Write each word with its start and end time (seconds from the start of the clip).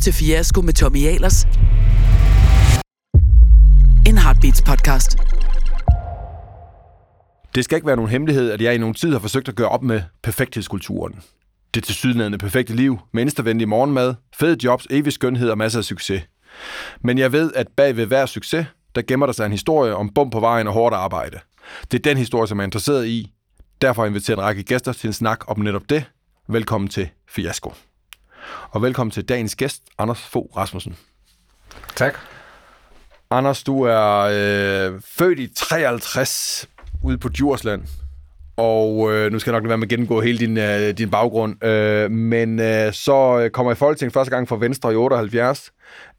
til 0.00 0.12
Fiasko 0.12 0.60
med 0.60 0.72
Tommy 0.72 1.06
Ahlers. 1.06 1.44
En 4.06 4.18
Heartbeats 4.18 4.62
podcast. 4.62 5.16
Det 7.54 7.64
skal 7.64 7.76
ikke 7.76 7.86
være 7.86 7.96
nogen 7.96 8.10
hemmelighed, 8.10 8.50
at 8.50 8.60
jeg 8.60 8.74
i 8.74 8.78
nogen 8.78 8.94
tid 8.94 9.12
har 9.12 9.18
forsøgt 9.18 9.48
at 9.48 9.54
gøre 9.54 9.68
op 9.68 9.82
med 9.82 10.02
perfekthedskulturen. 10.22 11.20
Det 11.74 11.84
tilsyneladende 11.84 12.38
perfekte 12.38 12.76
liv, 12.76 12.98
menneskevenlig 13.12 13.68
morgenmad, 13.68 14.14
fede 14.34 14.56
jobs, 14.64 14.86
evig 14.90 15.12
skønhed 15.12 15.50
og 15.50 15.58
masser 15.58 15.78
af 15.78 15.84
succes. 15.84 16.22
Men 17.04 17.18
jeg 17.18 17.32
ved, 17.32 17.52
at 17.54 17.66
bag 17.76 17.96
ved 17.96 18.06
hver 18.06 18.26
succes, 18.26 18.66
der 18.94 19.02
gemmer 19.02 19.26
der 19.26 19.32
sig 19.32 19.46
en 19.46 19.52
historie 19.52 19.94
om 19.94 20.10
bum 20.14 20.30
på 20.30 20.40
vejen 20.40 20.66
og 20.66 20.72
hårdt 20.72 20.94
arbejde. 20.94 21.38
Det 21.90 21.98
er 21.98 22.02
den 22.02 22.16
historie, 22.16 22.48
som 22.48 22.58
jeg 22.58 22.62
er 22.62 22.66
interesseret 22.66 23.06
i. 23.06 23.32
Derfor 23.80 24.02
har 24.02 24.06
jeg 24.06 24.10
inviteret 24.10 24.38
en 24.38 24.42
række 24.42 24.62
gæster 24.62 24.92
til 24.92 25.06
en 25.06 25.12
snak 25.12 25.44
om 25.46 25.60
netop 25.60 25.90
det. 25.90 26.04
Velkommen 26.48 26.88
til 26.88 27.08
Fiasko. 27.28 27.72
Og 28.70 28.82
velkommen 28.82 29.10
til 29.10 29.28
dagens 29.28 29.56
gæst, 29.56 29.82
Anders 29.98 30.20
Fogh 30.20 30.56
Rasmussen. 30.56 30.96
Tak. 31.96 32.18
Anders, 33.30 33.62
du 33.62 33.82
er 33.82 34.18
øh, 34.20 35.00
født 35.04 35.38
i 35.38 35.48
53 35.56 36.68
ude 37.02 37.18
på 37.18 37.28
Djursland. 37.28 37.82
Og 38.56 39.12
øh, 39.12 39.32
nu 39.32 39.38
skal 39.38 39.50
jeg 39.50 39.60
nok 39.60 39.68
være 39.68 39.78
med 39.78 39.86
at 39.86 39.90
gennemgå 39.90 40.20
hele 40.20 40.38
din, 40.38 40.58
øh, 40.58 40.90
din 40.98 41.10
baggrund. 41.10 41.64
Øh, 41.64 42.10
men 42.10 42.60
øh, 42.60 42.92
så 42.92 43.50
kommer 43.52 43.72
i 43.72 43.74
Folketinget 43.74 44.12
første 44.12 44.30
gang 44.30 44.48
for 44.48 44.56
Venstre 44.56 44.92
i 44.92 44.96
78. 44.96 45.72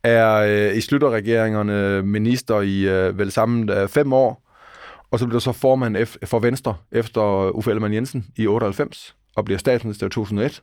Er 0.03 0.35
øh, 0.35 0.77
i 0.77 0.81
slutterregeringerne 0.81 2.01
minister 2.01 2.61
i 2.61 2.81
øh, 2.81 3.17
vel 3.17 3.31
sammen 3.31 3.69
øh, 3.69 3.87
fem 3.87 4.13
år. 4.13 4.47
Og 5.11 5.19
så 5.19 5.25
bliver 5.25 5.39
du 5.39 5.43
så 5.43 5.51
formand 5.51 6.25
for 6.25 6.39
Venstre 6.39 6.75
efter 6.91 7.49
Uffe 7.49 7.71
Ellemann 7.71 7.93
Jensen 7.93 8.25
i 8.37 8.47
98. 8.47 9.15
Og 9.35 9.45
bliver 9.45 9.57
statsminister 9.57 10.07
i 10.07 10.09
2001. 10.09 10.61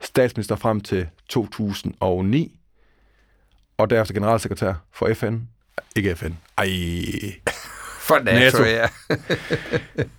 Statsminister 0.00 0.56
frem 0.56 0.80
til 0.80 1.06
2009. 1.28 2.54
Og 3.78 3.90
derefter 3.90 4.14
generalsekretær 4.14 4.74
for 4.92 5.14
FN. 5.14 5.36
Ikke 5.96 6.16
FN. 6.16 6.32
Ej, 6.58 6.66
For 8.00 8.18
NATO, 8.18 8.58
NATO. 8.58 8.64
ja. 8.64 8.86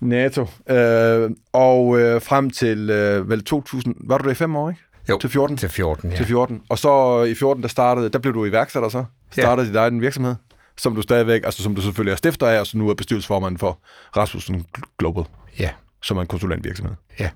NATO. 0.00 0.46
Øh, 0.70 1.30
og 1.52 1.98
øh, 2.00 2.22
frem 2.22 2.50
til 2.50 2.90
øh, 2.90 3.28
vel 3.28 3.44
2000, 3.44 3.94
var 4.00 4.18
du 4.18 4.24
der 4.24 4.30
i 4.30 4.34
fem 4.34 4.56
år, 4.56 4.70
ikke? 4.70 4.82
Jo, 5.08 5.18
Til 5.18 5.30
14? 5.30 5.56
Til 5.56 5.68
14, 5.68 6.10
ja. 6.10 6.16
Til 6.16 6.26
14. 6.26 6.62
Og 6.68 6.78
så 6.78 7.22
i 7.22 7.34
14, 7.34 7.62
der 7.62 7.68
startede, 7.68 8.08
der 8.08 8.18
blev 8.18 8.34
du 8.34 8.44
iværksætter 8.44 8.88
så. 8.88 9.04
Startede 9.30 9.66
ja. 9.66 9.68
dit 9.72 9.76
egen 9.76 10.00
virksomhed, 10.00 10.34
som 10.76 10.94
du 10.94 11.02
stadigvæk, 11.02 11.42
altså 11.44 11.62
som 11.62 11.74
du 11.74 11.80
selvfølgelig 11.82 12.12
er 12.12 12.16
stifter 12.16 12.46
af, 12.46 12.60
og 12.60 12.66
så 12.66 12.78
nu 12.78 12.88
er 12.90 12.94
bestyrelsesformand 12.94 13.58
for 13.58 13.78
Rasmussen 14.16 14.66
Global, 14.98 15.24
Ja, 15.58 15.70
som 16.02 16.16
er 16.16 16.20
en 16.20 16.26
konsulentvirksomhed. 16.26 16.94
ja. 17.20 17.30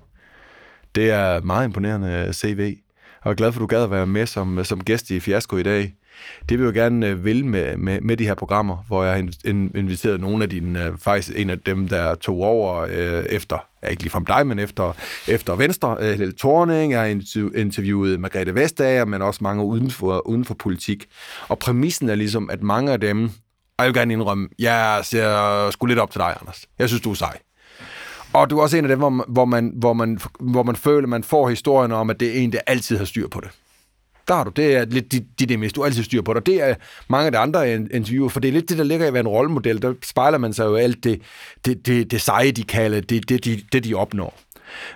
Det 0.95 1.09
er 1.09 1.41
meget 1.41 1.65
imponerende 1.65 2.25
øh, 2.27 2.33
CV. 2.33 2.77
Og 3.21 3.25
jeg 3.25 3.31
er 3.31 3.35
glad 3.35 3.51
for, 3.51 3.59
at 3.59 3.61
du 3.61 3.65
gad 3.65 3.83
at 3.83 3.91
være 3.91 4.07
med 4.07 4.25
som, 4.25 4.59
øh, 4.59 4.65
som 4.65 4.83
gæst 4.83 5.09
i 5.09 5.19
Fiasko 5.19 5.57
i 5.57 5.63
dag. 5.63 5.93
Det 6.49 6.59
vil 6.59 6.65
jeg 6.65 6.75
jo 6.75 6.81
gerne 6.81 7.07
øh, 7.07 7.25
vil 7.25 7.45
med, 7.45 7.77
med, 7.77 8.01
med 8.01 8.17
de 8.17 8.25
her 8.25 8.33
programmer, 8.33 8.77
hvor 8.87 9.03
jeg 9.03 9.13
har 9.13 9.19
inviteret 9.77 10.21
nogle 10.21 10.43
af 10.43 10.49
dine, 10.49 10.93
faktisk 10.97 11.31
en 11.35 11.49
af 11.49 11.59
dem, 11.59 11.87
der 11.87 12.15
tog 12.15 12.41
over 12.41 12.87
øh, 12.89 13.25
efter, 13.25 13.57
ja, 13.83 13.87
ikke 13.87 14.09
fra 14.09 14.23
dig, 14.27 14.47
men 14.47 14.59
efter, 14.59 14.93
efter 15.27 15.55
Venstre, 15.55 15.97
øh, 15.99 16.17
Helle 16.17 16.33
Thorning, 16.39 16.91
jeg 16.91 16.99
har 16.99 17.07
interviewet 17.55 18.19
Margrethe 18.19 18.55
Vestager, 18.55 19.05
men 19.05 19.21
også 19.21 19.39
mange 19.43 19.63
uden 19.63 19.91
for, 19.91 20.27
uden 20.27 20.45
for 20.45 20.53
politik. 20.53 21.05
Og 21.47 21.59
præmissen 21.59 22.09
er 22.09 22.15
ligesom, 22.15 22.49
at 22.49 22.63
mange 22.63 22.91
af 22.91 22.99
dem, 22.99 23.23
og 23.77 23.85
jeg 23.85 23.87
vil 23.87 23.93
gerne 23.93 24.13
indrømme, 24.13 24.49
jeg 24.59 24.99
ser 25.03 25.69
sgu 25.71 25.85
lidt 25.85 25.99
op 25.99 26.11
til 26.11 26.19
dig, 26.19 26.37
Anders. 26.41 26.65
Jeg 26.79 26.87
synes, 26.87 27.01
du 27.01 27.11
er 27.11 27.15
sej. 27.15 27.37
Og 28.35 28.49
du 28.49 28.57
er 28.57 28.61
også 28.61 28.77
en 28.77 28.85
af 28.85 28.89
dem, 28.89 28.99
hvor 28.99 29.09
man, 29.09 29.23
hvor 29.27 29.45
man, 29.45 29.73
hvor 29.75 29.93
man, 29.93 30.19
hvor 30.39 30.63
man 30.63 30.75
føler, 30.75 31.03
at 31.03 31.09
man 31.09 31.23
får 31.23 31.49
historien 31.49 31.91
om, 31.91 32.09
at 32.09 32.19
det 32.19 32.27
er 32.27 32.41
en, 32.43 32.51
der 32.51 32.59
altid 32.67 32.97
har 32.97 33.05
styr 33.05 33.27
på 33.27 33.41
det. 33.41 33.49
Der 34.27 34.33
har 34.35 34.43
du. 34.43 34.49
Det 34.55 34.75
er 34.75 34.85
lidt 34.85 35.11
dit, 35.11 35.23
dit 35.39 35.51
image. 35.51 35.69
Du 35.69 35.83
altid 35.83 36.03
styr 36.03 36.21
på 36.21 36.33
det. 36.33 36.39
Og 36.39 36.45
det 36.45 36.61
er 36.61 36.75
mange 37.07 37.25
af 37.25 37.31
de 37.31 37.37
andre 37.37 37.73
interviewer, 37.73 38.29
for 38.29 38.39
det 38.39 38.47
er 38.47 38.51
lidt 38.51 38.69
det, 38.69 38.77
der 38.77 38.83
ligger 38.83 39.05
i 39.05 39.07
at 39.07 39.13
være 39.13 39.21
en 39.21 39.27
rollemodel. 39.27 39.81
Der 39.81 39.93
spejler 40.03 40.37
man 40.37 40.53
sig 40.53 40.65
jo 40.65 40.75
alt 40.75 41.03
det, 41.03 41.21
det, 41.65 41.87
det, 41.87 42.11
det 42.11 42.21
seje, 42.21 42.51
de 42.51 42.63
kalder, 42.63 43.01
det, 43.01 43.29
det, 43.29 43.45
de, 43.45 43.61
det, 43.71 43.83
de 43.83 43.93
opnår. 43.93 44.39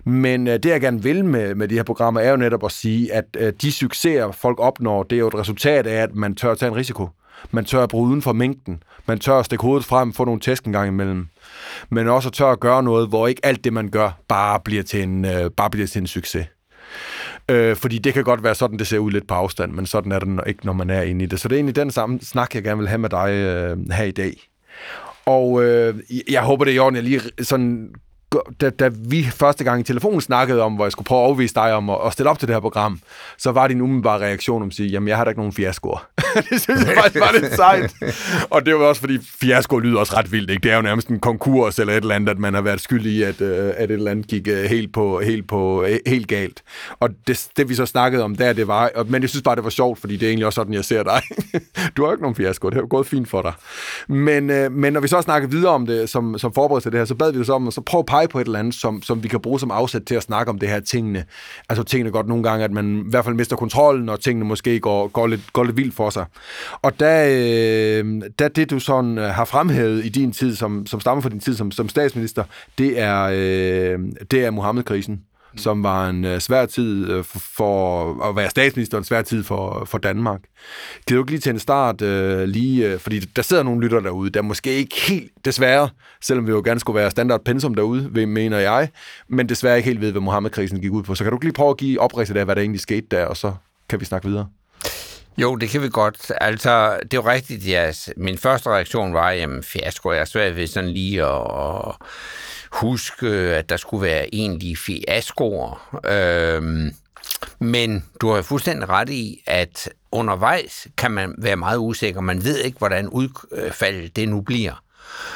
Men 0.04 0.48
øh, 0.48 0.54
det, 0.54 0.66
jeg 0.66 0.82
gerne 0.82 1.04
vil 1.04 1.26
med, 1.26 1.56
med 1.56 1.68
de 1.68 1.76
her 1.76 1.84
programmer, 1.84 2.22
er 2.22 2.30
jo 2.30 2.38
netop 2.38 2.66
at 2.66 2.72
sige, 2.72 3.14
at 3.14 3.26
øh, 3.38 3.54
de 3.62 3.72
succeser, 3.72 4.32
folk 4.32 4.60
opnår, 4.60 5.04
det 5.04 5.16
er 5.16 5.20
jo 5.20 5.28
et 5.28 5.36
resultat 5.36 5.88
af, 5.88 6.04
at 6.04 6.16
man 6.16 6.36
tør 6.36 6.52
at 6.52 6.58
tage 6.58 6.70
en 6.70 6.76
risiko. 6.76 7.08
Man 7.52 7.66
tør 7.66 7.84
at 7.84 7.90
bruge 7.90 8.10
uden 8.10 8.22
for 8.22 8.34
mængden. 8.34 8.84
Man 9.06 9.20
tør 9.20 9.34
at 9.40 9.46
stikke 9.46 9.62
hovedet 9.62 9.86
frem, 9.86 10.14
få 10.14 10.26
nogle 10.26 10.40
tæsk 10.42 10.66
en 10.66 10.72
gang 10.74 10.88
imellem. 10.88 11.28
Men 11.90 12.08
også 12.08 12.30
tør 12.30 12.46
at 12.52 12.60
gøre 12.60 12.84
noget, 12.84 13.10
hvor 13.10 13.28
ikke 13.28 13.46
alt 13.46 13.64
det, 13.64 13.74
man 13.74 13.90
gør, 13.90 14.12
bare 14.28 14.60
bliver 14.60 14.84
til 14.84 15.04
en, 15.04 15.26
øh, 15.26 15.52
bare 15.52 15.70
bliver 15.70 15.88
til 15.88 16.00
en 16.02 16.08
succes. 16.08 16.46
Øh, 17.52 17.76
fordi 17.76 17.98
det 17.98 18.14
kan 18.14 18.24
godt 18.24 18.44
være 18.44 18.56
sådan, 18.56 18.80
det 18.80 18.88
ser 18.88 18.98
ud 19.00 19.12
lidt 19.12 19.28
på 19.28 19.34
afstand, 19.34 19.72
men 19.72 19.86
sådan 19.86 20.12
er 20.12 20.20
det 20.20 20.28
når- 20.28 20.44
ikke, 20.44 20.66
når 20.66 20.74
man 20.74 20.90
er 20.90 21.02
inde 21.02 21.24
i 21.24 21.28
det. 21.28 21.40
Så 21.40 21.48
det 21.48 21.56
er 21.56 21.58
egentlig 21.58 21.76
den 21.76 21.92
samme 21.92 22.20
snak, 22.22 22.56
jeg 22.56 22.64
gerne 22.64 22.80
vil 22.80 22.88
have 22.88 22.98
med 23.00 23.10
dig 23.10 23.30
øh, 23.32 23.78
her 23.92 24.04
i 24.04 24.12
dag. 24.12 24.34
Og 25.26 25.64
øh, 25.64 25.96
jeg 26.30 26.42
håber, 26.42 26.66
det 26.66 26.72
er 26.72 26.76
i 26.76 26.80
orden, 26.80 26.96
jeg 26.96 27.04
lige 27.04 27.22
sådan... 27.42 27.90
Da, 28.62 28.70
da 28.70 28.90
vi 28.94 29.24
første 29.24 29.64
gang 29.64 29.80
i 29.80 29.84
telefonen 29.84 30.22
snakkede 30.22 30.62
om, 30.62 30.74
hvor 30.74 30.86
jeg 30.86 30.92
skulle 30.92 31.06
prøve 31.06 31.22
at 31.22 31.26
overvise 31.26 31.56
dig 31.56 31.74
om 31.74 31.90
at, 31.90 31.98
at 32.06 32.14
stille 32.14 32.30
op 32.30 32.40
til 32.40 32.48
det 32.48 32.56
her 32.56 32.60
program, 32.60 33.00
så 33.38 33.52
var 33.52 33.68
din 33.68 33.82
umiddelbare 33.82 34.20
reaktion 34.20 34.62
om 34.62 34.68
at 34.68 34.74
sige, 34.74 34.90
jamen 34.90 35.08
jeg 35.08 35.18
har 35.18 35.24
da 35.24 35.30
ikke 35.30 35.40
nogen 35.40 35.54
fiaskoer. 35.54 36.08
det 36.50 36.62
synes 36.62 36.86
jeg 36.86 36.96
faktisk 36.96 37.20
var 37.20 37.32
lidt 37.42 37.56
sejt. 37.56 37.94
Og 38.50 38.66
det 38.66 38.76
var 38.76 38.86
også 38.86 39.02
fordi, 39.02 39.20
fiasko 39.42 39.80
lyder 39.80 40.00
også 40.00 40.18
ret 40.18 40.32
vildt. 40.32 40.50
Ikke? 40.50 40.64
Det 40.64 40.72
er 40.72 40.76
jo 40.76 40.82
nærmest 40.82 41.08
en 41.08 41.20
konkurs 41.20 41.80
eller 41.80 41.94
et 41.94 42.02
eller 42.02 42.16
andet, 42.16 42.30
at 42.30 42.40
man 42.40 42.54
har 42.54 42.62
været 42.62 42.82
skyldig 42.82 43.12
i, 43.12 43.24
at, 43.24 43.42
øh, 43.42 43.74
at 43.78 43.84
et 43.84 43.92
eller 43.92 44.12
andet 44.12 44.28
gik 44.28 44.48
øh, 44.48 44.64
helt, 44.64 44.94
på, 44.94 45.20
helt, 45.20 45.48
på, 45.48 45.84
øh, 45.84 46.00
helt 46.08 46.28
galt. 46.28 46.64
Og 47.00 47.10
det, 47.28 47.50
det 47.58 47.70
vi 47.70 47.76
så 47.76 47.86
snakkede 47.86 48.24
om 48.24 48.36
der, 48.36 48.54
det 48.54 48.68
var... 48.68 49.04
Men 49.08 49.22
jeg 49.22 49.30
synes 49.30 49.44
bare, 49.44 49.56
det 49.56 49.64
var 49.64 49.70
sjovt, 49.70 50.00
fordi 50.00 50.18
det 50.18 50.26
er 50.26 50.30
egentlig 50.30 50.46
også 50.46 50.56
sådan, 50.56 50.74
jeg 50.74 50.86
ser 50.86 51.04
dig. 51.04 51.22
du 51.98 52.02
har 52.02 52.10
jo 52.10 52.12
ikke 52.12 52.22
nogen 52.22 52.36
fiasko, 52.36 52.70
det 52.70 52.74
har 52.74 52.82
jo 52.82 52.88
gået 52.90 53.08
fint 53.08 53.30
for 53.30 53.42
dig. 53.42 53.54
Men, 54.08 54.46
men 54.72 54.94
når 54.94 55.00
vi 55.00 55.08
så 55.08 55.22
snakkede 55.22 55.52
videre 55.52 55.72
om 55.72 55.86
det, 55.86 56.10
som, 56.10 56.38
som 56.38 56.54
forberedelse 56.54 56.86
til 56.86 56.92
det 56.92 57.00
her, 57.00 57.06
så 57.06 57.16
bad 57.16 57.32
vi 57.32 57.40
os 57.40 57.50
om 57.50 57.68
og 57.68 57.74
så 57.74 57.82
prøv 57.82 58.00
at 58.00 58.06
pege 58.20 58.28
på 58.28 58.40
et 58.40 58.46
eller 58.46 58.60
andet, 58.60 58.74
som, 58.74 59.02
som 59.02 59.24
vi 59.24 59.28
kan 59.28 59.40
bruge 59.40 59.60
som 59.60 59.72
afsæt 59.72 60.02
til 60.02 60.16
at 60.16 60.24
snakke 60.24 60.50
om 60.50 60.60
det 60.60 60.70
her 60.70 60.80
tingene. 60.80 61.26
Altså 61.70 61.84
tingene 61.84 62.12
godt 62.12 62.28
nogle 62.28 62.44
gange, 62.44 62.66
at 62.66 62.72
man 62.72 63.04
i 63.08 63.10
hvert 63.10 63.26
fald 63.26 63.36
mister 63.36 63.56
kontrollen, 63.56 64.10
og 64.10 64.20
tingene 64.20 64.46
måske 64.46 64.80
går, 64.80 65.08
går, 65.08 65.28
lidt, 65.28 65.54
går 65.54 65.64
lidt 65.64 65.78
vildt 65.78 65.96
for 65.96 66.10
sig. 66.10 66.26
Og 66.82 67.00
da, 67.00 67.30
øh, 67.32 68.22
da 68.40 68.48
det, 68.48 68.70
du 68.70 68.80
sådan 68.80 69.18
øh, 69.18 69.24
har 69.24 69.46
fremhævet 69.46 70.06
i 70.06 70.10
din 70.10 70.32
tid, 70.32 70.56
som, 70.56 70.86
som 70.86 71.00
stammer 71.00 71.22
fra 71.22 71.30
din 71.30 71.40
tid 71.40 71.56
som, 71.56 71.72
som 71.72 71.90
statsminister, 71.90 72.44
det 72.78 73.00
er, 73.00 73.24
øh, 73.24 74.00
det 74.32 74.46
er 74.46 74.52
Mohammed-krisen 74.52 75.22
Mm. 75.54 75.58
som 75.58 75.84
var 75.84 76.10
en 76.10 76.26
øh, 76.26 76.40
svær 76.40 76.66
tid 76.66 77.10
øh, 77.10 77.24
for, 77.24 77.40
for 77.40 78.24
at 78.30 78.36
være 78.36 78.50
statsminister, 78.50 78.98
en 78.98 79.04
svær 79.04 79.22
tid 79.22 79.44
for, 79.44 79.86
for 79.86 79.98
Danmark. 79.98 80.40
Kan 81.08 81.16
du 81.16 81.24
ikke 81.24 81.32
lige 81.32 81.42
til 81.42 81.50
en 81.50 81.60
start 81.60 82.02
øh, 82.02 82.48
lige, 82.48 82.88
øh, 82.88 83.00
fordi 83.00 83.20
der 83.20 83.42
sidder 83.42 83.64
nogle 83.64 83.82
lytter 83.82 84.00
derude, 84.00 84.30
der 84.30 84.42
måske 84.42 84.74
ikke 84.74 84.96
helt, 85.08 85.32
desværre, 85.46 85.90
selvom 86.22 86.48
vi 86.48 86.52
jo 86.52 86.62
gerne 86.66 86.80
skulle 86.80 87.00
være 87.00 87.12
standard 87.12 87.44
pensum 87.44 87.74
derude, 87.76 88.28
mener 88.28 88.58
jeg, 88.58 88.90
men 89.28 89.50
desværre 89.50 89.78
ikke 89.78 89.88
helt 89.88 90.02
ved, 90.02 90.12
hvad 90.12 90.22
Mohammed-krisen 90.22 90.82
gik 90.82 90.92
ud 90.92 91.04
på. 91.04 91.16
Så 91.16 91.24
kan 91.24 91.32
du 91.32 91.38
ikke 91.38 91.46
lige 91.46 91.54
prøve 91.54 91.70
at 91.70 91.78
give 91.78 92.02
opridset 92.02 92.38
af, 92.38 92.46
hvad 92.46 92.56
der 92.56 92.62
egentlig 92.62 92.82
skete 92.82 93.08
der, 93.12 93.26
og 93.26 93.38
så 93.38 93.54
kan 93.90 94.00
vi 94.00 94.06
snakke 94.06 94.28
videre. 94.28 94.48
Jo, 95.38 95.56
det 95.56 95.70
kan 95.70 95.82
vi 95.82 95.90
godt. 95.90 96.32
Altså, 96.42 97.00
det 97.02 97.14
er 97.14 97.18
jo 97.18 97.30
rigtigt, 97.30 97.68
ja. 97.68 97.92
Min 98.18 98.38
første 98.38 98.70
reaktion 98.70 99.14
var, 99.14 99.32
jamen, 99.32 99.64
fiasko, 99.64 100.12
jeg 100.12 100.22
er 100.22 100.26
svært 100.26 100.56
ved 100.56 100.68
sådan 100.68 100.90
lige 100.90 101.24
at, 101.26 101.42
at 101.88 101.96
huske, 102.72 103.28
øh, 103.28 103.58
at 103.58 103.70
der 103.70 103.78
skulle 103.78 104.02
være 104.02 104.36
egentlige 104.36 104.78
fiaskoer. 104.78 106.00
Øhm, 106.06 106.92
men 107.60 108.06
du 108.22 108.32
har 108.32 108.42
fuldstændig 108.42 108.90
ret 108.90 109.10
i, 109.10 109.44
at 109.46 109.90
undervejs 110.12 110.88
kan 110.98 111.12
man 111.12 111.36
være 111.38 111.56
meget 111.56 111.78
usikker. 111.78 112.22
Man 112.22 112.44
ved 112.44 112.58
ikke, 112.58 112.78
hvordan 112.78 113.08
udfaldet 113.08 114.04
øh, 114.04 114.10
det 114.16 114.30
nu 114.30 114.42
bliver. 114.42 114.84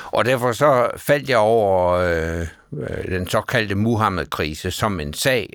Og 0.05 0.25
derfor 0.25 0.51
så 0.51 0.91
faldt 0.97 1.29
jeg 1.29 1.37
over 1.37 1.91
øh, 1.91 2.47
øh 2.73 3.05
den 3.05 3.29
såkaldte 3.29 3.75
Muhammed-krise 3.75 4.71
som 4.71 4.99
en 4.99 5.13
sag, 5.13 5.49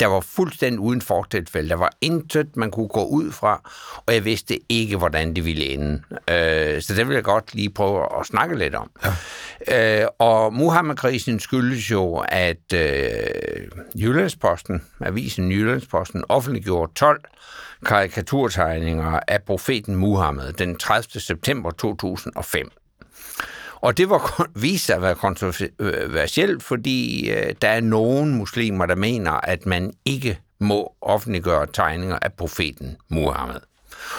der 0.00 0.06
var 0.06 0.20
fuldstændig 0.20 0.80
uden 0.80 1.00
fortilfælde. 1.00 1.68
Der 1.68 1.76
var 1.76 1.92
intet, 2.00 2.56
man 2.56 2.70
kunne 2.70 2.88
gå 2.88 3.04
ud 3.04 3.32
fra, 3.32 3.70
og 4.06 4.14
jeg 4.14 4.24
vidste 4.24 4.58
ikke, 4.68 4.96
hvordan 4.96 5.34
det 5.34 5.44
ville 5.44 5.64
ende. 5.66 6.02
Øh, 6.30 6.82
så 6.82 6.94
det 6.96 7.08
vil 7.08 7.14
jeg 7.14 7.24
godt 7.24 7.54
lige 7.54 7.70
prøve 7.70 8.20
at 8.20 8.26
snakke 8.26 8.58
lidt 8.58 8.74
om. 8.74 8.90
Ja. 9.68 10.02
Øh, 10.02 10.08
og 10.18 10.54
Muhammed-krisen 10.54 11.40
skyldes 11.40 11.90
jo, 11.90 12.24
at 12.28 12.72
øh, 12.74 12.90
Jyllandsposten, 13.94 14.82
avisen 15.00 15.52
Jyllandsposten, 15.52 16.24
offentliggjorde 16.28 16.92
12 16.94 17.20
karikaturtegninger 17.86 19.20
af 19.28 19.42
profeten 19.42 19.96
Muhammed 19.96 20.52
den 20.52 20.76
30. 20.76 21.20
september 21.20 21.70
2005. 21.70 22.70
Og 23.80 23.96
det 23.96 24.10
var 24.10 24.46
vist 24.62 24.86
sig 24.86 24.96
at 24.96 25.02
være 25.02 25.14
kontroversielt, 25.14 26.54
øh, 26.54 26.60
fordi 26.60 27.30
øh, 27.30 27.54
der 27.62 27.68
er 27.68 27.80
nogle 27.80 28.34
muslimer, 28.34 28.86
der 28.86 28.94
mener, 28.94 29.32
at 29.32 29.66
man 29.66 29.92
ikke 30.04 30.38
må 30.60 30.92
offentliggøre 31.00 31.66
tegninger 31.72 32.18
af 32.22 32.32
profeten 32.32 32.96
Muhammed. 33.08 33.60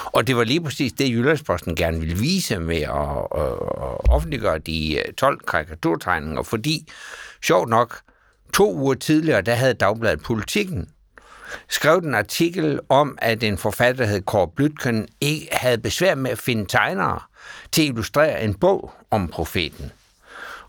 Og 0.04 0.26
det 0.26 0.36
var 0.36 0.44
lige 0.44 0.60
præcis 0.60 0.92
det, 0.92 1.10
Jyllandsposten 1.10 1.76
gerne 1.76 2.00
ville 2.00 2.18
vise 2.18 2.58
med 2.58 2.76
at, 2.76 3.40
at, 3.40 3.52
at 3.52 4.10
offentliggøre 4.10 4.58
de 4.58 4.98
øh, 4.98 5.12
12 5.12 5.38
karikaturtegninger, 5.48 6.42
fordi, 6.42 6.88
sjovt 7.44 7.68
nok, 7.68 8.00
to 8.54 8.74
uger 8.74 8.94
tidligere, 8.94 9.40
der 9.40 9.54
havde 9.54 9.74
Dagbladet 9.74 10.22
Politikken 10.22 10.88
skrev 11.68 11.96
en 11.98 12.14
artikel 12.14 12.80
om, 12.88 13.18
at 13.22 13.42
en 13.42 13.58
forfatter, 13.58 14.04
der 14.04 14.12
hed 14.12 14.22
Kåre 14.22 14.48
Blytken, 14.56 15.08
ikke 15.20 15.48
havde 15.52 15.78
besvær 15.78 16.14
med 16.14 16.30
at 16.30 16.38
finde 16.38 16.66
tegnere 16.66 17.20
til 17.72 17.82
at 17.82 17.88
illustrere 17.88 18.42
en 18.42 18.54
bog 18.54 18.92
om 19.10 19.28
profeten. 19.28 19.92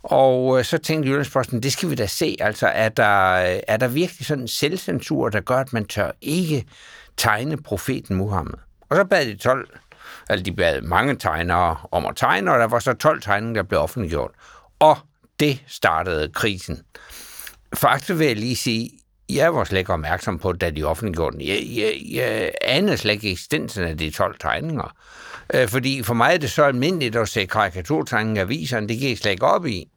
Og 0.03 0.59
øh, 0.59 0.65
så 0.65 0.77
tænkte 0.77 1.09
Jyllandsposten, 1.09 1.63
det 1.63 1.73
skal 1.73 1.89
vi 1.89 1.95
da 1.95 2.05
se. 2.05 2.37
Altså, 2.39 2.67
er 2.67 2.89
der, 2.89 3.31
øh, 3.31 3.59
er 3.67 3.77
der 3.77 3.87
virkelig 3.87 4.25
sådan 4.27 4.41
en 4.41 4.47
selvcensur, 4.47 5.29
der 5.29 5.41
gør, 5.41 5.57
at 5.57 5.73
man 5.73 5.85
tør 5.85 6.11
ikke 6.21 6.65
tegne 7.17 7.57
profeten 7.57 8.15
Muhammed? 8.15 8.53
Og 8.89 8.97
så 8.97 9.03
bad 9.03 9.25
de 9.25 9.35
12, 9.35 9.69
altså 10.29 10.43
de 10.43 10.51
bad 10.51 10.81
mange 10.81 11.15
tegnere 11.15 11.77
om 11.91 12.05
at 12.05 12.15
tegne, 12.15 12.51
og 12.51 12.59
der 12.59 12.67
var 12.67 12.79
så 12.79 12.93
12 12.93 13.21
tegninger, 13.21 13.61
der 13.61 13.67
blev 13.67 13.79
offentliggjort. 13.79 14.31
Og 14.79 14.97
det 15.39 15.63
startede 15.67 16.29
krisen. 16.29 16.81
Faktisk 17.73 18.19
vil 18.19 18.27
jeg 18.27 18.35
lige 18.35 18.55
sige, 18.55 18.89
jeg 19.29 19.55
var 19.55 19.63
slet 19.63 19.79
ikke 19.79 19.93
opmærksom 19.93 20.39
på, 20.39 20.53
da 20.53 20.69
de 20.69 20.83
offentliggjorde 20.83 21.37
den. 21.37 21.47
Jeg, 21.47 21.59
jeg, 21.75 22.01
jeg 22.11 22.51
anede 22.61 22.97
slet 22.97 23.13
ikke 23.13 23.31
eksistensen 23.31 23.83
af 23.83 23.97
de 23.97 24.09
12 24.09 24.39
tegninger. 24.39 24.95
Øh, 25.53 25.67
fordi 25.67 26.03
for 26.03 26.13
mig 26.13 26.33
er 26.33 26.37
det 26.37 26.51
så 26.51 26.63
almindeligt 26.63 27.15
at 27.15 27.29
se 27.29 27.45
karikaturtegninger 27.45 28.41
af 28.41 28.45
aviserne, 28.45 28.87
det 28.87 28.99
gik 28.99 29.09
jeg 29.09 29.17
slet 29.17 29.31
ikke 29.31 29.45
op 29.45 29.65
i. 29.65 29.87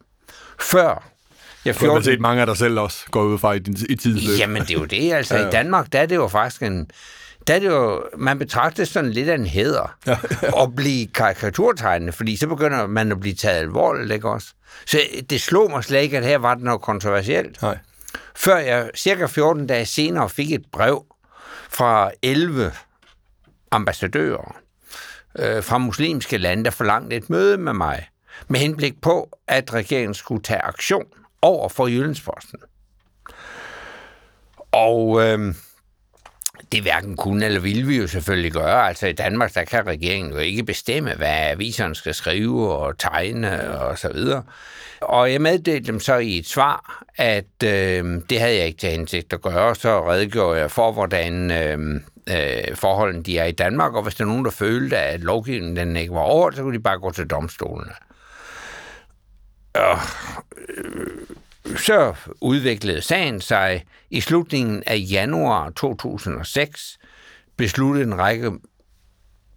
Før 0.61 1.11
jeg 1.65 1.75
14... 1.75 1.89
Du 1.89 1.95
har 1.95 2.05
set 2.05 2.21
mange 2.21 2.41
af 2.41 2.47
dig 2.47 2.57
selv 2.57 2.81
også 2.81 2.99
gå 3.11 3.23
ud 3.23 3.39
fra 3.39 3.53
i, 3.53 3.59
din, 3.59 3.77
i 3.89 3.97
tidsløb. 3.97 4.39
Jamen, 4.39 4.63
det 4.63 4.71
er 4.71 4.79
jo 4.79 4.85
det. 4.85 5.13
Altså, 5.13 5.37
ja. 5.39 5.49
i 5.49 5.51
Danmark, 5.51 5.93
der 5.93 6.01
er 6.01 6.07
det 6.07 6.17
jo 6.17 6.29
faktisk 6.29 6.63
en... 6.63 6.91
Der 7.47 7.55
er 7.55 7.59
det 7.59 7.67
jo, 7.67 8.03
man 8.17 8.39
betragter 8.39 8.85
sådan 8.85 9.11
lidt 9.11 9.29
af 9.29 9.35
en 9.35 9.47
hæder 9.47 9.97
ja. 10.07 10.17
at 10.63 10.75
blive 10.77 11.07
karikaturtegnende, 11.07 12.13
fordi 12.13 12.37
så 12.37 12.47
begynder 12.47 12.87
man 12.87 13.13
at 13.13 13.21
blive 13.21 13.35
taget 13.35 13.59
alvorligt, 13.59 14.13
ikke 14.13 14.29
også? 14.29 14.49
Så 14.87 14.99
det 15.31 15.41
slog 15.41 15.71
mig 15.71 15.85
slet 15.85 16.03
ikke, 16.03 16.19
at 16.19 16.25
her 16.25 16.39
var 16.39 16.55
det 16.55 16.65
noget 16.65 16.81
kontroversielt. 16.81 17.63
Nej. 17.63 17.79
Før 18.37 18.57
jeg 18.57 18.91
cirka 18.95 19.27
14 19.27 19.67
dage 19.67 19.87
senere 19.87 20.31
fik 20.31 20.53
et 20.53 20.65
brev 20.73 21.05
fra 21.71 22.11
11 22.23 22.73
ambassadører 23.71 24.64
øh, 25.39 25.63
fra 25.63 25.79
muslimske 25.79 26.39
lande, 26.39 26.65
der 26.65 26.71
forlangte 26.71 27.17
et 27.17 27.31
møde 27.31 27.59
med 27.59 27.73
mig, 27.73 28.09
med 28.49 28.61
henblik 28.61 29.01
på, 29.01 29.39
at 29.49 29.75
regeringen 29.75 30.15
skulle 30.15 30.43
tage 30.43 30.61
aktion 30.61 31.07
over 31.43 31.69
for 31.69 31.87
Jyllandsposten. 31.87 32.59
Og 34.73 35.23
øh, 35.23 35.55
det 36.73 36.83
hverken 36.83 37.17
kunne 37.17 37.45
eller 37.45 37.61
ville 37.61 37.87
vi 37.87 37.97
jo 37.97 38.07
selvfølgelig 38.07 38.53
gøre. 38.53 38.89
Altså 38.89 39.07
i 39.07 39.13
Danmark, 39.13 39.55
der 39.55 39.65
kan 39.65 39.87
regeringen 39.87 40.33
jo 40.33 40.39
ikke 40.39 40.65
bestemme, 40.65 41.15
hvad 41.15 41.51
aviserne 41.51 41.95
skal 41.95 42.15
skrive 42.15 42.73
og 42.73 42.99
tegne 42.99 43.79
og 43.79 43.99
så 43.99 44.13
videre. 44.13 44.43
Og 45.01 45.33
jeg 45.33 45.41
meddelte 45.41 45.93
dem 45.93 46.01
så 46.01 46.17
i 46.17 46.39
et 46.39 46.49
svar, 46.49 47.03
at 47.17 47.63
øh, 47.65 48.21
det 48.31 48.41
havde 48.41 48.57
jeg 48.57 48.67
ikke 48.67 48.79
til 48.79 48.91
hensigt 48.91 49.33
at 49.33 49.43
gøre. 49.43 49.75
Så 49.75 50.11
redegjorde 50.11 50.61
jeg 50.61 50.71
for, 50.71 50.93
hvordan 50.93 51.51
øh, 51.51 52.01
øh, 52.31 52.77
forholdene 52.77 53.23
de 53.23 53.39
er 53.39 53.45
i 53.45 53.53
Danmark, 53.53 53.95
og 53.95 54.03
hvis 54.03 54.15
der 54.15 54.25
er 54.25 54.29
nogen, 54.29 54.45
der 54.45 54.51
følte, 54.51 54.99
at 54.99 55.21
lovgivningen 55.21 55.77
den 55.77 55.97
ikke 55.97 56.15
var 56.15 56.21
over, 56.21 56.51
så 56.51 56.63
kunne 56.63 56.79
de 56.79 56.83
bare 56.83 56.99
gå 56.99 57.11
til 57.11 57.27
domstolene. 57.27 57.93
Og, 59.75 59.99
øh, 60.69 61.07
så 61.77 62.15
udviklede 62.41 63.03
sagen 63.03 63.41
sig. 63.41 63.85
I 64.11 64.21
slutningen 64.21 64.83
af 64.87 65.07
januar 65.11 65.71
2006 65.71 66.99
besluttede 67.57 68.07
en 68.07 68.19
række 68.19 68.53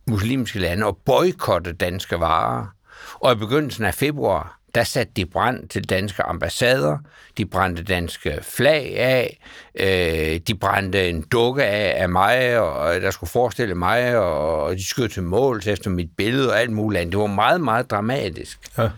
muslimske 0.07 0.59
lande 0.59 0.87
at 0.87 0.95
boykotte 1.05 1.73
danske 1.73 2.19
varer. 2.19 2.65
Og 3.13 3.31
i 3.31 3.35
begyndelsen 3.35 3.85
af 3.85 3.93
februar 3.93 4.56
der 4.77 4.83
satte 4.83 5.13
de 5.15 5.25
brand 5.25 5.69
til 5.69 5.89
danske 5.89 6.23
ambassader, 6.23 6.97
de 7.37 7.45
brændte 7.45 7.83
danske 7.83 8.39
flag 8.41 8.97
af, 8.97 9.39
øh, 9.75 10.39
de 10.47 10.55
brændte 10.55 11.09
en 11.09 11.21
dukke 11.21 11.63
af 11.63 12.01
af 12.01 12.09
mig, 12.09 12.59
og 12.59 13.01
der 13.01 13.11
skulle 13.11 13.29
forestille 13.29 13.75
mig, 13.75 14.17
og 14.17 14.75
de 14.75 14.85
skød 14.85 15.09
til 15.09 15.23
mål 15.23 15.61
efter 15.67 15.89
mit 15.89 16.09
billede 16.17 16.49
og 16.49 16.59
alt 16.59 16.71
muligt 16.71 17.01
andet. 17.01 17.11
Det 17.11 17.19
var 17.19 17.27
meget, 17.27 17.61
meget 17.61 17.91
dramatisk. 17.91 18.59
Ja. 18.77 18.89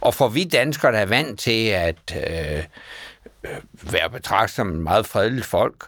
Og 0.00 0.14
for 0.14 0.28
vi 0.28 0.44
danskere, 0.44 0.92
der 0.92 0.98
er 0.98 1.06
vant 1.06 1.40
til 1.40 1.66
at 1.66 2.16
øh, 2.16 2.64
være 3.92 4.10
betragtet 4.10 4.56
som 4.56 4.68
en 4.68 4.82
meget 4.82 5.06
fredeligt 5.06 5.46
folk, 5.46 5.86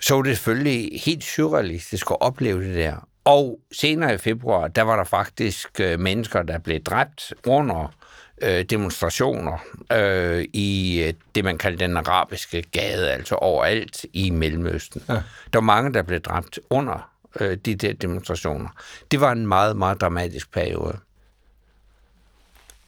så 0.00 0.14
var 0.14 0.22
det 0.22 0.36
selvfølgelig 0.36 1.00
helt 1.04 1.24
surrealistisk 1.24 2.10
at 2.10 2.16
opleve 2.20 2.64
det 2.64 2.76
der. 2.76 3.06
Og 3.24 3.58
senere 3.72 4.14
i 4.14 4.18
februar, 4.18 4.68
der 4.68 4.82
var 4.82 4.96
der 4.96 5.04
faktisk 5.04 5.80
øh, 5.80 6.00
mennesker, 6.00 6.42
der 6.42 6.58
blev 6.58 6.80
dræbt 6.82 7.34
under 7.46 7.94
øh, 8.42 8.64
demonstrationer 8.64 9.58
øh, 9.92 10.44
i 10.52 11.02
øh, 11.06 11.14
det, 11.34 11.44
man 11.44 11.58
kalder 11.58 11.86
den 11.86 11.96
arabiske 11.96 12.62
gade, 12.62 13.10
altså 13.10 13.34
overalt 13.34 14.06
i 14.12 14.30
Mellemøsten. 14.30 15.02
Ja. 15.08 15.14
Der 15.52 15.56
var 15.56 15.60
mange, 15.60 15.92
der 15.92 16.02
blev 16.02 16.20
dræbt 16.20 16.58
under 16.70 17.10
øh, 17.40 17.56
de 17.56 17.74
der 17.74 17.92
demonstrationer. 17.92 18.68
Det 19.10 19.20
var 19.20 19.32
en 19.32 19.46
meget, 19.46 19.76
meget 19.76 20.00
dramatisk 20.00 20.52
periode. 20.52 20.98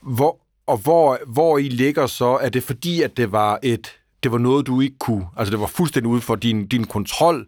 Hvor, 0.01 0.39
og 0.67 0.77
hvor, 0.77 1.19
hvor 1.27 1.57
I 1.57 1.69
ligger 1.69 2.07
så, 2.07 2.39
er 2.41 2.49
det 2.49 2.63
fordi, 2.63 3.01
at 3.01 3.17
det 3.17 3.31
var 3.31 3.59
et 3.63 3.97
det 4.23 4.31
var 4.31 4.37
noget, 4.37 4.67
du 4.67 4.81
ikke 4.81 4.97
kunne, 4.99 5.25
altså 5.37 5.51
det 5.51 5.59
var 5.59 5.67
fuldstændig 5.67 6.11
ude 6.11 6.21
for 6.21 6.35
din, 6.35 6.67
din 6.67 6.83
kontrol, 6.83 7.45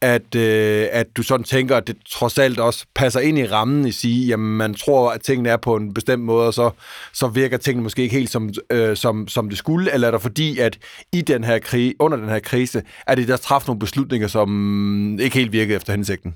at, 0.00 0.34
øh, 0.34 0.86
at 0.92 1.06
du 1.16 1.22
sådan 1.22 1.44
tænker, 1.44 1.76
at 1.76 1.86
det 1.86 1.96
trods 2.10 2.38
alt 2.38 2.58
også 2.58 2.86
passer 2.94 3.20
ind 3.20 3.38
i 3.38 3.46
rammen 3.46 3.86
i 3.86 3.92
sige, 3.92 4.26
jamen 4.26 4.56
man 4.56 4.74
tror, 4.74 5.10
at 5.10 5.20
tingene 5.20 5.48
er 5.48 5.56
på 5.56 5.76
en 5.76 5.94
bestemt 5.94 6.22
måde, 6.22 6.46
og 6.46 6.54
så, 6.54 6.70
så 7.12 7.28
virker 7.28 7.56
tingene 7.56 7.82
måske 7.82 8.02
ikke 8.02 8.14
helt 8.14 8.30
som, 8.30 8.50
øh, 8.70 8.96
som, 8.96 9.28
som 9.28 9.48
det 9.48 9.58
skulle, 9.58 9.92
eller 9.92 10.06
er 10.06 10.10
der 10.10 10.18
fordi, 10.18 10.58
at 10.58 10.78
i 11.12 11.20
den 11.20 11.44
her 11.44 11.58
krig, 11.58 11.94
under 11.98 12.18
den 12.18 12.28
her 12.28 12.38
krise, 12.38 12.82
er 13.06 13.14
det 13.14 13.28
der 13.28 13.36
træffet 13.36 13.68
nogle 13.68 13.80
beslutninger, 13.80 14.28
som 14.28 15.18
ikke 15.20 15.38
helt 15.38 15.52
virkede 15.52 15.76
efter 15.76 15.92
hensigten? 15.92 16.34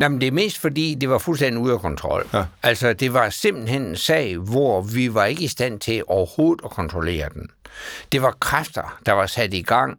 Jamen, 0.00 0.20
det 0.20 0.26
er 0.26 0.32
mest 0.32 0.58
fordi, 0.58 0.96
det 1.00 1.08
var 1.08 1.18
fuldstændig 1.18 1.62
ude 1.62 1.72
af 1.72 1.80
kontrol. 1.80 2.26
Ja. 2.34 2.44
Altså, 2.62 2.92
det 2.92 3.12
var 3.12 3.30
simpelthen 3.30 3.82
en 3.82 3.96
sag, 3.96 4.36
hvor 4.36 4.82
vi 4.82 5.14
var 5.14 5.24
ikke 5.24 5.44
i 5.44 5.48
stand 5.48 5.80
til 5.80 6.02
overhovedet 6.06 6.64
at 6.64 6.70
kontrollere 6.70 7.28
den. 7.34 7.50
Det 8.12 8.22
var 8.22 8.36
kræfter, 8.40 8.98
der 9.06 9.12
var 9.12 9.26
sat 9.26 9.54
i 9.54 9.62
gang, 9.62 9.98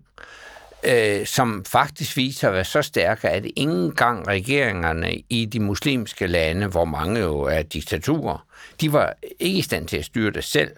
øh, 0.84 1.26
som 1.26 1.66
faktisk 1.66 2.18
viser 2.18 2.48
at 2.48 2.54
være 2.54 2.66
så 2.66 2.82
stærke, 2.82 3.30
at 3.30 3.46
ingen 3.56 3.92
gang 3.92 4.28
regeringerne 4.28 5.16
i 5.30 5.46
de 5.46 5.60
muslimske 5.60 6.28
lande, 6.28 6.68
hvor 6.68 6.86
mange 6.86 7.20
jo 7.20 7.42
er 7.42 7.62
diktaturer, 7.62 8.46
de 8.82 8.94
var 8.94 9.14
ikke 9.40 9.60
i 9.60 9.62
stand 9.62 9.88
til 9.88 9.98
at 9.98 10.06
styre 10.06 10.32
det 10.32 10.44
selv. 10.44 10.72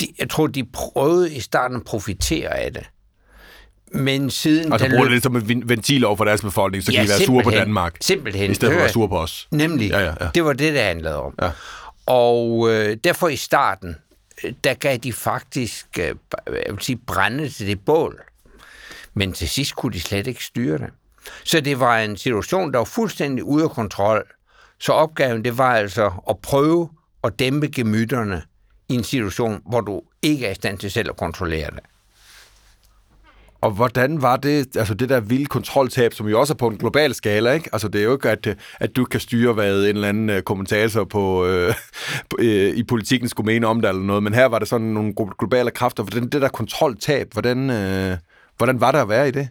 De, 0.00 0.06
jeg 0.18 0.30
tror, 0.30 0.46
de 0.46 0.64
prøvede 0.64 1.34
i 1.34 1.40
starten 1.40 1.76
at 1.76 1.84
profitere 1.84 2.58
af 2.58 2.72
det. 2.72 2.84
Men 3.92 4.30
siden... 4.30 4.72
Altså 4.72 4.88
bruger 4.88 5.04
løb... 5.04 5.04
det 5.04 5.12
lidt 5.12 5.22
som 5.22 5.36
en 5.36 5.68
ventil 5.68 6.04
over 6.04 6.16
for 6.16 6.24
deres 6.24 6.42
befolkning, 6.42 6.84
så 6.84 6.92
ja, 6.92 6.98
kan 6.98 7.06
de 7.06 7.10
være 7.10 7.20
sure 7.20 7.44
på 7.44 7.50
Danmark. 7.50 7.96
Simpelthen. 8.00 8.50
I 8.50 8.54
stedet 8.54 8.72
for 8.72 8.78
at 8.78 8.82
være 8.82 8.92
sure 8.92 9.08
på 9.08 9.18
os. 9.18 9.48
Nemlig. 9.50 9.90
Ja, 9.90 9.98
ja, 10.00 10.14
ja. 10.20 10.28
Det 10.34 10.44
var 10.44 10.52
det, 10.52 10.74
det 10.74 10.82
handlede 10.82 11.16
om. 11.16 11.34
Ja. 11.42 11.50
Og 12.06 12.70
øh, 12.70 12.96
derfor 13.04 13.28
i 13.28 13.36
starten, 13.36 13.96
der 14.64 14.74
gav 14.74 14.96
de 14.96 15.12
faktisk, 15.12 15.86
øh, 15.98 16.14
jeg 16.46 16.64
vil 16.68 16.80
sige, 16.80 16.96
brænde 16.96 17.48
til 17.48 17.66
det 17.66 17.84
bål. 17.84 18.22
Men 19.14 19.32
til 19.32 19.48
sidst 19.48 19.76
kunne 19.76 19.92
de 19.92 20.00
slet 20.00 20.26
ikke 20.26 20.44
styre 20.44 20.78
det. 20.78 20.90
Så 21.44 21.60
det 21.60 21.80
var 21.80 21.98
en 21.98 22.16
situation, 22.16 22.72
der 22.72 22.78
var 22.78 22.84
fuldstændig 22.84 23.44
ude 23.44 23.64
af 23.64 23.70
kontrol. 23.70 24.26
Så 24.78 24.92
opgaven, 24.92 25.44
det 25.44 25.58
var 25.58 25.74
altså 25.74 26.12
at 26.28 26.38
prøve 26.38 26.90
at 27.24 27.38
dæmpe 27.38 27.68
gemytterne 27.68 28.42
i 28.88 28.94
en 28.94 29.04
situation, 29.04 29.62
hvor 29.66 29.80
du 29.80 30.02
ikke 30.22 30.46
er 30.46 30.50
i 30.50 30.54
stand 30.54 30.78
til 30.78 30.90
selv 30.90 31.08
at 31.10 31.16
kontrollere 31.16 31.70
det. 31.70 31.80
Og 33.60 33.70
hvordan 33.70 34.22
var 34.22 34.36
det, 34.36 34.76
altså 34.76 34.94
det 34.94 35.08
der 35.08 35.20
vilde 35.20 35.46
kontroltab, 35.46 36.14
som 36.14 36.28
jo 36.28 36.40
også 36.40 36.52
er 36.52 36.56
på 36.56 36.68
en 36.68 36.76
global 36.76 37.14
skala, 37.14 37.52
ikke? 37.52 37.70
Altså 37.72 37.88
det 37.88 38.00
er 38.00 38.04
jo 38.04 38.12
ikke, 38.12 38.30
at, 38.30 38.58
at 38.80 38.96
du 38.96 39.04
kan 39.04 39.20
styre, 39.20 39.52
hvad 39.52 39.80
en 39.80 39.88
eller 39.88 40.08
anden 40.08 40.30
øh, 40.30 40.42
kommentator 40.42 41.04
på, 41.04 41.46
øh, 41.46 41.74
øh, 42.38 42.76
i 42.76 42.82
politikken 42.82 43.28
skulle 43.28 43.46
mene 43.46 43.66
om 43.66 43.80
det 43.80 43.88
eller 43.88 44.02
noget, 44.02 44.22
men 44.22 44.34
her 44.34 44.46
var 44.46 44.58
det 44.58 44.68
sådan 44.68 44.86
nogle 44.86 45.14
globale 45.38 45.70
kræfter. 45.70 46.02
Hvordan 46.02 46.28
det 46.28 46.42
der 46.42 46.48
kontroltab, 46.48 47.32
hvordan, 47.32 47.70
øh, 47.70 48.16
hvordan 48.56 48.80
var 48.80 48.92
det 48.92 48.98
at 48.98 49.08
være 49.08 49.28
i 49.28 49.30
det? 49.30 49.48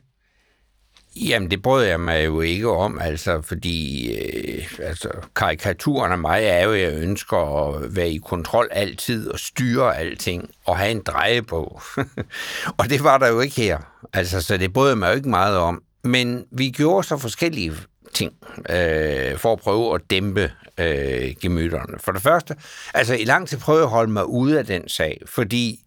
Jamen, 1.25 1.51
det 1.51 1.61
brød 1.61 1.85
jeg 1.85 1.99
mig 1.99 2.25
jo 2.25 2.41
ikke 2.41 2.69
om, 2.71 2.99
altså, 2.99 3.41
fordi 3.41 4.11
øh, 4.17 4.63
altså, 4.79 5.09
karikaturen 5.35 6.11
af 6.11 6.17
mig 6.17 6.43
er 6.43 6.63
jo, 6.63 6.73
at 6.73 6.81
jeg 6.81 6.93
ønsker 6.93 7.67
at 7.67 7.95
være 7.95 8.09
i 8.09 8.17
kontrol 8.17 8.67
altid 8.71 9.29
og 9.29 9.39
styre 9.39 9.97
alting 9.97 10.49
og 10.65 10.77
have 10.77 10.91
en 10.91 11.01
dreje 11.01 11.41
på. 11.41 11.81
og 12.79 12.89
det 12.89 13.03
var 13.03 13.17
der 13.17 13.27
jo 13.27 13.39
ikke 13.39 13.61
her. 13.61 13.77
Altså, 14.13 14.41
så 14.41 14.57
det 14.57 14.73
brød 14.73 14.89
jeg 14.89 14.97
mig 14.97 15.09
jo 15.09 15.15
ikke 15.15 15.29
meget 15.29 15.57
om. 15.57 15.83
Men 16.03 16.45
vi 16.51 16.69
gjorde 16.69 17.07
så 17.07 17.17
forskellige 17.17 17.73
ting 18.13 18.33
øh, 18.69 19.37
for 19.37 19.53
at 19.53 19.59
prøve 19.59 19.95
at 19.95 20.01
dæmpe 20.09 20.51
øh, 20.77 21.35
gemytterne. 21.41 21.99
For 21.99 22.11
det 22.11 22.21
første, 22.21 22.55
altså 22.93 23.13
i 23.13 23.23
lang 23.23 23.47
tid 23.47 23.57
prøvede 23.57 23.81
jeg 23.81 23.87
at 23.87 23.91
holde 23.91 24.11
mig 24.11 24.25
ude 24.25 24.59
af 24.59 24.65
den 24.65 24.89
sag, 24.89 25.21
fordi 25.25 25.83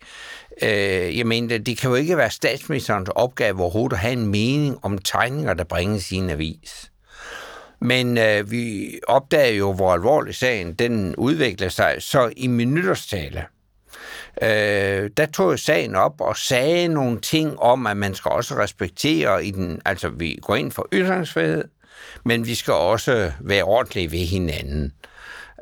Øh, 0.62 1.18
jeg 1.18 1.26
mener, 1.26 1.58
det 1.58 1.78
kan 1.78 1.90
jo 1.90 1.96
ikke 1.96 2.16
være 2.16 2.30
statsministerens 2.30 3.08
opgave 3.08 3.60
overhovedet 3.60 3.92
at 3.92 3.98
have 4.00 4.12
en 4.12 4.26
mening 4.26 4.78
om 4.82 4.98
tegninger, 4.98 5.54
der 5.54 5.64
bringes 5.64 6.12
i 6.12 6.16
en 6.16 6.30
avis. 6.30 6.90
Men 7.80 8.18
øh, 8.18 8.50
vi 8.50 8.90
opdager 9.08 9.56
jo, 9.56 9.72
hvor 9.72 9.92
alvorlig 9.92 10.34
sagen 10.34 10.74
den 10.74 11.16
udvikler 11.16 11.68
sig. 11.68 11.96
Så 11.98 12.32
i 12.36 12.46
min 12.46 12.74
nytårstale, 12.74 13.44
øh, 14.42 15.10
der 15.16 15.26
tog 15.32 15.50
jeg 15.50 15.58
sagen 15.58 15.94
op 15.94 16.20
og 16.20 16.36
sagde 16.36 16.88
nogle 16.88 17.20
ting 17.20 17.58
om, 17.60 17.86
at 17.86 17.96
man 17.96 18.14
skal 18.14 18.30
også 18.30 18.54
respektere 18.54 19.44
i 19.44 19.50
den, 19.50 19.80
altså 19.84 20.08
vi 20.08 20.38
går 20.42 20.56
ind 20.56 20.72
for 20.72 20.88
ytringsfrihed, 20.92 21.64
men 22.24 22.46
vi 22.46 22.54
skal 22.54 22.74
også 22.74 23.32
være 23.40 23.62
ordentlige 23.62 24.12
ved 24.12 24.26
hinanden. 24.26 24.92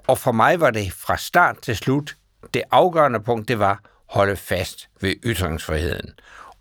Og 0.07 0.19
for 0.19 0.33
mig 0.33 0.61
var 0.61 0.71
det 0.71 0.93
fra 0.93 1.17
start 1.17 1.57
til 1.63 1.77
slut, 1.77 2.17
det 2.55 2.63
afgørende 2.71 3.21
punkt, 3.21 3.49
det 3.49 3.59
var 3.59 3.81
holde 4.09 4.37
fast 4.37 4.89
ved 5.01 5.15
ytringsfriheden. 5.25 6.11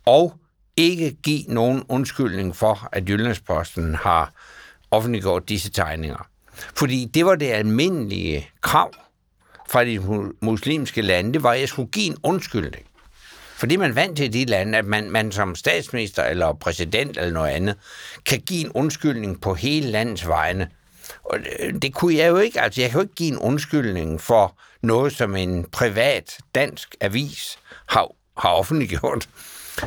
Og 0.06 0.34
ikke 0.76 1.16
give 1.22 1.42
nogen 1.48 1.84
undskyldning 1.88 2.56
for, 2.56 2.88
at 2.92 3.08
Jyllandsposten 3.08 3.94
har 3.94 4.32
offentliggjort 4.90 5.48
disse 5.48 5.70
tegninger. 5.70 6.28
Fordi 6.76 7.04
det 7.04 7.26
var 7.26 7.34
det 7.34 7.46
almindelige 7.46 8.48
krav 8.60 8.92
fra 9.68 9.84
de 9.84 10.00
muslimske 10.40 11.02
lande, 11.02 11.32
det 11.32 11.42
var, 11.42 11.52
at 11.52 11.60
jeg 11.60 11.68
skulle 11.68 11.90
give 11.90 12.06
en 12.06 12.16
undskyldning. 12.22 12.86
Fordi 13.54 13.76
man 13.76 13.94
vant 13.94 14.16
til 14.16 14.32
de 14.32 14.44
lande, 14.44 14.78
at 14.78 14.84
man, 14.84 15.10
man 15.10 15.32
som 15.32 15.54
statsminister 15.54 16.24
eller 16.24 16.52
præsident 16.52 17.16
eller 17.16 17.32
noget 17.32 17.50
andet, 17.50 17.76
kan 18.26 18.40
give 18.40 18.64
en 18.64 18.72
undskyldning 18.72 19.40
på 19.40 19.54
hele 19.54 19.90
landets 19.90 20.28
vegne. 20.28 20.68
Og 21.24 21.38
det, 21.38 21.82
det 21.82 21.94
kunne 21.94 22.14
jeg 22.14 22.28
jo 22.28 22.36
ikke. 22.36 22.60
Altså, 22.60 22.80
jeg 22.80 22.90
kan 22.90 22.98
jo 22.98 23.02
ikke 23.02 23.14
give 23.14 23.32
en 23.32 23.38
undskyldning 23.38 24.20
for 24.20 24.58
noget, 24.82 25.12
som 25.12 25.36
en 25.36 25.64
privat 25.64 26.38
dansk 26.54 26.94
avis 27.00 27.58
har, 27.86 28.08
har 28.38 28.48
offentliggjort. 28.48 29.28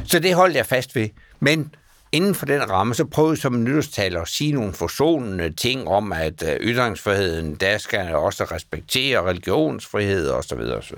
Så 0.05 0.19
det 0.19 0.36
holdt 0.36 0.55
jeg 0.55 0.65
fast 0.65 0.95
ved. 0.95 1.10
Men 1.39 1.75
inden 2.12 2.36
for 2.36 2.45
den 2.45 2.69
ramme, 2.69 2.95
så 2.95 3.05
prøvede 3.05 3.31
jeg 3.31 3.38
som 3.38 3.63
nytårstaler 3.63 4.21
at 4.21 4.27
sige 4.27 4.51
nogle 4.51 4.74
forsonende 4.74 5.53
ting 5.53 5.88
om, 5.88 6.13
at 6.13 6.43
øh, 6.43 6.55
ytringsfriheden, 6.55 7.55
der 7.55 7.77
skal 7.77 8.15
også 8.15 8.43
respektere 8.43 9.21
religionsfrihed 9.21 10.29
osv. 10.29 10.60
osv. 10.60 10.98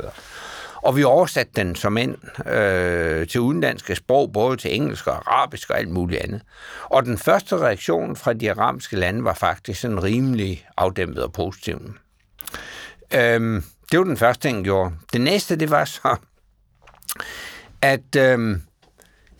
Og 0.75 0.95
vi 0.95 1.03
oversatte 1.03 1.51
den 1.55 1.75
som 1.75 1.97
end 1.97 2.47
øh, 2.47 3.27
til 3.27 3.41
udenlandske 3.41 3.95
sprog, 3.95 4.33
både 4.33 4.57
til 4.57 4.75
engelsk 4.75 5.07
og 5.07 5.15
arabisk 5.15 5.69
og 5.69 5.77
alt 5.77 5.89
muligt 5.89 6.21
andet. 6.21 6.41
Og 6.83 7.05
den 7.05 7.17
første 7.17 7.57
reaktion 7.57 8.15
fra 8.15 8.33
de 8.33 8.51
arabiske 8.51 8.95
lande 8.95 9.23
var 9.23 9.33
faktisk 9.33 9.81
sådan 9.81 10.03
rimelig 10.03 10.65
afdæmpet 10.77 11.23
og 11.23 11.33
positiv. 11.33 11.79
Øhm, 13.15 13.63
det 13.93 13.99
var 13.99 14.05
den 14.05 14.17
første 14.17 14.47
ting, 14.47 14.57
jeg 14.57 14.63
gjorde. 14.63 14.91
Det 15.13 15.21
næste, 15.21 15.55
det 15.55 15.71
var 15.71 15.85
så, 15.85 16.15
at 17.81 18.15
øhm, 18.17 18.61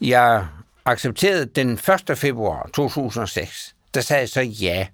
jeg 0.01 0.45
accepterede 0.85 1.45
den 1.45 1.79
1. 2.09 2.17
februar 2.17 2.69
2006, 2.73 3.75
der 3.93 4.01
sagde 4.01 4.19
jeg 4.19 4.29
så 4.29 4.41
ja 4.41 4.87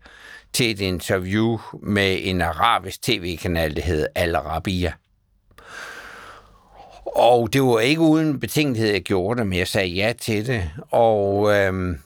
til 0.53 0.71
et 0.71 0.79
interview 0.79 1.57
med 1.81 2.19
en 2.21 2.41
arabisk 2.41 3.01
tv-kanal, 3.01 3.75
der 3.75 3.81
hed 3.81 4.07
Al 4.15 4.35
Arabiya. 4.35 4.91
Og 7.05 7.53
det 7.53 7.63
var 7.63 7.79
ikke 7.79 8.01
uden 8.01 8.39
betænkelighed, 8.39 8.91
jeg 8.91 9.01
gjorde 9.01 9.39
det, 9.39 9.47
men 9.47 9.59
jeg 9.59 9.67
sagde 9.67 9.87
ja 9.87 10.13
til 10.21 10.47
det. 10.47 10.69
Og 10.91 11.55
øhm, 11.55 11.99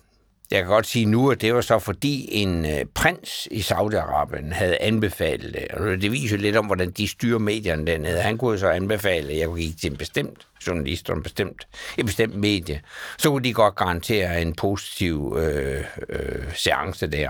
jeg 0.53 0.61
kan 0.61 0.69
godt 0.69 0.87
sige 0.87 1.05
nu, 1.05 1.31
at 1.31 1.41
det 1.41 1.55
var 1.55 1.61
så 1.61 1.79
fordi 1.79 2.27
en 2.31 2.65
øh, 2.65 2.85
prins 2.93 3.47
i 3.51 3.59
Saudi-Arabien 3.59 4.53
havde 4.53 4.77
anbefalet 4.81 5.53
det. 5.53 5.67
Og 5.67 6.01
det 6.01 6.11
viser 6.11 6.37
lidt 6.37 6.55
om, 6.55 6.65
hvordan 6.65 6.91
de 6.91 7.07
styrer 7.07 7.39
medierne 7.39 7.87
dernede. 7.87 8.21
Han 8.21 8.37
kunne 8.37 8.59
så 8.59 8.69
anbefale, 8.69 9.31
at 9.31 9.37
jeg 9.37 9.47
kunne 9.47 9.59
give 9.61 9.73
til 9.73 9.91
en 9.91 9.97
bestemt 9.97 10.47
journalist 10.67 11.09
og 11.09 11.17
en 11.17 11.23
bestemt, 11.23 11.67
et 11.97 12.05
bestemt 12.05 12.35
medie. 12.35 12.81
Så 13.17 13.29
kunne 13.29 13.43
de 13.43 13.53
godt 13.53 13.75
garantere 13.75 14.41
en 14.41 14.55
positiv 14.55 15.37
øh, 15.39 15.83
øh, 16.09 16.53
seance 16.55 17.07
der. 17.07 17.29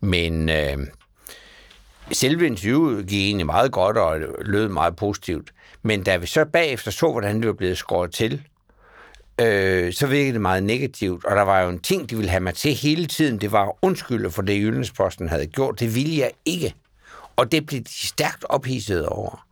Men 0.00 0.48
øh, 0.48 0.78
selve 2.12 2.46
interviewet 2.46 3.06
gik 3.06 3.24
egentlig 3.24 3.46
meget 3.46 3.72
godt 3.72 3.96
og 3.96 4.20
lød 4.40 4.68
meget 4.68 4.96
positivt. 4.96 5.50
Men 5.82 6.02
da 6.02 6.16
vi 6.16 6.26
så 6.26 6.44
bagefter 6.44 6.90
så, 6.90 7.10
hvordan 7.10 7.36
det 7.36 7.46
var 7.46 7.52
blevet 7.52 7.78
skåret 7.78 8.12
til, 8.12 8.42
øh, 9.40 9.92
så 9.92 10.06
virkede 10.06 10.32
det 10.32 10.40
meget 10.40 10.62
negativt. 10.62 11.24
Og 11.24 11.36
der 11.36 11.42
var 11.42 11.60
jo 11.60 11.68
en 11.68 11.78
ting, 11.78 12.10
de 12.10 12.16
ville 12.16 12.30
have 12.30 12.40
mig 12.40 12.54
til 12.54 12.74
hele 12.74 13.06
tiden. 13.06 13.40
Det 13.40 13.52
var 13.52 13.78
undskylde 13.82 14.30
for 14.30 14.42
det, 14.42 14.60
Jyllandsposten 14.60 15.28
havde 15.28 15.46
gjort. 15.46 15.80
Det 15.80 15.94
ville 15.94 16.18
jeg 16.18 16.30
ikke. 16.44 16.74
Og 17.36 17.52
det 17.52 17.66
blev 17.66 17.80
de 17.80 18.08
stærkt 18.08 18.44
ophidset 18.48 19.06
over. 19.06 19.46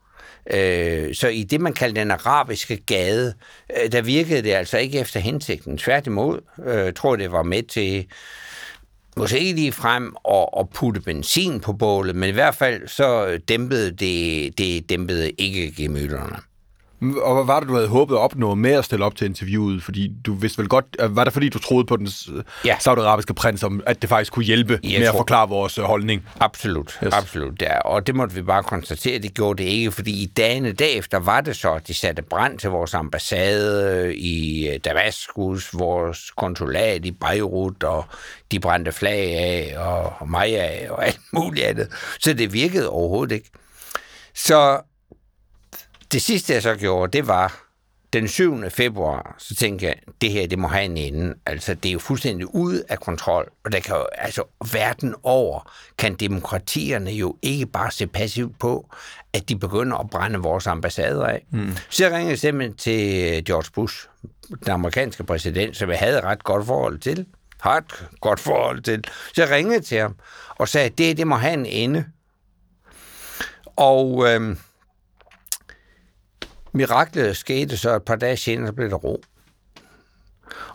Øh, 0.51 1.15
så 1.15 1.29
i 1.29 1.43
det, 1.43 1.61
man 1.61 1.73
kalder 1.73 2.01
den 2.01 2.11
arabiske 2.11 2.77
gade, 2.77 3.35
øh, 3.83 3.93
der 3.93 4.03
virkede 4.03 4.43
det 4.43 4.53
altså 4.53 4.79
ikke 4.79 4.99
efter 4.99 5.21
hensigten. 5.21 5.79
Tværtimod, 5.79 6.41
øh, 6.67 6.93
tror 6.93 7.17
det 7.17 7.33
var 7.33 7.43
med 7.43 7.63
til 7.63 8.07
måske 9.17 9.39
ikke 9.39 9.55
lige 9.55 9.73
frem 9.73 10.15
og, 10.25 10.55
og 10.55 10.71
putte 10.71 11.01
benzin 11.01 11.61
på 11.61 11.73
bålet, 11.73 12.17
men 12.17 12.29
i 12.29 12.33
hvert 12.33 12.55
fald 12.55 12.89
så 12.89 13.39
dæmpede 13.49 13.91
det, 13.91 14.59
det 14.59 14.91
dæmpede 14.91 15.31
ikke 15.31 15.75
gemytterne. 15.77 16.52
Og 17.03 17.35
hvad 17.35 17.45
var 17.45 17.61
det, 17.61 17.69
du 17.69 17.75
havde 17.75 17.89
håbet 17.89 18.15
at 18.15 18.19
opnå 18.19 18.55
med 18.55 18.71
at 18.71 18.85
stille 18.85 19.05
op 19.05 19.17
til 19.17 19.25
interviewet? 19.25 19.83
Fordi 19.83 20.13
du 20.27 20.35
vidste 20.35 20.59
vel 20.59 20.69
godt, 20.69 20.85
var 21.01 21.25
det 21.25 21.33
fordi, 21.33 21.49
du 21.49 21.59
troede 21.59 21.85
på 21.85 21.97
den 21.97 22.09
ja. 22.65 22.77
saudiarabiske 22.81 23.35
prins, 23.35 23.63
om 23.63 23.83
at 23.87 24.03
det 24.03 24.09
faktisk 24.09 24.33
kunne 24.33 24.45
hjælpe 24.45 24.81
Jeg 24.83 25.01
med 25.01 25.07
tror... 25.07 25.13
at 25.13 25.19
forklare 25.19 25.49
vores 25.49 25.79
øh, 25.79 25.85
holdning? 25.85 26.27
Absolut, 26.41 26.99
yes. 27.05 27.15
absolut. 27.15 27.63
Ja. 27.63 27.79
Og 27.79 28.07
det 28.07 28.15
måtte 28.15 28.35
vi 28.35 28.43
bare 28.43 28.63
konstatere, 28.63 29.19
det 29.19 29.35
gjorde 29.35 29.63
det 29.63 29.69
ikke, 29.69 29.93
fordi 29.93 30.23
i 30.23 30.27
dagene 30.27 30.73
derefter 30.73 31.19
var 31.19 31.41
det 31.41 31.57
så, 31.57 31.73
at 31.73 31.89
de 31.89 31.95
satte 31.95 32.23
brand 32.23 32.59
til 32.59 32.71
vores 32.71 32.95
ambassade 32.95 34.17
i 34.17 34.69
øh, 34.69 34.79
Damaskus, 34.85 35.75
vores 35.75 36.31
konsulat 36.37 37.05
i 37.05 37.11
Beirut, 37.11 37.83
og 37.83 38.05
de 38.53 38.61
brændte 38.61 38.93
flag 38.93 39.35
af, 39.35 39.75
og 39.79 40.29
mig 40.29 40.61
af, 40.61 40.87
og 40.91 41.07
alt 41.07 41.21
muligt 41.33 41.67
andet. 41.67 41.89
Så 42.21 42.33
det 42.33 42.53
virkede 42.53 42.89
overhovedet 42.89 43.35
ikke. 43.35 43.51
Så 44.35 44.81
det 46.13 46.23
sidste, 46.23 46.53
jeg 46.53 46.63
så 46.63 46.75
gjorde, 46.75 47.19
det 47.19 47.27
var 47.27 47.73
den 48.13 48.29
7. 48.29 48.71
februar, 48.71 49.35
så 49.39 49.55
tænkte 49.55 49.87
jeg, 49.87 49.97
det 50.21 50.31
her, 50.31 50.47
det 50.47 50.59
må 50.59 50.69
have 50.69 50.85
en 50.85 50.97
ende. 50.97 51.35
Altså, 51.47 51.75
det 51.75 51.89
er 51.89 51.93
jo 51.93 51.99
fuldstændig 51.99 52.55
ude 52.55 52.85
af 52.89 53.01
kontrol, 53.01 53.51
og 53.65 53.73
der 53.73 53.81
kan 53.81 53.97
jo, 53.97 54.07
altså, 54.13 54.43
verden 54.73 55.15
over 55.23 55.73
kan 55.99 56.15
demokratierne 56.15 57.11
jo 57.11 57.37
ikke 57.43 57.67
bare 57.67 57.91
se 57.91 58.07
passivt 58.07 58.59
på, 58.59 58.95
at 59.33 59.49
de 59.49 59.57
begynder 59.57 59.97
at 59.97 60.11
brænde 60.11 60.39
vores 60.39 60.67
ambassader 60.67 61.27
af. 61.27 61.47
Mm. 61.51 61.73
Så 61.91 62.05
jeg 62.05 62.13
ringede 62.13 62.37
simpelthen 62.37 62.77
til 62.77 63.45
George 63.45 63.71
Bush, 63.75 64.07
den 64.65 64.71
amerikanske 64.73 65.25
præsident, 65.25 65.77
som 65.77 65.91
jeg 65.91 65.99
havde 65.99 66.19
et 66.19 66.25
ret 66.25 66.45
godt 66.45 66.67
forhold 66.67 66.99
til. 66.99 67.27
Har 67.61 67.77
et 67.77 68.09
godt 68.21 68.41
forhold 68.41 68.83
til. 68.83 69.05
Så 69.35 69.43
jeg 69.43 69.51
ringede 69.51 69.81
til 69.81 69.99
ham 69.99 70.17
og 70.49 70.69
sagde, 70.69 70.89
det, 70.89 71.17
det 71.17 71.27
må 71.27 71.37
have 71.37 71.55
en 71.55 71.67
ende. 71.67 72.05
Og... 73.77 74.29
Øh, 74.29 74.57
Miraklet 76.73 77.37
skete 77.37 77.77
så 77.77 77.97
et 77.97 78.03
par 78.03 78.17
dage 78.17 78.37
senere, 78.37 78.67
så 78.67 78.73
blev 78.73 78.91
der 78.91 78.97
ro. 78.97 79.23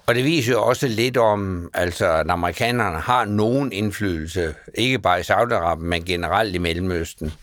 Og 0.06 0.16
det 0.16 0.24
viser 0.24 0.52
jo 0.52 0.64
også 0.64 0.88
lidt 0.88 1.18
om, 1.18 1.70
altså, 1.74 2.08
at 2.08 2.30
amerikanerne 2.30 3.00
har 3.00 3.26
nogen 3.26 3.72
indflydelse, 3.72 4.56
ikke 4.76 5.00
bare 5.00 5.20
i 5.20 5.24
Saudi-Arabien, 5.24 5.84
men 5.84 6.06
generelt 6.06 6.56
i 6.56 6.58
Mellemøsten. 6.58 7.34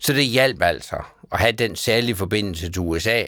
Så 0.00 0.12
det 0.12 0.24
hjalp 0.24 0.62
altså 0.62 0.96
at 1.32 1.38
have 1.38 1.52
den 1.52 1.76
særlige 1.76 2.16
forbindelse 2.16 2.72
til 2.72 2.80
USA, 2.80 3.22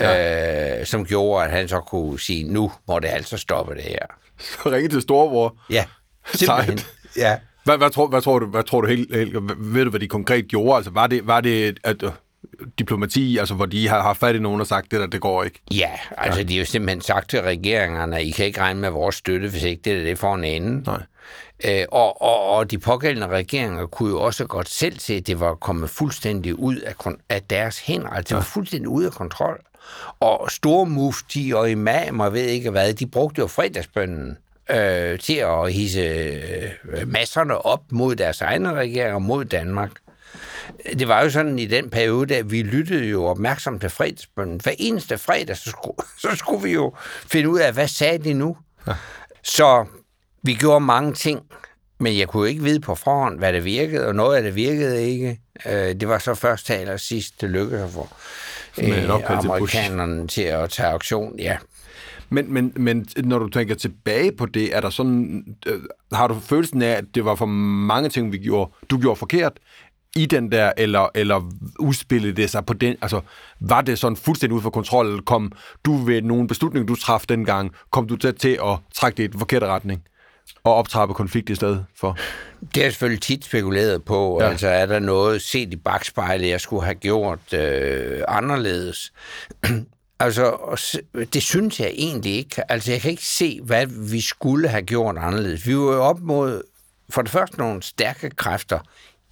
ja. 0.00 0.80
øh, 0.80 0.86
som 0.86 1.04
gjorde, 1.04 1.44
at 1.44 1.50
han 1.50 1.68
så 1.68 1.80
kunne 1.80 2.20
sige, 2.20 2.52
nu 2.52 2.72
må 2.88 2.98
det 2.98 3.08
altså 3.08 3.36
stoppe 3.36 3.74
det 3.74 3.82
her. 3.82 4.06
Så 4.38 4.58
ringe 4.72 4.88
til 4.88 5.02
Storbror. 5.02 5.56
Ja, 5.70 5.84
simpelthen. 6.34 6.80
ja. 7.16 7.38
Hvad, 7.64 7.78
hvad, 7.78 7.90
tror, 7.90 8.06
hvad, 8.06 8.22
tror 8.22 8.38
du, 8.38 8.46
hvad 8.46 8.62
tror 8.62 8.80
du 8.80 8.86
helt, 8.86 9.16
helt, 9.16 9.34
ved 9.56 9.84
du, 9.84 9.90
hvad 9.90 10.00
de 10.00 10.08
konkret 10.08 10.48
gjorde? 10.48 10.76
Altså, 10.76 10.90
var 10.90 11.06
det, 11.06 11.26
var 11.26 11.40
det 11.40 11.78
at, 11.84 12.04
diplomati, 12.78 13.38
altså 13.38 13.54
hvor 13.54 13.66
de 13.66 13.88
har 13.88 14.02
haft 14.02 14.20
fat 14.20 14.34
i 14.34 14.38
nogen 14.38 14.60
og 14.60 14.66
sagt, 14.66 14.90
det 14.90 15.00
der, 15.00 15.06
det 15.06 15.20
går 15.20 15.44
ikke? 15.44 15.60
Ja, 15.70 15.90
altså 16.16 16.40
ja. 16.40 16.46
de 16.46 16.54
har 16.54 16.58
jo 16.58 16.64
simpelthen 16.64 17.00
sagt 17.00 17.30
til 17.30 17.42
regeringerne, 17.42 18.24
I 18.24 18.30
kan 18.30 18.46
ikke 18.46 18.60
regne 18.60 18.80
med 18.80 18.90
vores 18.90 19.14
støtte, 19.14 19.48
hvis 19.48 19.62
ikke 19.62 19.82
det 19.84 19.92
er 19.92 20.02
det 20.02 20.18
for 20.18 20.34
en 20.34 20.44
ende. 20.44 20.82
Nej. 20.86 21.02
Øh, 21.64 21.84
og, 21.92 22.22
og, 22.22 22.48
og 22.48 22.70
de 22.70 22.78
pågældende 22.78 23.28
regeringer 23.28 23.86
kunne 23.86 24.10
jo 24.10 24.20
også 24.20 24.46
godt 24.46 24.68
selv 24.68 24.98
se, 24.98 25.14
at 25.14 25.26
det 25.26 25.40
var 25.40 25.54
kommet 25.54 25.90
fuldstændig 25.90 26.54
ud 26.54 26.76
af, 26.76 26.94
af 27.28 27.42
deres 27.42 27.78
hænder. 27.78 28.08
Altså 28.08 28.28
det 28.28 28.36
var 28.36 28.42
fuldstændig 28.42 28.88
ud 28.88 29.04
af 29.04 29.12
kontrol. 29.12 29.60
Og 30.20 30.50
store 30.50 30.86
mufti 30.86 31.52
og 31.56 31.70
imamer, 31.70 32.30
ved 32.30 32.42
ikke 32.42 32.70
hvad, 32.70 32.94
de 32.94 33.06
brugte 33.06 33.38
jo 33.38 33.46
fredagsbønnen 33.46 34.38
øh, 34.70 35.18
til 35.18 35.36
at 35.36 35.72
hisse 35.72 36.00
øh, 36.00 37.08
masserne 37.08 37.66
op 37.66 37.82
mod 37.90 38.16
deres 38.16 38.40
egne 38.40 38.72
regeringer, 38.72 39.18
mod 39.18 39.44
Danmark 39.44 39.90
det 40.98 41.08
var 41.08 41.22
jo 41.22 41.30
sådan 41.30 41.58
i 41.58 41.66
den 41.66 41.90
periode, 41.90 42.36
at 42.36 42.50
vi 42.50 42.62
lyttede 42.62 43.04
jo 43.04 43.24
opmærksomt 43.24 43.80
til 43.80 43.90
fredagsbønnen. 43.90 44.60
Hver 44.62 44.72
eneste 44.78 45.18
fredag, 45.18 45.56
så 45.56 45.70
skulle, 45.70 45.96
så 46.22 46.36
skulle 46.36 46.62
vi 46.62 46.72
jo 46.72 46.94
finde 47.26 47.48
ud 47.48 47.58
af, 47.58 47.72
hvad 47.72 47.88
sagde 47.88 48.18
de 48.18 48.32
nu? 48.32 48.56
Ja. 48.86 48.92
Så 49.42 49.86
vi 50.42 50.54
gjorde 50.54 50.80
mange 50.80 51.14
ting, 51.14 51.40
men 51.98 52.18
jeg 52.18 52.28
kunne 52.28 52.40
jo 52.40 52.44
ikke 52.44 52.62
vide 52.62 52.80
på 52.80 52.94
forhånd, 52.94 53.38
hvad 53.38 53.52
det 53.52 53.64
virkede, 53.64 54.06
og 54.06 54.14
noget 54.14 54.36
af 54.36 54.42
det 54.42 54.54
virkede 54.54 55.02
ikke. 55.02 55.40
Øh, 55.66 55.72
det 55.72 56.08
var 56.08 56.18
så 56.18 56.34
først 56.34 56.66
til 56.66 56.74
eller 56.74 56.96
sidst, 56.96 57.40
det 57.40 57.50
lykkedes 57.50 57.82
at 57.82 57.90
få 57.90 58.08
øh, 58.78 59.10
amerikanerne 59.28 60.28
til 60.28 60.42
at 60.42 60.70
tage 60.70 60.88
auktion. 60.88 61.38
Ja, 61.38 61.56
men, 62.28 62.52
men, 62.52 62.72
men 62.76 63.06
når 63.16 63.38
du 63.38 63.48
tænker 63.48 63.74
tilbage 63.74 64.32
på 64.32 64.46
det, 64.46 64.76
er 64.76 64.80
der 64.80 64.90
sådan, 64.90 65.44
øh, 65.66 65.80
har 66.12 66.26
du 66.26 66.40
følelsen 66.40 66.82
af, 66.82 66.90
at 66.90 67.04
det 67.14 67.24
var 67.24 67.34
for 67.34 67.46
mange 67.46 68.08
ting, 68.08 68.32
vi 68.32 68.38
gjorde, 68.38 68.70
du 68.90 68.98
gjorde 68.98 69.16
forkert, 69.16 69.52
i 70.16 70.26
den 70.26 70.52
der, 70.52 70.72
eller, 70.76 71.08
eller 71.14 71.52
udspillede 71.78 72.32
det 72.32 72.50
sig 72.50 72.66
på 72.66 72.72
den, 72.72 72.96
altså 73.02 73.20
var 73.60 73.80
det 73.80 73.98
sådan 73.98 74.16
fuldstændig 74.16 74.56
ud 74.56 74.62
for 74.62 74.70
kontrol, 74.70 75.06
eller 75.06 75.22
kom 75.22 75.52
du 75.84 75.96
ved 75.96 76.22
nogle 76.22 76.48
beslutninger, 76.48 76.86
du 76.86 76.94
traf 76.94 77.24
dengang, 77.28 77.72
kom 77.90 78.06
du 78.08 78.16
til, 78.16 78.34
til 78.34 78.58
at 78.64 78.78
trække 78.94 79.16
det 79.16 79.24
i 79.24 79.26
den 79.26 79.38
forkerte 79.38 79.66
retning? 79.66 80.02
og 80.64 80.74
optrappe 80.74 81.14
konflikt 81.14 81.50
i 81.50 81.54
stedet 81.54 81.84
for? 82.00 82.18
Det 82.74 82.84
er 82.84 82.90
selvfølgelig 82.90 83.22
tit 83.22 83.44
spekuleret 83.44 84.04
på. 84.04 84.38
Ja. 84.40 84.48
Altså, 84.48 84.68
er 84.68 84.86
der 84.86 84.98
noget 84.98 85.42
set 85.42 85.72
i 85.72 85.76
bagspejlet, 85.76 86.48
jeg 86.48 86.60
skulle 86.60 86.84
have 86.84 86.94
gjort 86.94 87.52
øh, 87.52 88.22
anderledes? 88.28 89.12
altså, 90.20 90.56
det 91.32 91.42
synes 91.42 91.80
jeg 91.80 91.92
egentlig 91.94 92.32
ikke. 92.32 92.72
Altså, 92.72 92.90
jeg 92.90 93.00
kan 93.00 93.10
ikke 93.10 93.26
se, 93.26 93.60
hvad 93.62 93.86
vi 94.10 94.20
skulle 94.20 94.68
have 94.68 94.82
gjort 94.82 95.16
anderledes. 95.18 95.66
Vi 95.66 95.76
var 95.76 95.82
jo 95.82 96.02
op 96.02 96.20
mod, 96.20 96.62
for 97.10 97.22
det 97.22 97.30
første, 97.30 97.58
nogle 97.58 97.82
stærke 97.82 98.30
kræfter 98.30 98.78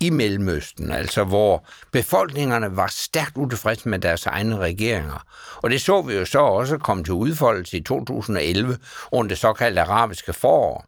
i 0.00 0.10
Mellemøsten, 0.10 0.90
altså 0.90 1.24
hvor 1.24 1.66
befolkningerne 1.92 2.76
var 2.76 2.86
stærkt 2.86 3.36
utilfredse 3.36 3.88
med 3.88 3.98
deres 3.98 4.26
egne 4.26 4.56
regeringer. 4.56 5.26
Og 5.56 5.70
det 5.70 5.80
så 5.80 6.02
vi 6.02 6.14
jo 6.14 6.24
så 6.24 6.38
også 6.38 6.78
komme 6.78 7.04
til 7.04 7.12
udfoldelse 7.12 7.76
i 7.76 7.80
2011 7.80 8.78
under 9.12 9.28
det 9.28 9.38
såkaldte 9.38 9.80
arabiske 9.80 10.32
forår. 10.32 10.86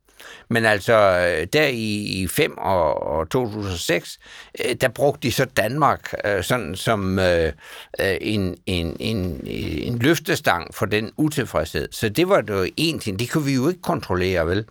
Men 0.48 0.64
altså, 0.64 0.92
øh, 0.92 1.46
der 1.52 1.66
i, 1.66 2.28
5 2.30 2.58
og, 2.58 3.02
og 3.02 3.30
2006, 3.30 4.18
øh, 4.64 4.76
der 4.80 4.88
brugte 4.88 5.28
de 5.28 5.32
så 5.32 5.44
Danmark 5.44 6.14
øh, 6.24 6.44
sådan 6.44 6.74
som 6.74 7.18
øh, 7.18 7.52
en, 8.20 8.56
en, 8.66 8.96
en, 9.00 9.40
en 9.46 9.98
løftestang 9.98 10.74
for 10.74 10.86
den 10.86 11.12
utilfredshed. 11.16 11.88
Så 11.92 12.08
det 12.08 12.28
var 12.28 12.42
jo 12.48 12.66
en 12.76 12.98
ting, 12.98 13.18
det 13.18 13.30
kunne 13.30 13.44
vi 13.44 13.54
jo 13.54 13.68
ikke 13.68 13.82
kontrollere, 13.82 14.46
vel? 14.46 14.64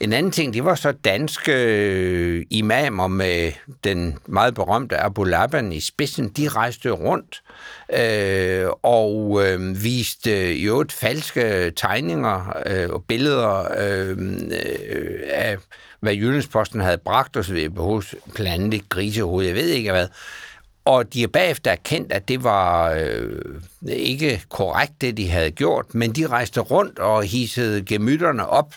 En 0.00 0.12
anden 0.12 0.32
ting, 0.32 0.54
det 0.54 0.64
var 0.64 0.74
så 0.74 0.92
danske 0.92 1.52
øh, 1.52 2.46
imamer 2.50 3.06
med 3.08 3.52
den 3.84 4.18
meget 4.26 4.54
berømte 4.54 4.96
Abu 4.96 5.24
Laban 5.24 5.72
i 5.72 5.80
spidsen. 5.80 6.28
De 6.28 6.48
rejste 6.48 6.90
rundt 6.90 7.42
øh, 7.92 8.66
og 8.82 9.42
øh, 9.46 9.82
viste 9.82 10.50
øh, 10.50 10.66
jo 10.66 10.80
et 10.80 10.92
falske 10.92 11.72
tegninger 11.76 12.56
øh, 12.66 12.90
og 12.90 13.04
billeder 13.08 13.68
øh, 13.78 14.10
øh, 14.10 15.20
af, 15.30 15.56
hvad 16.00 16.14
Jyllandsposten 16.14 16.80
havde 16.80 16.98
bragt 16.98 17.36
os 17.36 17.52
ved 17.52 17.70
hos 17.76 18.14
blandt 18.34 18.64
andet 18.64 18.88
grisehoved, 18.88 19.46
jeg 19.46 19.54
ved 19.54 19.68
ikke 19.68 19.90
hvad. 19.90 20.08
Og 20.84 21.14
de 21.14 21.22
er 21.22 21.28
bagefter 21.28 21.70
erkendt, 21.70 22.12
at 22.12 22.28
det 22.28 22.44
var 22.44 22.90
øh, 22.90 23.40
ikke 23.88 24.42
korrekt, 24.48 24.92
det 25.00 25.16
de 25.16 25.30
havde 25.30 25.50
gjort, 25.50 25.94
men 25.94 26.12
de 26.12 26.26
rejste 26.26 26.60
rundt 26.60 26.98
og 26.98 27.22
hissede 27.22 27.84
gemytterne 27.84 28.46
op 28.46 28.74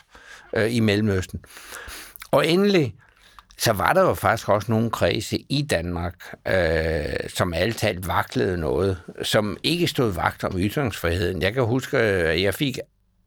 øh, 0.53 0.75
i 0.75 0.79
Mellemøsten. 0.79 1.39
Og 2.31 2.47
endelig, 2.47 2.95
så 3.57 3.73
var 3.73 3.93
der 3.93 4.01
jo 4.01 4.13
faktisk 4.13 4.49
også 4.49 4.71
nogle 4.71 4.89
kredse 4.89 5.45
i 5.49 5.61
Danmark, 5.61 6.13
øh, 6.47 7.29
som 7.29 7.53
alt 7.53 7.77
talt 7.77 8.07
vaklede 8.07 8.57
noget, 8.57 8.97
som 9.21 9.57
ikke 9.63 9.87
stod 9.87 10.11
vagt 10.11 10.43
om 10.43 10.59
ytringsfriheden. 10.59 11.41
Jeg 11.41 11.53
kan 11.53 11.63
huske, 11.63 11.97
at 11.97 12.41
jeg 12.41 12.53
fik, 12.53 12.79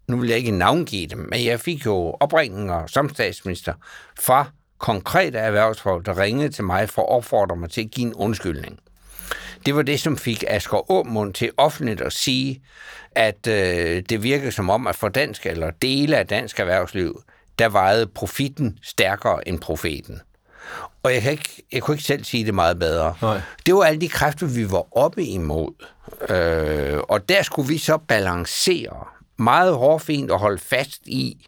nu 0.08 0.16
vil 0.16 0.28
jeg 0.28 0.38
ikke 0.38 0.50
navngive 0.50 1.06
dem, 1.06 1.18
men 1.18 1.44
jeg 1.44 1.60
fik 1.60 1.86
jo 1.86 2.16
opringninger 2.20 2.86
som 2.86 3.08
statsminister 3.08 3.74
fra 4.20 4.50
konkrete 4.78 5.38
erhvervsfolk, 5.38 6.06
der 6.06 6.18
ringede 6.18 6.48
til 6.48 6.64
mig 6.64 6.88
for 6.88 7.02
at 7.02 7.08
opfordre 7.08 7.56
mig 7.56 7.70
til 7.70 7.80
at 7.80 7.90
give 7.90 8.06
en 8.06 8.14
undskyldning. 8.14 8.78
Det 9.66 9.76
var 9.76 9.82
det, 9.82 10.00
som 10.00 10.16
fik 10.16 10.44
Asger 10.48 10.90
Aumund 10.90 11.34
til 11.34 11.50
offentligt 11.56 12.00
at 12.00 12.12
sige, 12.12 12.62
at 13.12 13.46
øh, 13.46 14.02
det 14.08 14.22
virkede 14.22 14.52
som 14.52 14.70
om, 14.70 14.86
at 14.86 14.96
for 14.96 15.08
dansk 15.08 15.46
eller 15.46 15.70
dele 15.70 16.16
af 16.16 16.26
dansk 16.26 16.60
erhvervsliv, 16.60 17.22
der 17.58 17.68
vejede 17.68 18.06
profitten 18.06 18.78
stærkere 18.82 19.48
end 19.48 19.60
profeten. 19.60 20.20
Og 21.02 21.14
jeg, 21.14 21.22
kan 21.22 21.32
ikke, 21.32 21.62
jeg 21.72 21.82
kunne 21.82 21.94
ikke 21.94 22.04
selv 22.04 22.24
sige 22.24 22.46
det 22.46 22.54
meget 22.54 22.78
bedre. 22.78 23.14
Nej. 23.22 23.40
Det 23.66 23.74
var 23.74 23.82
alle 23.82 24.00
de 24.00 24.08
kræfter, 24.08 24.46
vi 24.46 24.70
var 24.70 24.96
oppe 24.96 25.24
imod. 25.24 25.72
Øh, 26.28 26.98
og 27.08 27.28
der 27.28 27.42
skulle 27.42 27.68
vi 27.68 27.78
så 27.78 27.96
balancere 27.96 29.06
meget 29.36 29.74
hårdfint 29.74 30.30
og 30.30 30.38
holde 30.38 30.58
fast 30.58 31.00
i, 31.06 31.46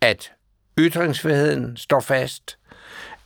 at 0.00 0.32
ytringsfriheden 0.78 1.76
står 1.76 2.00
fast, 2.00 2.58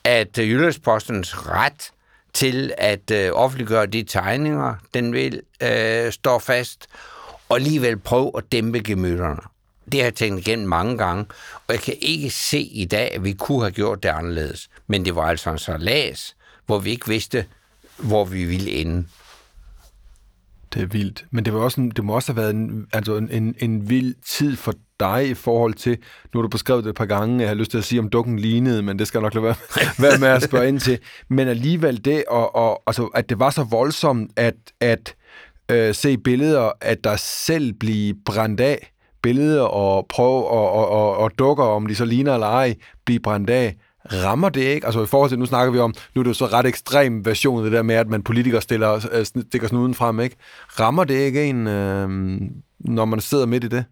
at 0.04 0.38
Jyllandspostens 0.38 1.48
ret 1.48 1.90
til 2.34 2.72
at 2.78 3.10
øh, 3.10 3.30
offentliggøre 3.32 3.86
de 3.86 4.02
tegninger, 4.02 4.74
den 4.94 5.12
vil, 5.12 5.42
øh, 5.62 6.12
stå 6.12 6.38
fast, 6.38 6.86
og 7.48 7.56
alligevel 7.56 7.98
prøve 7.98 8.32
at 8.36 8.52
dæmpe 8.52 8.80
gemytterne. 8.80 9.40
Det 9.92 10.00
har 10.00 10.06
jeg 10.06 10.14
tænkt 10.14 10.48
igen 10.48 10.66
mange 10.66 10.98
gange, 10.98 11.24
og 11.66 11.74
jeg 11.74 11.80
kan 11.80 11.94
ikke 12.00 12.30
se 12.30 12.60
i 12.60 12.84
dag, 12.84 13.12
at 13.14 13.24
vi 13.24 13.32
kunne 13.32 13.60
have 13.60 13.70
gjort 13.70 14.02
det 14.02 14.08
anderledes. 14.08 14.68
Men 14.86 15.04
det 15.04 15.16
var 15.16 15.22
altså 15.22 15.50
en 15.50 15.58
salas, 15.58 16.36
hvor 16.66 16.78
vi 16.78 16.90
ikke 16.90 17.08
vidste, 17.08 17.46
hvor 17.96 18.24
vi 18.24 18.44
ville 18.44 18.70
ende. 18.70 19.04
Det 20.74 20.82
er 20.82 20.86
vildt. 20.86 21.26
Men 21.30 21.44
det, 21.44 21.54
var 21.54 21.60
også 21.60 21.80
en, 21.80 21.90
det 21.90 22.04
må 22.04 22.14
også 22.14 22.32
have 22.32 22.42
været 22.42 22.54
en, 22.54 22.86
altså 22.92 23.16
en, 23.16 23.30
en, 23.30 23.54
en 23.58 23.88
vild 23.88 24.14
tid 24.26 24.56
for 24.56 24.74
dig 25.00 25.28
i 25.28 25.34
forhold 25.34 25.74
til, 25.74 25.98
nu 26.34 26.40
har 26.40 26.42
du 26.42 26.48
beskrevet 26.48 26.84
det 26.84 26.90
et 26.90 26.96
par 26.96 27.06
gange, 27.06 27.40
jeg 27.40 27.48
har 27.48 27.54
lyst 27.54 27.70
til 27.70 27.78
at 27.78 27.84
sige, 27.84 28.00
om 28.00 28.08
dukken 28.08 28.38
lignede, 28.38 28.82
men 28.82 28.98
det 28.98 29.06
skal 29.06 29.20
nok 29.20 29.34
lade 29.34 29.44
være, 29.44 29.54
være 30.10 30.18
med 30.18 30.28
at 30.28 30.42
spørge 30.42 30.68
ind 30.68 30.80
til. 30.80 30.98
Men 31.28 31.48
alligevel 31.48 32.04
det, 32.04 32.24
og, 32.28 32.54
og, 32.54 32.82
altså, 32.86 33.04
at 33.04 33.28
det 33.28 33.38
var 33.38 33.50
så 33.50 33.64
voldsomt, 33.64 34.30
at, 34.36 34.54
at 34.80 35.14
øh, 35.70 35.94
se 35.94 36.18
billeder, 36.18 36.70
at 36.80 37.04
der 37.04 37.16
selv 37.16 37.72
blive 37.72 38.14
brændt 38.24 38.60
af, 38.60 38.90
billeder 39.22 39.62
og 39.62 40.06
prøve 40.08 40.46
og, 40.46 40.70
og, 40.70 40.88
og, 40.88 41.16
og 41.16 41.38
dukker, 41.38 41.64
om 41.64 41.86
de 41.86 41.94
så 41.94 42.04
ligner 42.04 42.34
eller 42.34 42.46
ej, 42.46 42.74
blive 43.04 43.20
brændt 43.20 43.50
af, 43.50 43.76
rammer 44.12 44.48
det 44.48 44.60
ikke? 44.60 44.86
Altså 44.86 45.02
i 45.02 45.06
forhold 45.06 45.30
til, 45.30 45.38
nu 45.38 45.46
snakker 45.46 45.72
vi 45.72 45.78
om, 45.78 45.94
nu 46.14 46.20
er 46.20 46.22
det 46.22 46.28
jo 46.28 46.34
så 46.34 46.46
ret 46.46 46.66
ekstrem 46.66 47.26
version, 47.26 47.64
det 47.64 47.72
der 47.72 47.82
med, 47.82 47.94
at 47.94 48.08
man 48.08 48.22
politikere 48.22 48.62
stiller, 48.62 49.06
øh, 49.12 49.26
stikker 49.26 49.68
snuden 49.68 49.94
frem, 49.94 50.20
ikke? 50.20 50.36
Rammer 50.80 51.04
det 51.04 51.14
ikke 51.14 51.44
en, 51.44 51.66
øh, 51.66 52.08
når 52.80 53.04
man 53.04 53.20
sidder 53.20 53.46
midt 53.46 53.64
i 53.64 53.68
det? 53.68 53.84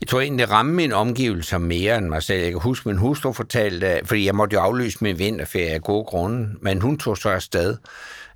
Jeg 0.00 0.08
tror 0.08 0.20
egentlig, 0.20 0.46
det 0.46 0.52
rammer 0.52 0.74
min 0.74 0.92
omgivelser 0.92 1.58
mere 1.58 1.98
end 1.98 2.06
mig 2.06 2.22
selv. 2.22 2.42
Jeg 2.42 2.50
kan 2.50 2.60
huske, 2.60 2.88
min 2.88 2.98
hustru 2.98 3.32
fortalte, 3.32 3.86
øh, 3.86 4.00
fordi 4.04 4.26
jeg 4.26 4.34
måtte 4.34 4.54
jo 4.54 4.60
aflyse 4.60 4.98
min 5.00 5.18
vinterferie 5.18 5.70
af 5.70 5.82
gode 5.82 6.04
grunde, 6.04 6.48
men 6.60 6.80
hun 6.80 6.98
tog 6.98 7.18
så 7.18 7.28
afsted 7.28 7.76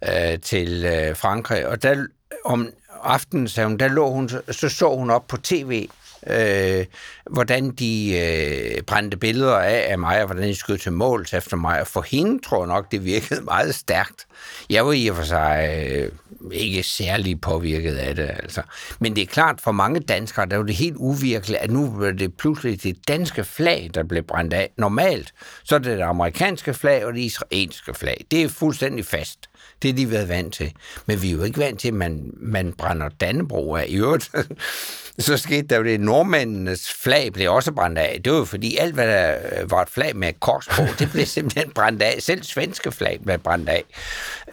øh, 0.09 0.41
til 0.41 0.85
øh, 0.85 1.17
Frankrig, 1.17 1.67
og 1.67 1.83
der 1.83 2.07
om 2.45 2.69
aftenen, 3.03 3.49
sagde 3.49 3.69
hun, 3.69 3.79
der 3.79 3.89
lå 3.89 4.11
hun, 4.11 4.29
så 4.51 4.69
så 4.69 4.97
hun 4.97 5.11
op 5.11 5.27
på 5.29 5.37
tv, 5.37 5.89
øh, 6.27 6.87
hvordan 7.31 7.71
de 7.71 8.19
øh, 8.19 8.83
brændte 8.83 9.17
billeder 9.17 9.57
af, 9.57 9.87
af 9.89 9.99
mig, 9.99 10.21
og 10.21 10.27
hvordan 10.27 10.49
de 10.49 10.55
skød 10.55 10.79
til 10.79 10.93
måls 10.93 11.35
efter 11.35 11.57
mig. 11.57 11.81
Og 11.81 11.87
for 11.87 12.03
hende 12.03 12.43
tror 12.43 12.59
jeg 12.59 12.69
nok, 12.69 12.93
det 12.93 13.05
virkede 13.05 13.41
meget 13.43 13.75
stærkt. 13.75 14.27
Jeg 14.71 14.87
var 14.87 14.93
i 14.93 15.09
og 15.09 15.17
for 15.17 15.25
sig 15.25 15.87
øh, 15.87 16.13
ikke 16.53 16.83
særlig 16.83 17.41
påvirket 17.41 17.95
af 17.97 18.17
det. 18.17 18.31
Altså. 18.43 18.63
Men 19.01 19.17
det 19.17 19.23
er 19.23 19.27
klart, 19.27 19.61
for 19.61 19.73
mange 19.73 20.01
danskere, 20.01 20.47
der 20.47 20.57
var 20.57 20.65
det 20.65 20.75
helt 20.75 20.97
uvirkeligt, 20.97 21.61
at 21.61 21.71
nu 21.71 21.91
var 21.91 22.11
det 22.11 22.37
pludselig 22.37 22.83
det 22.83 23.09
danske 23.09 23.45
flag, 23.45 23.91
der 23.95 24.03
blev 24.03 24.23
brændt 24.23 24.53
af. 24.53 24.71
Normalt, 24.79 25.33
så 25.65 25.75
er 25.75 25.79
det 25.79 25.99
det 25.99 26.05
amerikanske 26.05 26.75
flag 26.75 27.05
og 27.05 27.13
det 27.13 27.21
israelske 27.21 27.95
flag. 27.95 28.25
Det 28.31 28.43
er 28.43 28.49
fuldstændig 28.49 29.07
fast. 29.07 29.39
Det 29.83 29.89
er 29.89 29.93
de 29.93 30.11
været 30.11 30.29
vant 30.29 30.55
til. 30.55 30.73
Men 31.07 31.23
vi 31.23 31.29
er 31.29 31.33
jo 31.33 31.43
ikke 31.43 31.59
vant 31.59 31.81
til, 31.81 31.89
at 31.89 31.95
man, 31.95 32.31
man 32.37 32.73
brænder 32.73 33.09
Dannebro 33.09 33.75
af. 33.75 33.85
I 33.89 33.97
øvrigt, 33.97 34.31
så 35.19 35.37
skete 35.37 35.63
der 35.63 35.77
jo 35.77 35.85
det, 35.85 36.01
nordmændenes 36.01 36.93
flag 36.93 37.33
blev 37.33 37.53
også 37.53 37.73
brændt 37.73 37.99
af. 37.99 38.21
Det 38.25 38.33
var 38.33 38.39
jo 38.39 38.45
fordi 38.45 38.77
alt, 38.77 38.95
hvad 38.95 39.09
der 39.09 39.35
øh, 39.61 39.71
var 39.71 39.83
et 39.83 39.91
flag 39.91 40.17
med 40.17 40.29
et 40.29 40.41
kors 40.41 40.69
på, 40.69 40.83
det 40.99 41.11
blev 41.11 41.27
simpelthen 41.37 41.71
brændt 41.71 42.03
af. 42.03 42.17
Selv 42.19 42.43
svenske 42.43 42.93
flag 42.93 43.21
blev 43.25 43.39
brændt 43.39 43.69
af. 43.69 43.85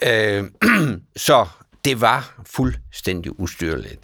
Øh, 0.02 0.44
så 1.16 1.46
det 1.88 2.02
var 2.02 2.42
fuldstændig 2.46 3.40
ustyrligt. 3.40 4.00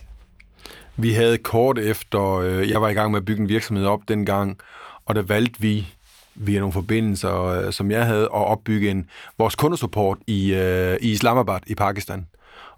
Vi 0.96 1.14
havde 1.14 1.38
kort 1.38 1.80
efter, 1.80 2.36
øh, 2.36 2.70
jeg 2.70 2.82
var 2.82 2.90
i 2.90 2.94
gang 2.94 3.12
med 3.12 3.20
at 3.20 3.26
bygge 3.26 3.42
en 3.42 3.50
virksomhed 3.50 3.86
op 3.86 4.02
dengang, 4.08 4.58
og 5.06 5.16
der 5.16 5.22
valgte 5.22 5.62
vi 5.62 5.88
via 6.36 6.60
nogle 6.60 6.74
forbindelser, 6.74 7.44
øh, 7.44 7.74
som 7.74 7.92
jeg 7.92 8.06
havde, 8.06 8.24
at 8.24 8.30
opbygge 8.32 8.92
en, 8.92 9.10
vores 9.38 9.56
kundesupport 9.56 10.18
i, 10.28 10.54
øh, 10.54 10.98
i 11.02 11.12
Islamabad 11.12 11.60
i 11.68 11.76
Pakistan. 11.76 12.28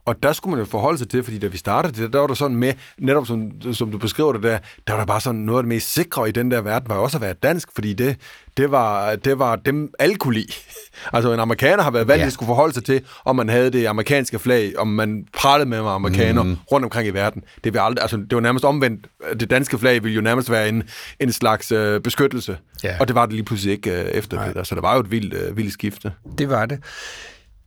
Og 0.06 0.24
der 0.24 0.34
skulle 0.34 0.56
man 0.56 0.66
jo 0.66 0.70
forholde 0.72 0.98
sig 0.98 1.10
til, 1.10 1.24
fordi 1.24 1.40
da 1.40 1.48
vi 1.48 1.58
startede 1.58 2.02
det, 2.04 2.14
der 2.14 2.20
var 2.20 2.28
der 2.28 2.34
sådan 2.34 2.58
med, 2.58 2.74
netop 2.98 3.28
som, 3.28 3.52
som 3.74 3.92
du 3.92 3.98
beskriver 3.98 4.34
det 4.34 4.44
der, 4.44 4.58
der 4.88 4.94
var 4.94 5.00
der 5.00 5.06
bare 5.06 5.22
sådan 5.22 5.42
noget 5.42 5.60
af 5.60 5.64
det 5.64 5.68
mest 5.68 5.94
sikre 5.94 6.30
i 6.30 6.32
den 6.32 6.52
der 6.52 6.62
verden, 6.62 6.90
var 6.90 6.96
også 6.96 7.18
at 7.18 7.22
være 7.22 7.34
dansk, 7.34 7.70
fordi 7.76 7.94
det, 7.94 8.18
det, 8.58 8.72
var, 8.72 9.16
det 9.16 9.40
var 9.40 9.56
dem, 9.56 9.94
alle 10.00 10.16
kunne 10.16 10.34
lide. 10.34 10.54
altså 11.14 11.34
en 11.34 11.40
amerikaner 11.40 11.84
har 11.84 11.92
været 11.92 12.08
vant 12.08 12.22
ja. 12.22 12.26
at 12.26 12.34
skulle 12.34 12.48
forholde 12.48 12.74
sig 12.74 12.84
til, 12.84 13.02
om 13.26 13.36
man 13.36 13.50
havde 13.50 13.70
det 13.70 13.86
amerikanske 13.86 14.40
flag, 14.40 14.78
om 14.78 14.88
man 14.88 15.28
pralede 15.38 15.70
med 15.70 15.78
amerikaner 15.78 16.44
mm. 16.44 16.58
rundt 16.72 16.84
omkring 16.84 17.08
i 17.08 17.12
verden. 17.12 17.44
Det, 17.64 17.74
vil 17.74 17.80
aldrig, 17.80 18.02
altså, 18.02 18.18
det 18.18 18.36
var 18.36 18.40
nærmest 18.40 18.66
omvendt. 18.66 19.08
Det 19.40 19.50
danske 19.50 19.78
flag 19.78 20.04
ville 20.04 20.16
jo 20.16 20.22
nærmest 20.22 20.52
være 20.52 20.70
en, 20.70 20.84
en 21.20 21.32
slags 21.32 21.72
øh, 21.72 22.02
beskyttelse, 22.02 22.58
ja. 22.84 22.98
og 23.00 23.08
det 23.08 23.16
var 23.16 23.26
det 23.26 23.34
lige 23.34 23.46
pludselig 23.46 23.72
ikke 23.72 24.02
øh, 24.02 24.06
efter 24.06 24.38
Nej. 24.38 24.54
det. 24.54 24.68
Så 24.68 24.76
det 24.76 24.84
var 24.84 24.94
jo 24.94 25.00
et 25.00 25.12
vildt, 25.12 25.34
øh, 25.34 25.58
vildt 25.58 25.74
skifte. 25.74 26.12
Det 26.38 26.50
var 26.50 26.66
det. 26.66 26.80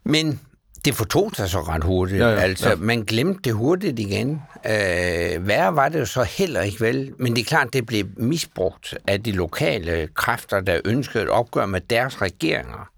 Men 0.05 0.41
det 0.89 0.97
fortog 0.97 1.33
sig 1.37 1.51
så 1.51 1.61
ret 1.61 1.85
hurtigt. 1.85 2.21
Ja, 2.21 2.29
ja, 2.29 2.41
altså, 2.41 2.69
ja. 2.69 2.77
man 2.77 3.03
glemte 3.03 3.41
det 3.45 3.53
hurtigt 3.53 3.99
igen. 3.99 4.43
Øh, 4.67 5.49
værre 5.49 5.77
var 5.77 5.89
det 5.89 6.01
jo 6.01 6.05
så 6.05 6.23
heller 6.23 6.63
ikke 6.63 6.81
vel, 6.81 7.13
men 7.19 7.37
det 7.37 7.41
er 7.41 7.45
klart, 7.45 7.73
det 7.73 7.87
blev 7.87 8.07
misbrugt 8.17 8.99
af 9.07 9.23
de 9.23 9.33
lokale 9.33 10.09
kræfter, 10.15 10.61
der 10.61 10.81
ønskede 10.85 11.25
et 11.25 11.29
opgør 11.29 11.67
med 11.67 11.81
deres 11.81 12.23
regeringer. 12.23 12.91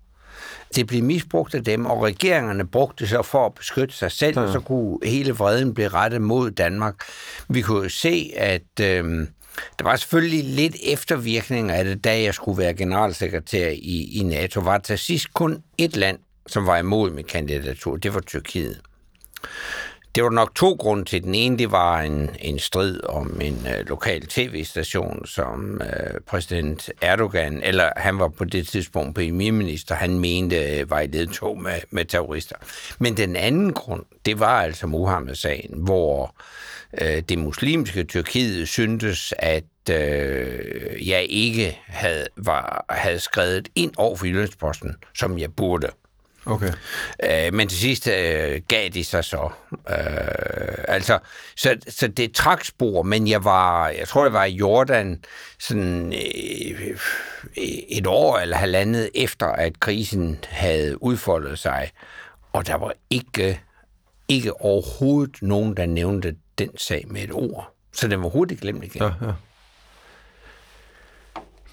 det 0.75 0.87
blev 0.87 1.03
misbrugt 1.03 1.55
af 1.55 1.65
dem, 1.65 1.87
og 1.87 2.03
regeringerne 2.03 2.67
brugte 2.67 3.05
det 3.05 3.11
så 3.11 3.23
for 3.23 3.47
at 3.47 3.55
beskytte 3.55 3.95
sig 3.95 4.13
selv, 4.13 4.39
ja. 4.39 4.45
og 4.45 4.53
så 4.53 4.61
kunne 4.61 4.99
hele 5.05 5.33
vreden 5.33 5.75
blive 5.75 5.89
rettet 5.89 6.23
mod 6.23 6.51
Danmark. 6.51 6.95
Vi 7.49 7.61
kunne 7.61 7.83
jo 7.83 7.89
se, 7.89 8.33
at 8.37 8.81
øh, 8.81 9.27
der 9.79 9.85
var 9.85 9.97
selvfølgelig 9.97 10.45
lidt 10.45 10.77
eftervirkninger 10.87 11.75
af 11.75 11.85
det, 11.85 12.05
da 12.05 12.23
jeg 12.23 12.35
skulle 12.35 12.59
være 12.59 12.75
generalsekretær 12.75 13.69
i, 13.69 14.19
i 14.21 14.23
NATO. 14.23 14.61
Var 14.61 14.79
til 14.79 14.99
sidst 14.99 15.35
kun 15.35 15.63
et 15.79 15.97
land, 15.97 16.19
som 16.51 16.67
var 16.67 16.79
imod 16.79 17.11
mit 17.11 17.27
kandidatur. 17.27 17.97
Det 17.97 18.15
var 18.15 18.21
Tyrkiet. 18.21 18.81
Det 20.15 20.25
var 20.25 20.31
nok 20.31 20.55
to 20.55 20.73
grunde 20.73 21.05
til. 21.05 21.23
Den 21.23 21.35
ene, 21.35 21.59
det 21.59 21.73
var 21.73 22.01
en, 22.01 22.31
en 22.41 22.59
strid 22.59 23.05
om 23.05 23.41
en 23.41 23.67
øh, 23.67 23.89
lokal 23.89 24.27
tv-station, 24.27 25.27
som 25.27 25.83
øh, 25.83 26.21
præsident 26.27 26.91
Erdogan, 27.03 27.63
eller 27.63 27.91
han 27.97 28.19
var 28.19 28.29
på 28.29 28.45
det 28.45 28.69
tidspunkt 28.69 29.15
premierminister, 29.15 29.95
han 29.95 30.19
mente 30.19 30.57
øh, 30.57 30.91
var 30.91 31.01
i 31.01 31.07
ledtog 31.07 31.63
med, 31.63 31.81
med 31.91 32.05
terrorister. 32.05 32.57
Men 32.99 33.17
den 33.17 33.37
anden 33.37 33.73
grund, 33.73 34.05
det 34.27 34.41
var 34.41 34.63
altså 34.63 34.87
Mohammed-sagen, 34.87 35.85
hvor 35.85 36.35
øh, 37.01 37.23
det 37.29 37.39
muslimske 37.39 38.05
Tyrkiet 38.05 38.69
syntes, 38.69 39.35
at 39.39 39.65
uh, 39.91 41.09
jeg 41.09 41.27
ikke 41.29 41.79
havde, 41.87 42.27
var, 42.37 42.85
havde 42.89 43.19
skrevet 43.19 43.69
ind 43.75 43.93
over 43.97 44.17
for 44.17 44.27
Jyllandsposten, 44.27 44.95
som 45.15 45.39
jeg 45.39 45.53
burde. 45.53 45.89
Okay. 46.47 46.73
Øh, 47.23 47.55
men 47.55 47.69
til 47.69 47.79
sidst 47.79 48.09
øh, 48.09 48.61
gav 48.69 48.89
de 48.89 49.05
sig 49.05 49.25
så. 49.25 49.51
Øh, 49.73 50.85
altså, 50.89 51.19
så, 51.57 51.77
så 51.89 52.09
det 52.09 52.33
trak 52.33 52.65
spor, 52.65 53.03
men 53.03 53.29
jeg 53.29 53.45
var, 53.45 53.89
jeg 53.89 54.09
tror, 54.09 54.25
jeg 54.25 54.33
var 54.33 54.45
i 54.45 54.55
Jordan 54.55 55.25
sådan 55.59 56.13
øh, 56.13 56.99
et 57.89 58.07
år 58.07 58.39
eller 58.39 58.57
halvandet 58.57 59.11
efter, 59.15 59.47
at 59.47 59.81
krisen 59.81 60.39
havde 60.49 61.03
udfoldet 61.03 61.59
sig, 61.59 61.91
og 62.53 62.67
der 62.67 62.75
var 62.75 62.93
ikke, 63.11 63.61
ikke 64.29 64.61
overhovedet 64.61 65.43
nogen, 65.43 65.77
der 65.77 65.87
nævnte 65.87 66.37
den 66.59 66.79
sag 66.79 67.05
med 67.09 67.23
et 67.23 67.33
ord. 67.33 67.75
Så 67.93 68.09
den 68.09 68.23
var 68.23 68.29
hurtigt 68.29 68.61
glemt 68.61 68.85
igen. 68.85 69.03
Ja, 69.03 69.27
ja. 69.27 69.33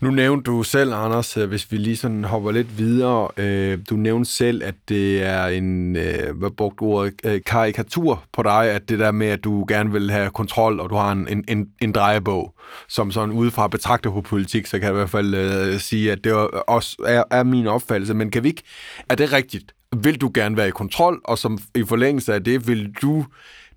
Nu 0.01 0.12
nævnte 0.12 0.51
du 0.51 0.63
selv, 0.63 0.93
Anders, 0.93 1.38
øh, 1.38 1.49
hvis 1.49 1.71
vi 1.71 1.77
lige 1.77 1.97
sådan 1.97 2.23
hopper 2.23 2.51
lidt 2.51 2.77
videre, 2.77 3.27
øh, 3.38 3.79
du 3.89 3.95
nævnte 3.95 4.31
selv, 4.31 4.63
at 4.63 4.75
det 4.89 5.23
er 5.23 5.45
en, 5.45 5.95
øh, 5.95 6.38
hvad 6.38 6.49
brugte 6.49 6.81
ordet, 6.81 7.13
øh, 7.23 7.41
karikatur 7.45 8.23
på 8.33 8.43
dig, 8.43 8.71
at 8.71 8.89
det 8.89 8.99
der 8.99 9.12
med, 9.12 9.27
at 9.27 9.43
du 9.43 9.65
gerne 9.67 9.91
vil 9.91 10.12
have 10.12 10.29
kontrol, 10.29 10.79
og 10.79 10.89
du 10.89 10.95
har 10.95 11.12
en, 11.12 11.45
en, 11.47 11.67
en 11.81 11.91
drejebog, 11.91 12.53
som 12.89 13.12
sådan 13.12 13.36
udefra 13.36 13.67
betragter 13.67 14.12
på 14.12 14.21
politik, 14.21 14.65
så 14.65 14.79
kan 14.79 14.86
jeg 14.86 14.93
i 14.93 14.97
hvert 14.97 15.10
fald 15.10 15.33
øh, 15.33 15.79
sige, 15.79 16.12
at 16.12 16.23
det 16.23 16.33
også 16.67 16.97
er, 17.05 17.23
er 17.31 17.43
min 17.43 17.67
opfattelse. 17.67 18.13
Men 18.13 18.31
kan 18.31 18.43
vi 18.43 18.47
ikke, 18.47 18.63
er 19.10 19.15
det 19.15 19.33
rigtigt? 19.33 19.75
Vil 19.97 20.21
du 20.21 20.31
gerne 20.33 20.57
være 20.57 20.67
i 20.67 20.71
kontrol, 20.71 21.21
og 21.23 21.38
som 21.38 21.57
i 21.75 21.83
forlængelse 21.83 22.33
af 22.33 22.43
det, 22.43 22.67
vil 22.67 22.93
du, 23.01 23.25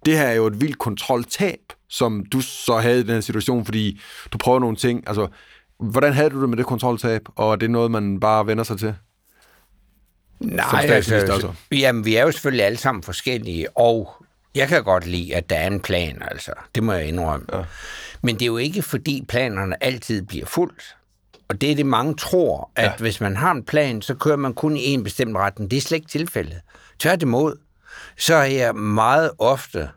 det 0.05 0.17
her 0.17 0.25
er 0.25 0.35
jo 0.35 0.47
et 0.47 0.61
vildt 0.61 0.79
kontroltab, 0.79 1.61
som 1.89 2.25
du 2.33 2.41
så 2.41 2.77
havde 2.77 3.01
i 3.01 3.03
den 3.03 3.15
her 3.15 3.21
situation, 3.21 3.65
fordi 3.65 4.01
du 4.33 4.39
prøver 4.39 4.59
nogle 4.59 4.77
ting, 4.77 5.05
altså 5.07 5.29
Hvordan 5.81 6.13
havde 6.13 6.31
du 6.31 6.41
det 6.41 6.49
med 6.49 6.57
det 6.57 6.67
kontroltab, 6.67 7.23
og 7.37 7.53
er 7.53 7.57
det 7.57 7.71
noget, 7.71 7.91
man 7.91 8.21
bare 8.21 8.47
vender 8.47 8.65
sig 8.65 8.79
til? 8.79 8.95
Nej, 10.41 10.87
altså, 10.89 11.15
altså, 11.15 11.53
jamen, 11.73 12.05
vi 12.05 12.17
er 12.17 12.23
jo 12.23 12.33
selvfølgelig 12.33 12.65
alle 12.65 12.79
sammen 12.79 13.03
forskellige, 13.03 13.77
og 13.77 14.25
jeg 14.55 14.69
kan 14.69 14.85
godt 14.85 15.07
lide, 15.07 15.37
at 15.37 15.51
der 15.51 15.57
er 15.57 15.67
en 15.67 15.81
plan, 15.81 16.23
altså. 16.31 16.53
Det 16.75 16.83
må 16.83 16.93
jeg 16.93 17.07
indrømme. 17.07 17.47
Ja. 17.53 17.63
Men 18.23 18.35
det 18.35 18.43
er 18.43 18.47
jo 18.47 18.57
ikke, 18.57 18.83
fordi 18.83 19.25
planerne 19.29 19.85
altid 19.85 20.23
bliver 20.23 20.47
fuldt. 20.47 20.97
Og 21.49 21.61
det 21.61 21.71
er 21.71 21.77
det, 21.77 21.87
mange 21.87 22.15
tror, 22.15 22.71
at 22.77 22.85
ja. 22.85 22.93
hvis 22.99 23.21
man 23.21 23.37
har 23.37 23.51
en 23.51 23.63
plan, 23.63 24.03
så 24.03 24.15
kører 24.15 24.37
man 24.37 24.55
kun 24.55 24.77
i 24.77 24.85
en 24.85 25.05
bestemt 25.05 25.37
retning. 25.37 25.71
Det 25.71 25.77
er 25.77 25.81
slet 25.81 25.97
ikke 25.97 26.09
tilfældet. 26.09 26.61
Tværtimod, 26.99 27.57
så 28.17 28.35
er 28.35 28.45
jeg 28.45 28.75
meget 28.75 29.31
ofte 29.39 29.89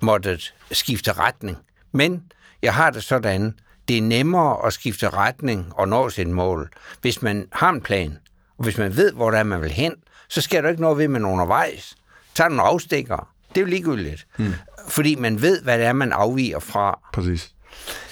måttet 0.00 0.54
skifte 0.72 1.12
retning. 1.12 1.58
Men 1.92 2.22
jeg 2.62 2.74
har 2.74 2.90
det 2.90 3.04
sådan, 3.04 3.54
det 3.90 3.98
er 3.98 4.02
nemmere 4.02 4.66
at 4.66 4.72
skifte 4.72 5.08
retning 5.08 5.72
og 5.74 5.88
nå 5.88 6.10
sit 6.10 6.28
mål, 6.28 6.70
hvis 7.00 7.22
man 7.22 7.46
har 7.52 7.70
en 7.70 7.80
plan, 7.80 8.18
og 8.58 8.64
hvis 8.64 8.78
man 8.78 8.96
ved, 8.96 9.12
hvor 9.12 9.30
der 9.30 9.38
er, 9.38 9.42
man 9.42 9.60
vil 9.60 9.70
hen, 9.70 9.94
så 10.28 10.40
sker 10.40 10.60
der 10.60 10.68
ikke 10.68 10.82
noget 10.82 10.98
ved, 10.98 11.08
man 11.08 11.24
undervejs 11.24 11.96
tager 12.34 12.48
nogle 12.48 12.62
afstikker. 12.62 13.28
Det 13.48 13.56
er 13.56 13.60
jo 13.60 13.66
ligegyldigt. 13.66 14.26
Hmm. 14.36 14.54
Fordi 14.88 15.14
man 15.14 15.42
ved, 15.42 15.62
hvad 15.62 15.78
det 15.78 15.86
er, 15.86 15.92
man 15.92 16.12
afviger 16.12 16.58
fra. 16.58 16.98
Præcis. 17.12 17.50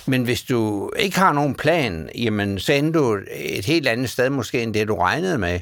Men 0.06 0.22
hvis 0.22 0.42
du 0.42 0.90
ikke 0.96 1.18
har 1.18 1.32
nogen 1.32 1.54
plan, 1.54 2.10
jamen, 2.14 2.58
så 2.58 2.72
ender 2.72 3.00
du 3.00 3.18
et 3.36 3.64
helt 3.64 3.88
andet 3.88 4.10
sted 4.10 4.30
måske, 4.30 4.62
end 4.62 4.74
det 4.74 4.88
du 4.88 4.94
regnede 4.94 5.38
med. 5.38 5.60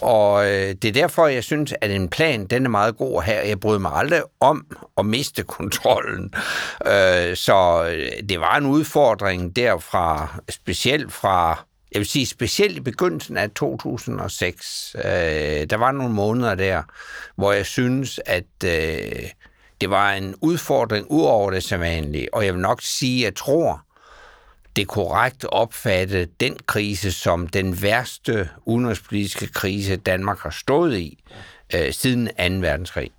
Og 0.00 0.46
øh, 0.46 0.74
det 0.82 0.84
er 0.84 0.92
derfor, 0.92 1.26
jeg 1.26 1.44
synes, 1.44 1.74
at 1.80 1.90
en 1.90 2.08
plan, 2.08 2.46
den 2.46 2.64
er 2.64 2.70
meget 2.70 2.96
god 2.96 3.22
her. 3.22 3.40
Jeg 3.40 3.60
bryder 3.60 3.78
mig 3.78 3.92
aldrig 3.94 4.22
om 4.40 4.66
at 4.98 5.06
miste 5.06 5.42
kontrollen. 5.58 6.34
Øh, 6.86 7.36
så 7.36 7.88
øh, 7.90 8.28
det 8.28 8.40
var 8.40 8.56
en 8.56 8.66
udfordring 8.66 9.56
derfra, 9.56 10.34
specielt 10.50 11.12
fra 11.12 11.64
jeg 11.94 12.00
vil 12.00 12.08
sige 12.08 12.26
specielt 12.26 12.76
i 12.76 12.80
begyndelsen 12.80 13.36
af 13.36 13.50
2006, 13.50 14.96
øh, 14.98 15.02
der 15.70 15.76
var 15.76 15.92
nogle 15.92 16.14
måneder 16.14 16.54
der, 16.54 16.82
hvor 17.36 17.52
jeg 17.52 17.66
synes, 17.66 18.20
at 18.26 18.44
øh, 18.64 19.30
det 19.80 19.90
var 19.90 20.12
en 20.12 20.34
udfordring 20.40 21.10
ud 21.10 21.22
over 21.22 21.50
det 21.50 21.62
sædvanlige, 21.62 22.34
og 22.34 22.44
jeg 22.44 22.54
vil 22.54 22.62
nok 22.62 22.82
sige, 22.82 23.18
at 23.18 23.24
jeg 23.24 23.34
tror, 23.34 23.83
det 24.76 24.88
korrekt 24.88 25.44
opfatte 25.44 26.24
den 26.40 26.56
krise 26.66 27.12
som 27.12 27.46
den 27.46 27.82
værste 27.82 28.48
udenrigspolitiske 28.64 29.46
krise, 29.46 29.96
Danmark 29.96 30.38
har 30.38 30.50
stået 30.50 30.98
i 30.98 31.24
øh, 31.74 31.92
siden 31.92 32.26
2. 32.26 32.32
verdenskrig. 32.66 33.10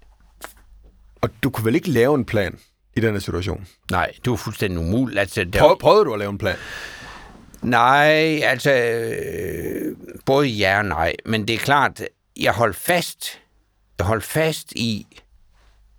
Og 1.22 1.30
du 1.44 1.50
kunne 1.50 1.66
vel 1.66 1.76
ikke 1.76 1.90
lave 1.90 2.16
en 2.16 2.26
plan 2.26 2.60
i 2.96 3.00
denne 3.02 3.22
situation? 3.22 3.68
Nej, 3.92 4.12
det 4.26 4.30
var 4.30 4.38
fuldstændig 4.38 4.80
umuligt. 4.80 5.20
Altså, 5.20 5.44
der... 5.44 5.60
Prøv, 5.60 5.80
prøvede 5.80 6.06
du 6.06 6.14
at 6.14 6.20
lave 6.20 6.30
en 6.30 6.38
plan? 6.38 6.56
Nej, 7.62 8.42
altså 8.44 8.74
øh, 8.74 9.96
både 10.26 10.48
ja 10.48 10.78
og 10.78 10.86
nej. 10.86 11.16
Men 11.26 11.48
det 11.48 11.54
er 11.54 11.58
klart, 11.58 12.02
jeg 12.40 12.54
holdt 12.54 12.76
fast, 12.76 13.42
jeg 13.98 14.06
holdt 14.06 14.24
fast 14.24 14.72
i, 14.72 15.08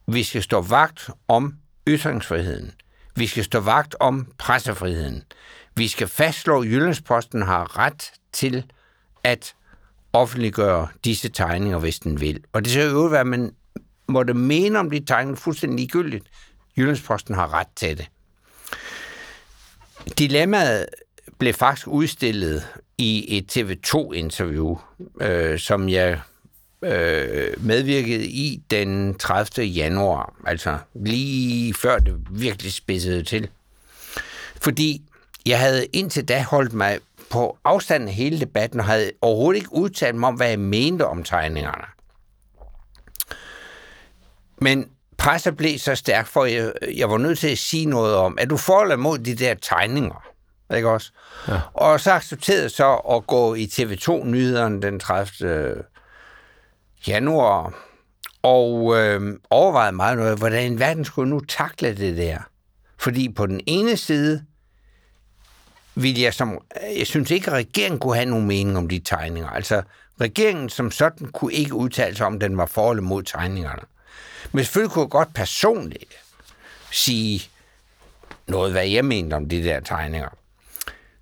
vi 0.08 0.22
skal 0.22 0.42
stå 0.42 0.60
vagt 0.60 1.10
om 1.28 1.54
ytringsfriheden. 1.88 2.72
Vi 3.16 3.26
skal 3.26 3.44
stå 3.44 3.60
vagt 3.60 3.96
om 4.00 4.32
pressefriheden. 4.38 5.22
Vi 5.74 5.88
skal 5.88 6.08
fastslå, 6.08 6.62
at 6.62 6.68
Jyllandsposten 6.68 7.42
har 7.42 7.78
ret 7.78 8.12
til 8.32 8.64
at 9.24 9.54
offentliggøre 10.12 10.88
disse 11.04 11.28
tegninger, 11.28 11.78
hvis 11.78 11.98
den 11.98 12.20
vil. 12.20 12.44
Og 12.52 12.64
det 12.64 12.72
skal 12.72 12.90
jo 12.90 13.00
være, 13.00 13.20
at 13.20 13.26
man 13.26 13.54
måtte 14.08 14.34
mene 14.34 14.78
om 14.78 14.90
de 14.90 15.04
tegninger 15.04 15.36
fuldstændig 15.36 15.78
ligegyldigt. 15.78 16.26
Jyllandsposten 16.76 17.34
har 17.34 17.54
ret 17.54 17.68
til 17.76 17.98
det. 17.98 18.08
Dilemmaet 20.18 20.86
blev 21.38 21.54
faktisk 21.54 21.88
udstillet 21.88 22.66
i 22.98 23.38
et 23.38 23.56
TV2-interview, 23.56 24.76
øh, 25.20 25.58
som 25.58 25.88
jeg 25.88 26.20
øh, 26.82 27.64
medvirkede 27.64 28.26
i 28.26 28.62
den 28.70 29.18
30. 29.18 29.66
januar, 29.66 30.34
altså 30.46 30.78
lige 30.94 31.74
før 31.74 31.98
det 31.98 32.14
virkelig 32.30 32.72
spidsede 32.72 33.22
til. 33.22 33.48
Fordi 34.60 35.02
jeg 35.46 35.60
havde 35.60 35.86
indtil 35.86 36.28
da 36.28 36.42
holdt 36.42 36.72
mig 36.72 36.98
på 37.30 37.58
afstand 37.64 38.08
af 38.08 38.14
hele 38.14 38.40
debatten, 38.40 38.80
og 38.80 38.86
havde 38.86 39.10
overhovedet 39.20 39.58
ikke 39.60 39.72
udtalt 39.72 40.16
mig 40.16 40.28
om, 40.28 40.34
hvad 40.34 40.48
jeg 40.48 40.58
mente 40.58 41.06
om 41.06 41.24
tegningerne. 41.24 41.84
Men 44.58 44.88
presset 45.18 45.56
blev 45.56 45.78
så 45.78 45.94
stærk, 45.94 46.26
for 46.26 46.44
jeg, 46.44 46.72
jeg 46.96 47.10
var 47.10 47.18
nødt 47.18 47.38
til 47.38 47.48
at 47.48 47.58
sige 47.58 47.86
noget 47.86 48.14
om, 48.14 48.38
at 48.40 48.50
du 48.50 48.56
får 48.56 48.96
mod 48.96 49.18
de 49.18 49.34
der 49.34 49.54
tegninger. 49.54 50.26
Ikke 50.74 50.88
også? 50.88 51.12
Ja. 51.48 51.60
Og 51.74 52.00
så 52.00 52.12
accepterede 52.12 52.62
jeg 52.62 52.70
så 52.70 52.94
at 52.94 53.26
gå 53.26 53.54
i 53.54 53.64
TV2-nyhederne 53.64 54.82
den 54.82 55.00
30 55.00 55.82
januar, 57.08 57.74
og 58.42 58.96
øh, 58.96 59.38
overvejede 59.50 59.96
meget 59.96 60.18
noget, 60.18 60.38
hvordan 60.38 60.72
i 60.72 60.78
verden 60.78 61.04
skulle 61.04 61.30
nu 61.30 61.40
takle 61.40 61.96
det 61.96 62.16
der. 62.16 62.38
Fordi 62.98 63.28
på 63.28 63.46
den 63.46 63.60
ene 63.66 63.96
side, 63.96 64.44
ville 65.94 66.22
jeg 66.22 66.34
som... 66.34 66.58
Jeg 66.98 67.06
synes 67.06 67.30
ikke, 67.30 67.46
at 67.46 67.52
regeringen 67.52 68.00
kunne 68.00 68.14
have 68.14 68.26
nogen 68.26 68.46
mening 68.46 68.78
om 68.78 68.88
de 68.88 68.98
tegninger. 68.98 69.48
Altså, 69.48 69.82
regeringen 70.20 70.68
som 70.68 70.90
sådan 70.90 71.28
kunne 71.28 71.52
ikke 71.52 71.74
udtale 71.74 72.16
sig 72.16 72.26
om, 72.26 72.40
den 72.40 72.56
var 72.56 72.66
for 72.66 72.90
eller 72.90 73.02
mod 73.02 73.22
tegningerne. 73.22 73.82
Men 74.52 74.64
selvfølgelig 74.64 74.92
kunne 74.92 75.02
jeg 75.02 75.10
godt 75.10 75.34
personligt 75.34 76.14
sige 76.92 77.42
noget, 78.46 78.72
hvad 78.72 78.86
jeg 78.86 79.04
mente 79.04 79.34
om 79.34 79.48
de 79.48 79.64
der 79.64 79.80
tegninger. 79.80 80.28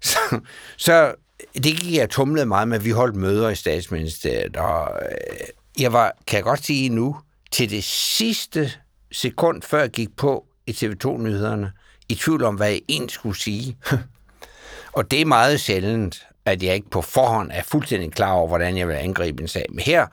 Så, 0.05 0.41
så 0.77 1.15
det 1.55 1.65
gik 1.65 1.95
jeg 1.95 2.11
tumlede 2.11 2.47
meget 2.47 2.69
med. 2.69 2.79
Vi 2.79 2.91
holdt 2.91 3.17
møder 3.17 3.49
i 3.49 3.55
statsministeriet, 3.55 4.57
og 4.57 5.01
øh, 5.03 5.47
jeg 5.79 5.93
var, 5.93 6.13
kan 6.27 6.37
jeg 6.37 6.45
godt 6.45 6.65
sige 6.65 6.89
nu, 6.89 7.17
til 7.51 7.71
det 7.71 7.85
sidste 7.85 8.73
sekund, 9.13 9.63
før 9.63 9.81
jeg 9.81 9.91
gik 9.91 10.17
på 10.17 10.47
i 10.67 10.71
TV2-nyhederne, 10.71 11.73
i 12.09 12.15
tvivl 12.15 12.45
om, 12.45 12.55
hvad 12.55 12.69
jeg 12.69 12.81
egentlig 12.89 13.11
skulle 13.11 13.39
sige. 13.39 13.77
Og 14.93 15.11
det 15.11 15.21
er 15.21 15.25
meget 15.25 15.61
sjældent. 15.61 16.27
at 16.45 16.63
jeg 16.63 16.75
ikke 16.75 16.91
på 16.91 17.03
forhånd 17.03 17.51
er 17.53 17.63
fuldstændig 17.63 18.13
klar 18.13 18.33
over, 18.33 18.49
hvordan 18.49 18.79
jeg 18.79 18.89
vil 18.89 18.95
angribe 18.95 19.43
en 19.43 19.49
sag. 19.49 19.67
Men 19.69 19.79
her 19.79 20.07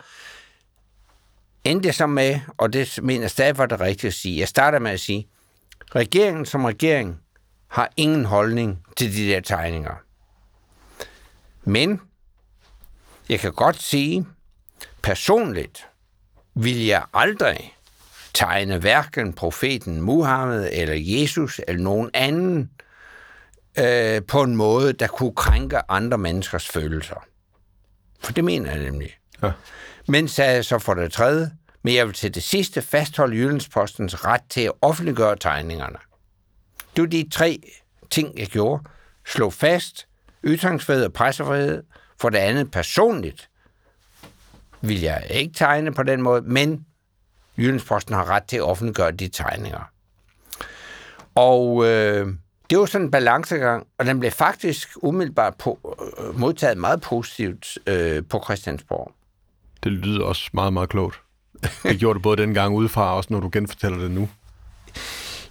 endte 1.63 1.87
jeg 1.87 1.95
så 1.95 2.07
med, 2.07 2.39
og 2.57 2.73
det 2.73 2.99
mener 3.03 3.21
jeg 3.21 3.31
stadig 3.31 3.57
var 3.57 3.65
det 3.65 3.79
rigtige 3.79 4.07
at 4.07 4.13
sige, 4.13 4.39
jeg 4.39 4.47
starter 4.47 4.79
med 4.79 4.91
at 4.91 4.99
sige, 4.99 5.27
regeringen 5.95 6.45
som 6.45 6.65
regering 6.65 7.19
har 7.67 7.89
ingen 7.97 8.25
holdning 8.25 8.83
til 8.97 9.15
de 9.15 9.27
der 9.27 9.39
tegninger. 9.39 9.95
Men 11.63 12.01
jeg 13.29 13.39
kan 13.39 13.51
godt 13.51 13.81
sige, 13.81 14.25
personligt 15.03 15.87
vil 16.55 16.85
jeg 16.85 17.03
aldrig 17.13 17.77
tegne 18.33 18.77
hverken 18.77 19.33
profeten 19.33 20.01
Muhammed 20.01 20.69
eller 20.71 20.95
Jesus 20.97 21.61
eller 21.67 21.83
nogen 21.83 22.09
anden 22.13 22.69
øh, 23.79 24.21
på 24.27 24.43
en 24.43 24.55
måde, 24.55 24.93
der 24.93 25.07
kunne 25.07 25.35
krænke 25.35 25.91
andre 25.91 26.17
menneskers 26.17 26.67
følelser. 26.67 27.25
For 28.19 28.31
det 28.31 28.43
mener 28.43 28.71
jeg 28.71 28.83
nemlig. 28.83 29.17
Ja. 29.43 29.51
Men 30.07 30.27
sagde 30.27 30.53
jeg 30.53 30.65
så 30.65 30.79
for 30.79 30.93
det 30.93 31.11
tredje, 31.11 31.51
men 31.83 31.95
jeg 31.95 32.07
vil 32.07 32.13
til 32.13 32.35
det 32.35 32.43
sidste 32.43 32.81
fastholde 32.81 33.35
Jyllandspostens 33.35 34.25
ret 34.25 34.41
til 34.49 34.61
at 34.61 34.71
offentliggøre 34.81 35.35
tegningerne. 35.35 35.97
Det 36.95 37.01
var 37.01 37.07
de 37.07 37.29
tre 37.31 37.61
ting, 38.09 38.39
jeg 38.39 38.47
gjorde. 38.47 38.83
Slå 39.25 39.49
fast 39.49 40.07
ytringsfrihed 40.45 41.05
og 41.05 41.13
pressefrihed. 41.13 41.83
For 42.19 42.29
det 42.29 42.37
andet 42.37 42.71
personligt 42.71 43.49
vil 44.81 45.01
jeg 45.01 45.27
ikke 45.29 45.53
tegne 45.53 45.93
på 45.93 46.03
den 46.03 46.21
måde, 46.21 46.41
men 46.41 46.85
Jyllandsposten 47.57 48.15
har 48.15 48.29
ret 48.29 48.43
til 48.43 48.57
at 48.57 48.63
offentliggøre 48.63 49.11
de 49.11 49.27
tegninger. 49.27 49.91
Og 51.35 51.85
øh, 51.85 52.27
det 52.69 52.79
var 52.79 52.85
sådan 52.85 53.07
en 53.07 53.11
balancegang, 53.11 53.87
og 53.97 54.05
den 54.05 54.19
blev 54.19 54.31
faktisk 54.31 54.89
umiddelbart 55.01 55.55
på, 55.55 55.97
øh, 56.19 56.39
modtaget 56.39 56.77
meget 56.77 57.01
positivt 57.01 57.77
øh, 57.87 58.23
på 58.29 58.41
Christiansborg. 58.43 59.11
Det 59.83 59.91
lyder 59.91 60.25
også 60.25 60.49
meget, 60.53 60.73
meget 60.73 60.89
klogt. 60.89 61.21
Det 61.83 61.99
gjorde 61.99 62.17
det 62.17 62.23
både 62.23 62.41
dengang 62.41 62.75
udefra, 62.75 63.11
og 63.11 63.17
også 63.17 63.33
når 63.33 63.39
du 63.39 63.49
genfortæller 63.53 63.97
det 63.97 64.11
nu. 64.11 64.29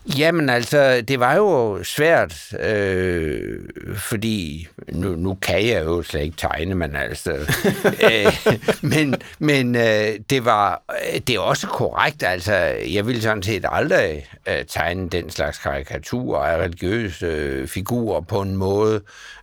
Jamen 0.07 0.49
altså, 0.49 1.01
det 1.09 1.21
var 1.21 1.37
jo 1.37 1.85
svært, 1.85 2.55
øh, 2.61 3.59
fordi 3.97 4.69
nu, 4.93 5.09
nu 5.17 5.35
kan 5.35 5.67
jeg 5.67 5.85
jo 5.85 6.03
slet 6.03 6.23
ikke 6.23 6.37
tegne, 6.37 6.75
men 6.75 6.97
altså, 6.97 7.33
øh, 8.11 8.57
men, 8.83 9.15
men 9.39 9.75
øh, 9.77 10.09
det 10.31 10.45
var 10.45 10.83
det 11.27 11.31
er 11.31 11.41
også 11.41 11.67
korrekt, 11.67 12.23
altså, 12.23 12.55
jeg 12.93 13.07
ville 13.07 13.23
sådan 13.23 13.43
set 13.43 13.65
aldrig 13.69 14.27
øh, 14.49 14.65
tegne 14.69 15.09
den 15.09 15.31
slags 15.31 15.59
karikaturer 15.59 16.41
af 16.41 16.57
religiøse 16.57 17.27
øh, 17.27 17.69
figurer 17.69 18.21
på 18.21 18.41
en 18.41 18.57
måde, 18.57 19.01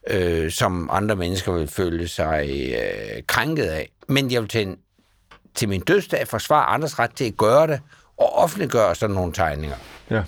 øh, 0.10 0.52
som 0.52 0.90
andre 0.92 1.16
mennesker 1.16 1.52
vil 1.52 1.68
føle 1.68 2.08
sig 2.08 2.50
øh, 2.50 3.24
krænket 3.28 3.66
af. 3.66 3.90
Men 4.08 4.32
jeg 4.32 4.42
vil 4.42 4.50
til, 4.50 4.68
en, 4.68 4.78
til 5.56 5.70
min 5.70 5.82
dødsdag 5.82 6.28
forsvare 6.28 6.66
andres 6.66 7.00
ret 7.00 7.12
til 7.16 7.26
at 7.26 7.38
gøre 7.38 7.68
det, 7.68 7.80
og 8.18 8.36
offentliggøre 8.36 8.96
sådan 8.96 9.16
nogle 9.16 9.34
tegninger. 9.34 9.78
Ja. 10.10 10.24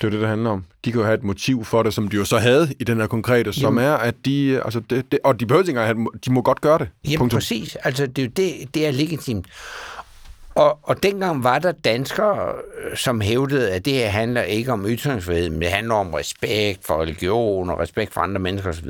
Det 0.00 0.06
er 0.06 0.10
det, 0.10 0.20
det 0.20 0.28
handler 0.28 0.50
om. 0.50 0.64
De 0.84 0.92
kan 0.92 1.00
jo 1.00 1.04
have 1.06 1.14
et 1.14 1.22
motiv 1.24 1.64
for 1.64 1.82
det, 1.82 1.94
som 1.94 2.08
de 2.08 2.16
jo 2.16 2.24
så 2.24 2.38
havde 2.38 2.74
i 2.80 2.84
den 2.84 3.00
her 3.00 3.06
konkrete, 3.06 3.52
som 3.52 3.62
Jamen. 3.62 3.84
er, 3.84 3.94
at 3.94 4.14
de, 4.24 4.60
altså 4.64 4.80
det, 4.90 5.12
det, 5.12 5.18
og 5.24 5.40
de 5.40 5.46
behøver 5.46 5.62
ikke 5.68 5.80
engang 5.80 6.08
de 6.24 6.32
må 6.32 6.42
godt 6.42 6.60
gøre 6.60 6.78
det. 6.78 6.88
Jamen 7.04 7.18
Punktum. 7.18 7.36
præcis. 7.36 7.76
Altså, 7.76 8.06
det, 8.06 8.24
er 8.24 8.28
det, 8.28 8.74
det 8.74 8.86
er 8.86 8.90
legitimt. 8.90 9.46
Og, 10.54 10.78
og 10.82 11.02
dengang 11.02 11.44
var 11.44 11.58
der 11.58 11.72
danskere, 11.72 12.52
øh, 12.90 12.96
som 12.96 13.20
hævdede, 13.20 13.70
at 13.72 13.84
det 13.84 13.92
her 13.92 14.08
handler 14.08 14.42
ikke 14.42 14.72
om 14.72 14.86
ytringsfrihed, 14.88 15.50
men 15.50 15.60
det 15.62 15.68
handler 15.70 15.94
om 15.94 16.14
respekt 16.14 16.86
for 16.86 17.02
religion 17.02 17.70
og 17.70 17.80
respekt 17.80 18.12
for 18.14 18.20
andre 18.20 18.40
mennesker 18.40 18.70
osv. 18.70 18.88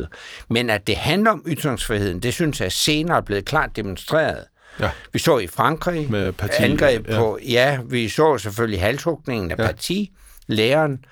Men 0.51 0.71
at 0.71 0.87
det 0.87 0.97
handler 0.97 1.31
om 1.31 1.43
ytringsfriheden, 1.47 2.21
det 2.21 2.35
synes 2.35 2.61
jeg 2.61 2.73
senere 2.73 3.17
er 3.17 3.21
blevet 3.21 3.45
klart 3.45 3.77
demonstreret. 3.77 4.45
Ja. 4.81 4.91
Vi 5.13 5.19
så 5.19 5.39
i 5.39 5.47
Frankrig 5.47 6.11
Med 6.11 6.33
parti- 6.33 6.63
angreb 6.63 7.09
ja. 7.09 7.19
på, 7.19 7.39
ja, 7.49 7.79
vi 7.91 8.09
så 8.09 8.39
selvfølgelig 8.39 8.81
halshugningen 8.81 9.51
af 9.51 9.57
ja. 9.59 9.67
parti, 9.67 10.11
læreren, 10.47 11.05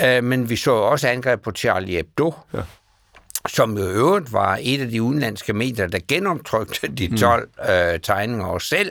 øh, 0.00 0.24
men 0.24 0.50
vi 0.50 0.56
så 0.56 0.70
også 0.70 1.08
angreb 1.08 1.42
på 1.42 1.52
Charlie 1.52 1.96
Hebdo, 1.96 2.34
Ja. 2.54 2.60
som 3.48 3.78
jo 3.78 3.84
øvrigt 3.84 4.32
var 4.32 4.58
et 4.62 4.80
af 4.80 4.88
de 4.88 5.02
udenlandske 5.02 5.52
medier, 5.52 5.86
der 5.86 5.98
genoptrykte 6.08 6.88
de 6.88 7.18
12 7.18 7.48
mm. 7.58 7.70
øh, 7.70 8.00
tegninger 8.00 8.46
og 8.46 8.62
selv. 8.62 8.90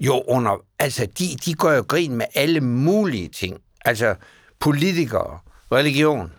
Jo, 0.00 0.22
under, 0.28 0.64
altså, 0.78 1.06
de, 1.18 1.24
de 1.44 1.54
gør 1.54 1.76
jo 1.76 1.82
grin 1.88 2.16
med 2.16 2.26
alle 2.34 2.60
mulige 2.60 3.28
ting. 3.28 3.60
Altså, 3.84 4.14
politikere, 4.60 5.38
religion, 5.72 6.32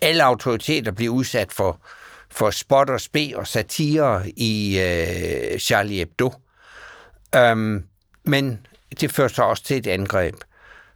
alle 0.00 0.24
autoriteter 0.24 0.92
bliver 0.92 1.12
udsat 1.14 1.52
for, 1.52 1.80
for 2.30 2.50
spot 2.50 2.90
og 2.90 3.00
spe 3.00 3.32
og 3.36 3.46
satire 3.46 4.22
i 4.36 4.78
øh, 4.80 5.58
Charlie 5.58 5.96
Hebdo. 5.98 6.32
Um, 7.52 7.84
men 8.24 8.66
det 9.00 9.12
fører 9.12 9.28
så 9.28 9.42
også 9.42 9.64
til 9.64 9.76
et 9.76 9.86
angreb 9.86 10.34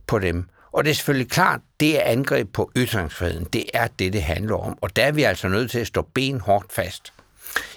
på 0.06 0.18
dem. 0.18 0.48
Og 0.72 0.84
det 0.84 0.90
er 0.90 0.94
selvfølgelig 0.94 1.30
klart, 1.30 1.60
det 1.80 1.98
er 1.98 2.10
angreb 2.10 2.52
på 2.52 2.70
ytringsfriheden. 2.76 3.46
Det 3.52 3.64
er 3.74 3.86
det, 3.98 4.12
det 4.12 4.22
handler 4.22 4.56
om. 4.56 4.78
Og 4.80 4.96
der 4.96 5.04
er 5.04 5.12
vi 5.12 5.22
altså 5.22 5.48
nødt 5.48 5.70
til 5.70 5.78
at 5.78 5.86
stå 5.86 6.02
benhårdt 6.14 6.72
fast. 6.72 7.12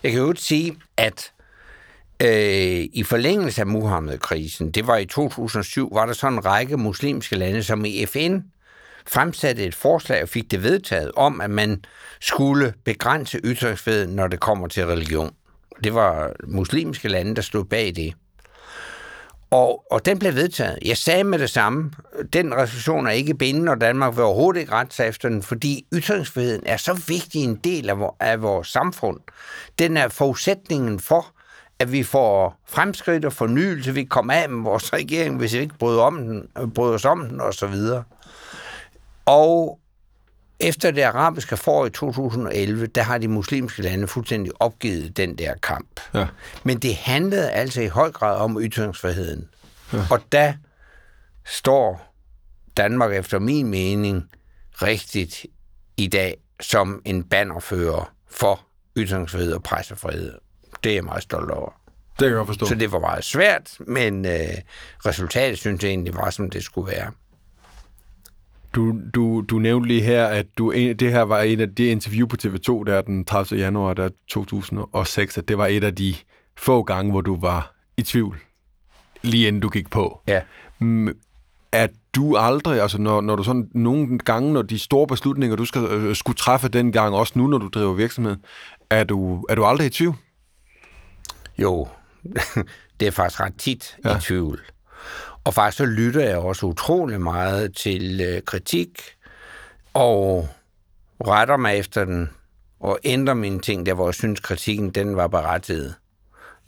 Jeg 0.04 0.12
kan 0.12 0.22
jo 0.22 0.30
ikke 0.30 0.42
sige, 0.42 0.78
at 0.98 1.32
øh, 2.20 2.88
i 2.94 3.04
forlængelse 3.04 3.62
af 3.62 3.68
Muhammed-krisen, 3.68 4.72
det 4.72 4.88
var 4.88 4.98
i 4.98 5.06
2007, 5.06 5.90
var 5.94 6.06
der 6.06 6.14
sådan 6.14 6.34
en 6.38 6.46
række 6.46 6.78
muslimske 6.78 7.36
lande, 7.36 7.64
som 7.64 7.86
i 7.86 8.06
FN 8.06 8.40
fremsatte 9.08 9.64
et 9.64 9.76
forslag 9.76 10.24
og 10.24 10.30
fik 10.30 10.52
det 10.52 10.64
vedtaget 10.64 11.12
om, 11.16 11.42
at 11.42 11.50
man 11.50 11.86
skulle 12.22 12.74
begrænse 12.84 13.40
ytringsfriheden, 13.44 14.16
når 14.16 14.28
det 14.28 14.40
kommer 14.40 14.68
til 14.68 14.86
religion. 14.86 15.32
Det 15.84 15.94
var 15.94 16.34
muslimske 16.48 17.08
lande, 17.08 17.36
der 17.36 17.42
stod 17.42 17.66
bag 17.66 17.96
det. 17.96 18.14
Og, 19.52 19.84
og 19.92 20.06
den 20.06 20.20
blev 20.20 20.36
vedtaget. 20.36 20.80
Jeg 20.86 20.98
sagde 20.98 21.24
med 21.24 21.40
det 21.40 21.50
samme, 21.50 21.92
den 22.34 22.56
resolution 22.56 23.08
er 23.08 23.12
ikke 23.12 23.34
bindende, 23.34 23.72
og 23.72 23.82
Danmark 23.82 24.16
vil 24.16 24.24
overhovedet 24.24 24.60
ikke 24.60 24.72
rette 24.72 24.96
sig 24.96 25.08
efter 25.08 25.30
den, 25.30 25.44
fordi 25.44 25.86
ytringsfriheden 25.94 26.64
er 26.66 26.78
så 26.78 27.04
vigtig 27.08 27.44
en 27.44 27.56
del 27.56 27.90
af, 27.90 27.96
af 28.20 28.42
vores 28.42 28.68
samfund. 28.68 29.20
Den 29.80 29.98
er 29.98 30.08
forudsætningen 30.08 31.00
for, 31.00 31.26
at 31.80 31.92
vi 31.92 32.04
får 32.04 32.60
fremskridt 32.68 33.26
og 33.26 33.34
fornyelse, 33.34 33.94
vi 33.94 34.04
kommer 34.04 34.34
af 34.34 34.50
med 34.50 34.64
vores 34.64 34.94
regering, 34.94 35.38
hvis 35.38 35.54
vi 35.54 35.60
ikke 35.60 35.78
bryder, 35.80 36.02
om 36.02 36.18
den, 36.18 36.50
bryder 36.74 36.94
os 36.94 37.06
om 37.06 37.30
den 37.30 37.42
osv. 37.42 37.76
Og 39.26 39.80
efter 40.60 40.92
det 40.92 41.02
arabiske 41.02 41.58
forår 41.58 41.86
i 41.86 41.90
2011, 41.90 42.88
der 42.88 43.02
har 43.02 43.18
de 43.18 43.28
muslimske 43.28 43.82
lande 43.82 44.08
fuldstændig 44.08 44.52
opgivet 44.60 45.18
den 45.18 45.38
der 45.38 45.54
kamp. 45.64 46.00
Ja. 46.14 46.28
Men 46.64 46.80
det 46.80 46.96
handlede 46.96 47.52
altså 47.52 47.82
i 47.82 47.88
høj 47.88 48.12
grad 48.12 48.38
om 48.38 48.62
ytringsfriheden. 48.62 49.50
Ja. 49.94 50.00
Og 50.12 50.22
der 50.32 50.54
står 51.46 52.16
Danmark 52.78 53.14
efter 53.14 53.40
min 53.40 53.68
mening 53.68 54.24
rigtigt 54.72 55.46
i 55.98 56.08
dag 56.08 56.38
som 56.62 57.02
en 57.06 57.24
bannerfører 57.24 58.14
for 58.32 58.62
ytringsfrihed 58.98 59.54
og 59.54 59.64
pressefrihed. 59.64 60.34
Det 60.84 60.90
er 60.90 60.96
jeg 60.96 61.04
meget 61.04 61.24
stolt 61.24 61.52
over. 61.52 61.72
Det 62.20 62.30
kan 62.30 62.38
jeg 62.38 62.46
forstå. 62.46 62.66
Så 62.66 62.76
det 62.76 62.92
var 62.92 63.00
meget 63.00 63.24
svært, 63.24 63.78
men 63.80 64.26
øh, 64.26 64.50
resultatet 65.06 65.58
synes 65.58 65.84
jeg 65.84 65.90
egentlig 65.90 66.16
var, 66.16 66.30
som 66.30 66.50
det 66.50 66.64
skulle 66.64 66.92
være. 66.92 67.12
Du, 68.76 68.94
du, 69.14 69.42
du 69.42 69.60
nævnte 69.60 69.88
lige 69.88 70.02
her, 70.02 70.26
at 70.26 70.46
du, 70.58 70.72
en- 70.72 70.96
det 70.98 71.12
her 71.12 71.22
var 71.22 71.40
et 71.42 71.62
af 71.62 71.76
de 71.76 71.86
interview 71.86 72.28
på 72.28 72.36
TV2, 72.46 72.84
der 72.86 73.02
den 73.02 73.26
30. 73.26 73.60
januar 73.62 73.94
der 73.94 74.10
2006, 74.28 75.38
at 75.38 75.48
det 75.48 75.58
var 75.58 75.68
et 75.68 75.84
af 75.84 75.96
de 75.96 76.16
få 76.58 76.84
gange, 76.84 77.12
hvor 77.12 77.22
du 77.22 77.40
var 77.40 77.76
i 77.98 78.02
tvivl, 78.02 78.40
lige 79.22 79.48
inden 79.48 79.62
du 79.62 79.70
gik 79.70 79.90
på. 79.90 80.22
Ja. 80.28 80.42
Er 81.72 81.88
du 82.16 82.38
aldrig, 82.38 82.82
altså 82.82 83.02
når, 83.02 83.22
når 83.22 83.36
du 83.36 83.44
sådan 83.44 83.70
nogle 83.74 84.18
gange, 84.20 84.54
når 84.54 84.62
de 84.62 84.80
store 84.80 85.08
beslutninger, 85.08 85.56
du 85.56 85.66
skal, 85.66 85.82
øh, 85.84 86.16
skulle 86.16 86.38
træffe 86.38 86.68
den 86.68 86.92
gang, 86.92 87.16
også 87.16 87.34
nu, 87.36 87.48
når 87.48 87.58
du 87.58 87.68
driver 87.68 87.94
virksomhed, 87.94 88.36
er 88.90 89.04
du, 89.04 89.46
er 89.50 89.56
du 89.56 89.66
aldrig 89.66 89.88
i 89.88 89.90
tvivl? 89.90 90.16
Jo, 91.58 91.88
det 93.00 93.08
er 93.08 93.12
faktisk 93.12 93.40
ret 93.42 93.54
tit 93.58 93.98
ja. 94.06 94.18
i 94.18 94.22
tvivl. 94.22 94.62
Og 95.46 95.54
faktisk 95.54 95.78
så 95.78 95.86
lytter 95.86 96.30
jeg 96.30 96.38
også 96.38 96.66
utrolig 96.66 97.22
meget 97.22 97.76
til 97.76 98.22
øh, 98.22 98.42
kritik, 98.42 99.02
og 99.94 100.50
retter 101.28 101.58
mig 101.58 101.78
efter 101.78 102.06
den, 102.06 102.30
og 102.80 103.00
ændrer 103.04 103.34
mine 103.34 103.60
ting, 103.60 103.86
der 103.86 103.94
hvor 103.94 104.08
jeg 104.08 104.14
synes, 104.14 104.40
kritikken 104.40 104.90
den 104.90 105.16
var 105.16 105.28
berettiget. 105.28 105.96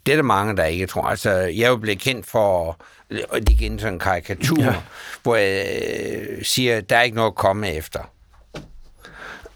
Det 0.06 0.12
er 0.12 0.16
der 0.16 0.22
mange, 0.22 0.56
der 0.56 0.64
ikke 0.64 0.86
tror. 0.86 1.02
Altså, 1.02 1.30
jeg 1.30 1.62
er 1.62 1.68
jo 1.68 1.76
blevet 1.76 2.00
kendt 2.00 2.26
for 2.26 2.76
at 3.10 3.48
lægge 3.48 3.64
ind 3.64 3.80
sådan 3.80 3.92
en 3.94 3.98
karikatur, 3.98 4.62
ja. 4.62 4.82
hvor 5.22 5.36
jeg 5.36 5.66
øh, 6.28 6.44
siger, 6.44 6.80
der 6.80 6.96
er 6.96 7.02
ikke 7.02 7.16
noget 7.16 7.30
at 7.30 7.34
komme 7.34 7.72
efter. 7.72 8.00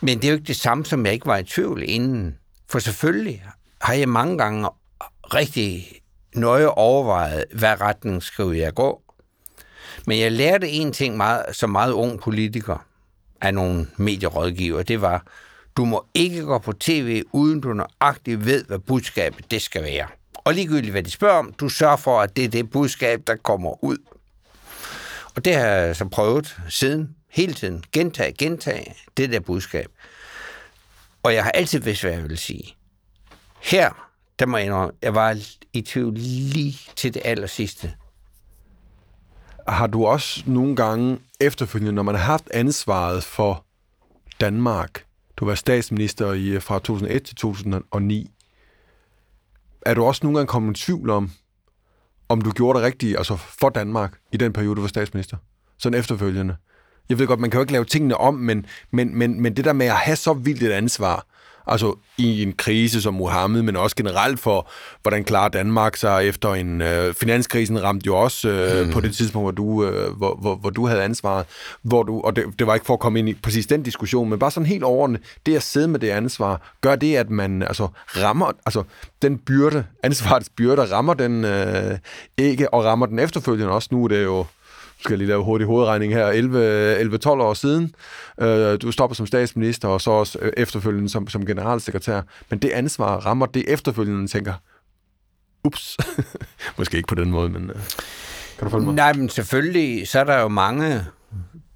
Men 0.01 0.19
det 0.19 0.25
er 0.25 0.29
jo 0.29 0.35
ikke 0.35 0.47
det 0.47 0.57
samme, 0.57 0.85
som 0.85 1.07
jeg 1.07 1.15
ikke 1.15 1.27
var 1.27 1.37
i 1.37 1.45
tvivl 1.45 1.83
inden. 1.87 2.39
For 2.71 2.79
selvfølgelig 2.79 3.45
har 3.81 3.95
jeg 3.95 4.09
mange 4.09 4.39
gange 4.39 4.69
rigtig 5.35 6.01
nøje 6.35 6.69
overvejet, 6.69 7.45
hvad 7.53 7.81
retning 7.81 8.23
skal 8.23 8.47
jeg 8.47 8.75
gå. 8.75 9.02
Men 10.07 10.19
jeg 10.19 10.33
lærte 10.33 10.69
en 10.69 10.93
ting 10.93 11.17
meget, 11.17 11.45
som 11.53 11.71
meget 11.71 11.93
ung 11.93 12.21
politiker 12.21 12.87
af 13.41 13.55
nogle 13.55 13.87
medierådgiver. 13.97 14.83
Det 14.83 15.01
var, 15.01 15.25
Du 15.77 15.85
må 15.85 16.07
ikke 16.15 16.43
gå 16.43 16.59
på 16.59 16.73
tv, 16.73 17.23
uden 17.33 17.61
du 17.61 17.73
nøjagtigt 17.73 18.45
ved, 18.45 18.65
hvad 18.65 18.79
budskabet 18.79 19.51
det 19.51 19.63
skal 19.63 19.83
være. 19.83 20.07
Og 20.35 20.55
ligegyldigt, 20.55 20.93
hvad 20.93 21.03
de 21.03 21.11
spørger 21.11 21.39
om, 21.39 21.53
du 21.53 21.69
sørger 21.69 21.97
for, 21.97 22.21
at 22.21 22.37
det 22.37 22.45
er 22.45 22.49
det 22.49 22.71
budskab, 22.71 23.23
der 23.27 23.37
kommer 23.37 23.85
ud. 23.85 23.99
Og 25.35 25.45
det 25.45 25.55
har 25.55 25.67
jeg 25.67 25.97
så 25.97 26.05
prøvet 26.05 26.57
siden, 26.69 27.17
hele 27.31 27.55
tiden. 27.55 27.85
Gentage, 27.93 28.33
gentage 28.33 28.95
det 29.17 29.31
der 29.31 29.41
budskab. 29.41 29.87
Og 31.23 31.35
jeg 31.35 31.45
har 31.45 31.51
altid 31.51 31.79
vidst, 31.79 32.03
hvad 32.03 32.13
jeg 32.13 32.23
vil 32.23 32.39
sige. 32.39 32.77
Her, 33.63 34.09
der 34.39 34.47
må 34.47 34.57
jeg 34.57 34.67
indrømme, 34.67 34.95
jeg 35.03 35.15
var 35.15 35.39
i 35.73 35.81
tvivl 35.81 36.15
lige 36.19 36.79
til 36.97 37.15
det 37.15 37.23
aller 37.25 37.47
sidste. 37.47 37.95
Har 39.69 39.87
du 39.87 40.07
også 40.07 40.43
nogle 40.47 40.77
gange 40.77 41.19
efterfølgende, 41.41 41.93
når 41.93 42.03
man 42.03 42.15
har 42.15 42.23
haft 42.23 42.51
ansvaret 42.51 43.25
for 43.25 43.65
Danmark, 44.41 45.05
du 45.37 45.45
var 45.45 45.55
statsminister 45.55 46.33
i, 46.33 46.49
øh, 46.49 46.63
fra 46.63 46.79
2001 46.79 47.23
til 47.23 47.37
2009, 47.37 48.31
er 49.87 49.95
du 49.95 50.05
også 50.05 50.21
nogle 50.23 50.39
gange 50.39 50.49
kommet 50.49 50.79
i 50.79 50.85
tvivl 50.85 51.11
om, 51.11 51.31
om 52.29 52.41
du 52.41 52.53
gjorde 52.53 52.79
det 52.79 52.87
rigtige, 52.87 53.19
altså 53.19 53.37
for 53.37 53.69
Danmark 53.69 54.19
i 54.33 54.37
den 54.37 54.53
periode, 54.53 54.77
du 54.77 54.81
var 54.81 54.89
statsminister? 54.89 55.37
Sådan 55.79 55.99
efterfølgende. 55.99 56.57
Jeg 57.09 57.19
ved 57.19 57.27
godt, 57.27 57.41
man 57.41 57.51
kan 57.51 57.59
jo 57.59 57.63
ikke 57.63 57.73
lave 57.73 57.85
tingene 57.85 58.17
om, 58.17 58.35
men, 58.35 58.67
men, 58.91 59.19
men, 59.19 59.41
men 59.41 59.57
det 59.57 59.65
der 59.65 59.73
med 59.73 59.87
at 59.87 59.97
have 59.97 60.17
så 60.17 60.33
vildt 60.33 60.63
et 60.63 60.73
ansvar, 60.73 61.27
altså 61.67 61.95
i 62.19 62.43
en 62.43 62.53
krise 62.53 63.03
som 63.03 63.15
Mohammed, 63.15 63.63
men 63.63 63.77
også 63.77 63.97
generelt 63.97 64.41
for, 64.41 64.71
hvordan 65.03 65.25
klarer 65.25 65.49
Danmark 65.49 65.97
sig 65.97 66.29
efter 66.29 66.55
en... 66.55 66.83
Øh, 66.83 67.15
finanskrisen 67.15 67.83
ramte 67.83 68.07
jo 68.07 68.17
også 68.17 68.49
øh, 68.49 68.87
mm. 68.87 68.93
på 68.93 69.01
det 69.01 69.15
tidspunkt, 69.17 69.45
hvor 69.45 69.51
du, 69.51 69.85
øh, 69.85 70.17
hvor, 70.17 70.35
hvor, 70.35 70.55
hvor 70.55 70.71
du 70.71 70.87
havde 70.87 71.03
ansvaret, 71.03 71.47
hvor 71.83 72.03
du, 72.03 72.21
og 72.21 72.37
det, 72.37 72.45
det 72.59 72.67
var 72.67 72.75
ikke 72.75 72.87
for 72.87 72.95
at 72.95 73.01
komme 73.01 73.19
ind 73.19 73.29
i 73.29 73.35
præcis 73.35 73.67
den 73.67 73.83
diskussion, 73.83 74.31
men 74.31 74.39
bare 74.39 74.51
sådan 74.51 74.67
helt 74.67 74.85
overordnet, 74.85 75.21
det 75.47 75.57
at 75.57 75.63
sidde 75.63 75.89
med 75.89 76.01
det 76.01 76.11
ansvar, 76.11 76.73
gør 76.81 76.97
det, 76.97 77.17
at 77.17 77.31
man 77.31 77.63
altså, 77.63 77.89
rammer, 78.17 78.53
altså 78.67 78.83
den 79.23 79.39
byrde, 79.39 79.85
ansvarets 80.03 80.49
byrde, 80.49 80.85
rammer 80.85 81.15
den 81.15 81.45
øh, 81.45 81.99
ikke, 82.39 82.75
og 82.75 82.85
rammer 82.85 83.07
den 83.07 83.19
efterfølgende 83.19 83.73
også. 83.73 83.89
Nu 83.93 84.05
er 84.05 84.09
det 84.09 84.25
jo 84.25 84.45
skal 85.05 85.19
lige 85.19 85.29
lave 85.29 85.45
hurtig 85.45 85.67
hovedregning 85.67 86.13
her, 86.13 86.33
11-12 87.27 87.29
år 87.29 87.55
siden. 87.55 87.95
Øh, 88.41 88.79
du 88.83 88.93
stopper 88.93 89.15
som 89.15 89.27
statsminister, 89.27 89.89
og 89.89 90.01
så 90.01 90.11
også 90.11 90.39
øh, 90.43 90.53
efterfølgende 90.57 91.09
som, 91.09 91.29
som 91.29 91.47
generalsekretær. 91.47 92.23
Men 92.51 92.59
det 92.59 92.71
ansvar 92.71 93.17
rammer 93.17 93.47
det 93.47 93.65
efterfølgende, 93.69 94.27
tænker, 94.27 94.55
ups, 95.65 95.97
måske 96.79 96.97
ikke 96.97 97.07
på 97.07 97.15
den 97.15 97.31
måde, 97.31 97.49
men 97.49 97.71
øh, 97.71 97.77
kan 98.59 98.65
du 98.65 98.69
følge 98.69 98.85
mig? 98.85 98.95
Nej, 98.95 99.13
men 99.13 99.29
selvfølgelig, 99.29 100.09
så 100.09 100.21
er 100.21 100.25
der 100.25 100.41
jo 100.41 100.49
mange 100.49 101.05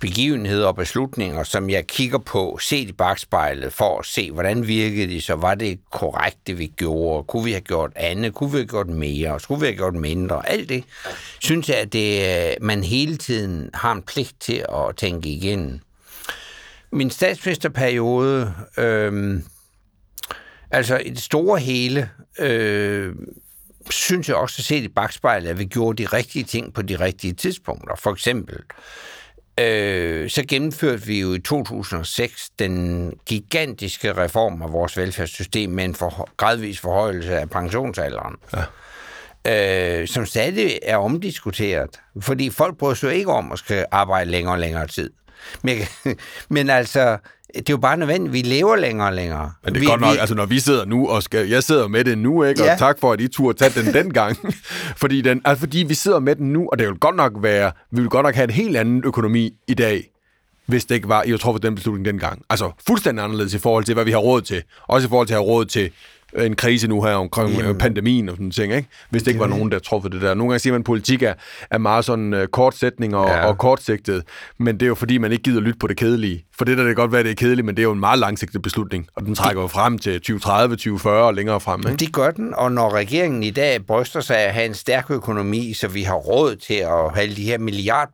begivenheder 0.00 0.66
og 0.66 0.76
beslutninger, 0.76 1.44
som 1.44 1.70
jeg 1.70 1.87
kigger 1.87 2.18
på, 2.18 2.59
set 2.61 2.88
i 2.88 2.92
bagspejlet, 2.92 3.72
for 3.72 3.98
at 3.98 4.06
se, 4.06 4.30
hvordan 4.30 4.66
virkede 4.66 5.06
de 5.06 5.20
så? 5.20 5.35
Var 5.35 5.54
det 5.54 5.78
korrekt, 5.90 6.46
det 6.46 6.59
vi 6.59 6.72
gjorde? 6.76 7.26
Kunne 7.26 7.44
vi 7.44 7.50
have 7.50 7.61
gjort 7.61 7.92
andet? 7.96 8.35
Kunne 8.35 8.50
vi 8.50 8.56
have 8.56 8.66
gjort 8.66 8.88
mere? 8.88 9.40
Skulle 9.40 9.61
vi 9.61 9.66
have 9.66 9.76
gjort 9.76 9.94
mindre? 9.94 10.48
Alt 10.48 10.68
det, 10.68 10.85
synes 11.40 11.68
jeg, 11.68 11.76
at 11.76 11.92
det, 11.92 12.38
øh, 12.48 12.54
man 12.61 12.85
hele 12.85 13.16
tiden 13.16 13.70
har 13.74 13.92
en 13.92 14.02
pligt 14.02 14.35
til 14.40 14.64
at 14.68 14.96
tænke 14.96 15.28
igen. 15.28 15.82
Min 16.92 17.11
statsministerperiode, 17.11 18.54
øh, 18.78 19.40
altså 20.70 20.96
i 20.96 21.11
det 21.11 21.22
store 21.22 21.59
hele, 21.59 22.11
øh, 22.38 23.14
synes 23.90 24.28
jeg 24.28 24.37
også 24.37 24.56
at 24.59 24.64
se 24.64 24.76
i 24.76 24.88
bagspejlet, 24.88 25.48
at 25.48 25.59
vi 25.59 25.64
gjorde 25.64 26.02
de 26.02 26.09
rigtige 26.09 26.44
ting 26.44 26.74
på 26.74 26.82
de 26.82 26.96
rigtige 27.00 27.32
tidspunkter. 27.32 27.96
For 27.96 28.12
eksempel, 28.12 28.59
øh, 29.60 30.30
så 30.30 30.44
gennemførte 30.48 31.02
vi 31.02 31.20
jo 31.20 31.34
i 31.34 31.38
2006 31.38 32.50
den 32.58 33.12
gigantiske 33.26 34.12
reform 34.12 34.62
af 34.62 34.72
vores 34.72 34.96
velfærdssystem 34.96 35.70
med 35.70 35.84
en 35.84 35.94
for, 35.94 36.28
gradvis 36.36 36.80
forhøjelse 36.80 37.38
af 37.38 37.50
pensionsalderen. 37.50 38.36
Ja. 38.52 38.64
Øh, 39.48 40.08
som 40.08 40.26
stadig 40.26 40.78
er 40.82 40.96
omdiskuteret, 40.96 42.00
fordi 42.20 42.50
folk 42.50 42.78
bryder 42.78 42.94
sig 42.94 43.14
ikke 43.14 43.32
om 43.32 43.52
at 43.52 43.58
skal 43.58 43.86
arbejde 43.90 44.30
længere 44.30 44.54
og 44.54 44.58
længere 44.58 44.86
tid. 44.86 45.10
Men, 45.62 45.78
men 46.48 46.70
altså, 46.70 47.18
det 47.56 47.68
er 47.68 47.72
jo 47.72 47.76
bare 47.76 47.96
nødvendigt, 47.96 48.32
vi 48.32 48.42
lever 48.42 48.76
længere 48.76 49.08
og 49.08 49.12
længere. 49.12 49.52
Men 49.64 49.74
det 49.74 49.78
er 49.78 49.80
vi, 49.80 49.86
godt 49.86 50.00
nok, 50.00 50.12
vi, 50.12 50.18
altså 50.18 50.34
når 50.34 50.46
vi 50.46 50.60
sidder 50.60 50.84
nu, 50.84 51.08
og 51.08 51.22
skal, 51.22 51.48
jeg 51.48 51.62
sidder 51.62 51.88
med 51.88 52.04
det 52.04 52.18
nu, 52.18 52.42
ikke? 52.44 52.62
og 52.62 52.66
ja. 52.66 52.76
tak 52.76 52.98
for, 53.00 53.12
at 53.12 53.20
I 53.20 53.28
turde 53.28 53.58
tage 53.58 53.82
den 53.82 53.94
dengang. 53.94 54.36
fordi, 55.02 55.20
den, 55.20 55.40
altså, 55.44 55.60
fordi 55.60 55.78
vi 55.78 55.94
sidder 55.94 56.18
med 56.18 56.36
den 56.36 56.52
nu, 56.52 56.68
og 56.72 56.78
det 56.78 56.88
vil 56.88 56.96
godt 56.96 57.16
nok 57.16 57.32
være, 57.40 57.72
vi 57.90 58.00
vil 58.00 58.10
godt 58.10 58.24
nok 58.24 58.34
have 58.34 58.44
en 58.44 58.50
helt 58.50 58.76
anden 58.76 59.02
økonomi 59.04 59.50
i 59.68 59.74
dag, 59.74 60.10
hvis 60.66 60.84
det 60.84 60.94
ikke 60.94 61.08
var, 61.08 61.22
I 61.22 61.30
har 61.30 61.36
truffet 61.36 61.62
den 61.62 61.74
beslutning 61.74 62.04
dengang. 62.04 62.42
Altså 62.50 62.70
fuldstændig 62.86 63.24
anderledes 63.24 63.54
i 63.54 63.58
forhold 63.58 63.84
til, 63.84 63.94
hvad 63.94 64.04
vi 64.04 64.10
har 64.10 64.18
råd 64.18 64.42
til. 64.42 64.62
Også 64.88 65.08
i 65.08 65.10
forhold 65.10 65.26
til 65.26 65.34
at 65.34 65.40
have 65.40 65.50
råd 65.50 65.64
til 65.64 65.90
en 66.38 66.56
krise 66.56 66.88
nu 66.88 67.02
her 67.02 67.14
omkring 67.14 67.56
Jamen. 67.56 67.78
Pandemien 67.78 68.28
og 68.28 68.36
sådan 68.36 68.50
ting, 68.50 68.74
ikke? 68.74 68.88
Hvis 69.10 69.22
det 69.22 69.30
ikke 69.30 69.40
var 69.40 69.46
nogen, 69.46 69.72
der 69.72 69.78
truffede 69.78 70.14
det 70.14 70.22
der. 70.22 70.34
Nogle 70.34 70.50
gange 70.50 70.58
siger 70.58 70.72
man, 70.72 70.80
at 70.80 70.84
politik 70.84 71.22
er, 71.22 71.34
er 71.70 71.78
meget 71.78 72.04
sådan 72.04 72.34
uh, 72.34 72.44
kortsætning 72.44 73.16
og, 73.16 73.28
ja. 73.28 73.46
og 73.46 73.58
kortsigtet, 73.58 74.22
men 74.58 74.74
det 74.74 74.82
er 74.82 74.86
jo 74.86 74.94
fordi, 74.94 75.18
man 75.18 75.32
ikke 75.32 75.42
gider 75.42 75.60
lytte 75.60 75.78
på 75.78 75.86
det 75.86 75.96
kedelige. 75.96 76.44
For 76.58 76.64
det 76.64 76.78
der 76.78 76.84
det 76.84 76.96
kan 76.96 77.02
godt 77.02 77.12
være, 77.12 77.22
det 77.22 77.30
er 77.30 77.34
kedeligt, 77.34 77.64
men 77.64 77.76
det 77.76 77.82
er 77.82 77.86
jo 77.86 77.92
en 77.92 78.00
meget 78.00 78.18
langsigtet 78.18 78.62
beslutning, 78.62 79.08
og 79.16 79.26
den 79.26 79.34
trækker 79.34 79.62
jo 79.62 79.68
frem 79.68 79.98
til 79.98 80.12
2030, 80.12 80.76
2040 80.76 81.26
og 81.26 81.34
længere 81.34 81.60
frem. 81.60 81.80
Ikke? 81.80 81.96
Det 81.96 82.12
gør 82.12 82.30
den, 82.30 82.54
og 82.54 82.72
når 82.72 82.94
regeringen 82.94 83.42
i 83.42 83.50
dag 83.50 83.86
bryster 83.86 84.20
sig 84.20 84.38
at 84.38 84.54
have 84.54 84.66
en 84.66 84.74
stærk 84.74 85.10
økonomi, 85.10 85.72
så 85.72 85.88
vi 85.88 86.02
har 86.02 86.14
råd 86.14 86.56
til 86.56 86.74
at 86.74 87.14
have 87.14 87.34
de 87.34 87.44
her 87.44 87.58
milliard 87.58 88.10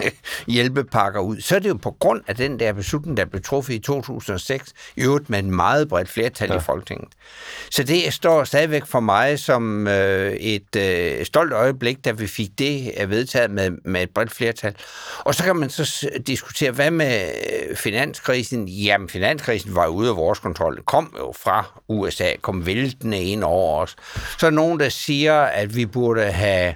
hjælpepakker 0.54 1.20
ud, 1.20 1.40
så 1.40 1.54
er 1.54 1.58
det 1.58 1.68
jo 1.68 1.74
på 1.74 1.90
grund 1.90 2.22
af 2.26 2.36
den 2.36 2.60
der 2.60 2.72
beslutning, 2.72 3.16
der 3.16 3.24
blev 3.24 3.42
truffet 3.42 3.74
i 3.74 3.78
2006, 3.78 4.72
i 4.96 5.02
øvrigt 5.02 5.30
med 5.30 5.38
en 5.38 5.56
meget 5.56 5.88
bredt 5.88 6.08
flertal 6.08 6.48
ja. 6.48 6.56
i 6.56 6.60
Folketinget. 6.60 7.08
Så 7.70 7.82
det 7.82 8.14
står 8.14 8.44
stadigvæk 8.44 8.86
for 8.86 9.00
mig 9.00 9.38
som 9.38 9.88
øh, 9.88 10.32
et 10.32 10.76
øh, 10.76 11.24
stolt 11.24 11.52
øjeblik, 11.52 12.04
da 12.04 12.10
vi 12.10 12.26
fik 12.26 12.58
det 12.58 12.92
øh, 13.00 13.10
vedtaget 13.10 13.50
med, 13.50 13.70
med 13.84 14.02
et 14.02 14.10
bredt 14.10 14.32
flertal. 14.32 14.74
Og 15.18 15.34
så 15.34 15.44
kan 15.44 15.56
man 15.56 15.70
så 15.70 16.10
diskutere, 16.26 16.70
hvad 16.70 16.90
med 16.90 17.30
øh, 17.70 17.76
finanskrisen? 17.76 18.68
Jamen, 18.68 19.08
finanskrisen 19.08 19.74
var 19.74 19.86
ude 19.86 20.08
af 20.08 20.16
vores 20.16 20.38
kontrol. 20.38 20.76
Det 20.76 20.84
kom 20.84 21.14
jo 21.18 21.34
fra 21.42 21.80
USA, 21.88 22.28
kom 22.40 22.66
væltende 22.66 23.22
ind 23.22 23.44
over 23.44 23.82
os. 23.82 23.96
Så 24.38 24.46
er 24.46 24.50
nogen, 24.50 24.80
der 24.80 24.88
siger, 24.88 25.40
at 25.40 25.76
vi 25.76 25.86
burde 25.86 26.22
have 26.32 26.74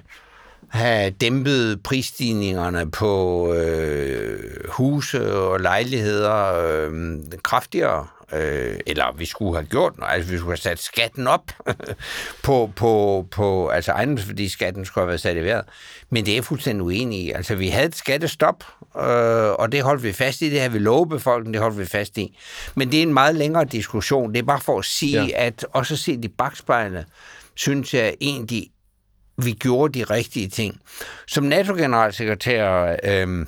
have 0.69 1.09
dæmpet 1.09 1.83
prisstigningerne 1.83 2.91
på 2.91 3.53
øh, 3.53 4.69
huse 4.69 5.33
og 5.33 5.59
lejligheder 5.59 6.53
øh, 6.53 7.17
kraftigere. 7.43 8.07
Øh, 8.33 8.79
eller 8.87 9.15
vi 9.17 9.25
skulle 9.25 9.55
have 9.55 9.65
gjort 9.65 9.97
noget, 9.97 10.13
altså 10.13 10.31
vi 10.31 10.37
skulle 10.37 10.51
have 10.51 10.57
sat 10.57 10.79
skatten 10.79 11.27
op 11.27 11.51
på, 12.43 12.71
på, 12.75 13.25
på 13.31 13.67
altså 13.67 13.91
ejendomsværdiskatten 13.91 14.85
skulle 14.85 15.01
have 15.01 15.07
været 15.07 15.21
sat 15.21 15.37
i 15.37 15.43
vejret. 15.43 15.65
Men 16.09 16.25
det 16.25 16.37
er 16.37 16.41
fuldstændig 16.41 16.83
uenig 16.83 17.19
i. 17.19 17.31
Altså 17.31 17.55
vi 17.55 17.67
havde 17.67 17.87
et 17.87 17.95
skattestop, 17.95 18.63
øh, 18.97 19.51
og 19.51 19.71
det 19.71 19.83
holdt 19.83 20.03
vi 20.03 20.13
fast 20.13 20.41
i, 20.41 20.49
det 20.49 20.61
har 20.61 20.69
vi 20.69 20.79
lovet 20.79 21.09
befolkningen, 21.09 21.53
det 21.53 21.61
holdt 21.61 21.79
vi 21.79 21.85
fast 21.85 22.17
i. 22.17 22.37
Men 22.75 22.91
det 22.91 22.97
er 22.97 23.03
en 23.03 23.13
meget 23.13 23.35
længere 23.35 23.65
diskussion. 23.65 24.33
Det 24.33 24.39
er 24.39 24.43
bare 24.43 24.61
for 24.61 24.79
at 24.79 24.85
sige, 24.85 25.23
ja. 25.23 25.45
at 25.45 25.65
også 25.73 25.97
se 25.97 26.17
de 26.17 26.29
bagspejle, 26.29 27.05
synes 27.55 27.93
jeg 27.93 28.15
egentlig 28.21 28.67
vi 29.37 29.51
gjorde 29.51 29.99
de 29.99 30.03
rigtige 30.03 30.47
ting. 30.47 30.81
Som 31.27 31.43
NATO-generalsekretær, 31.43 32.95
øh, 33.03 33.45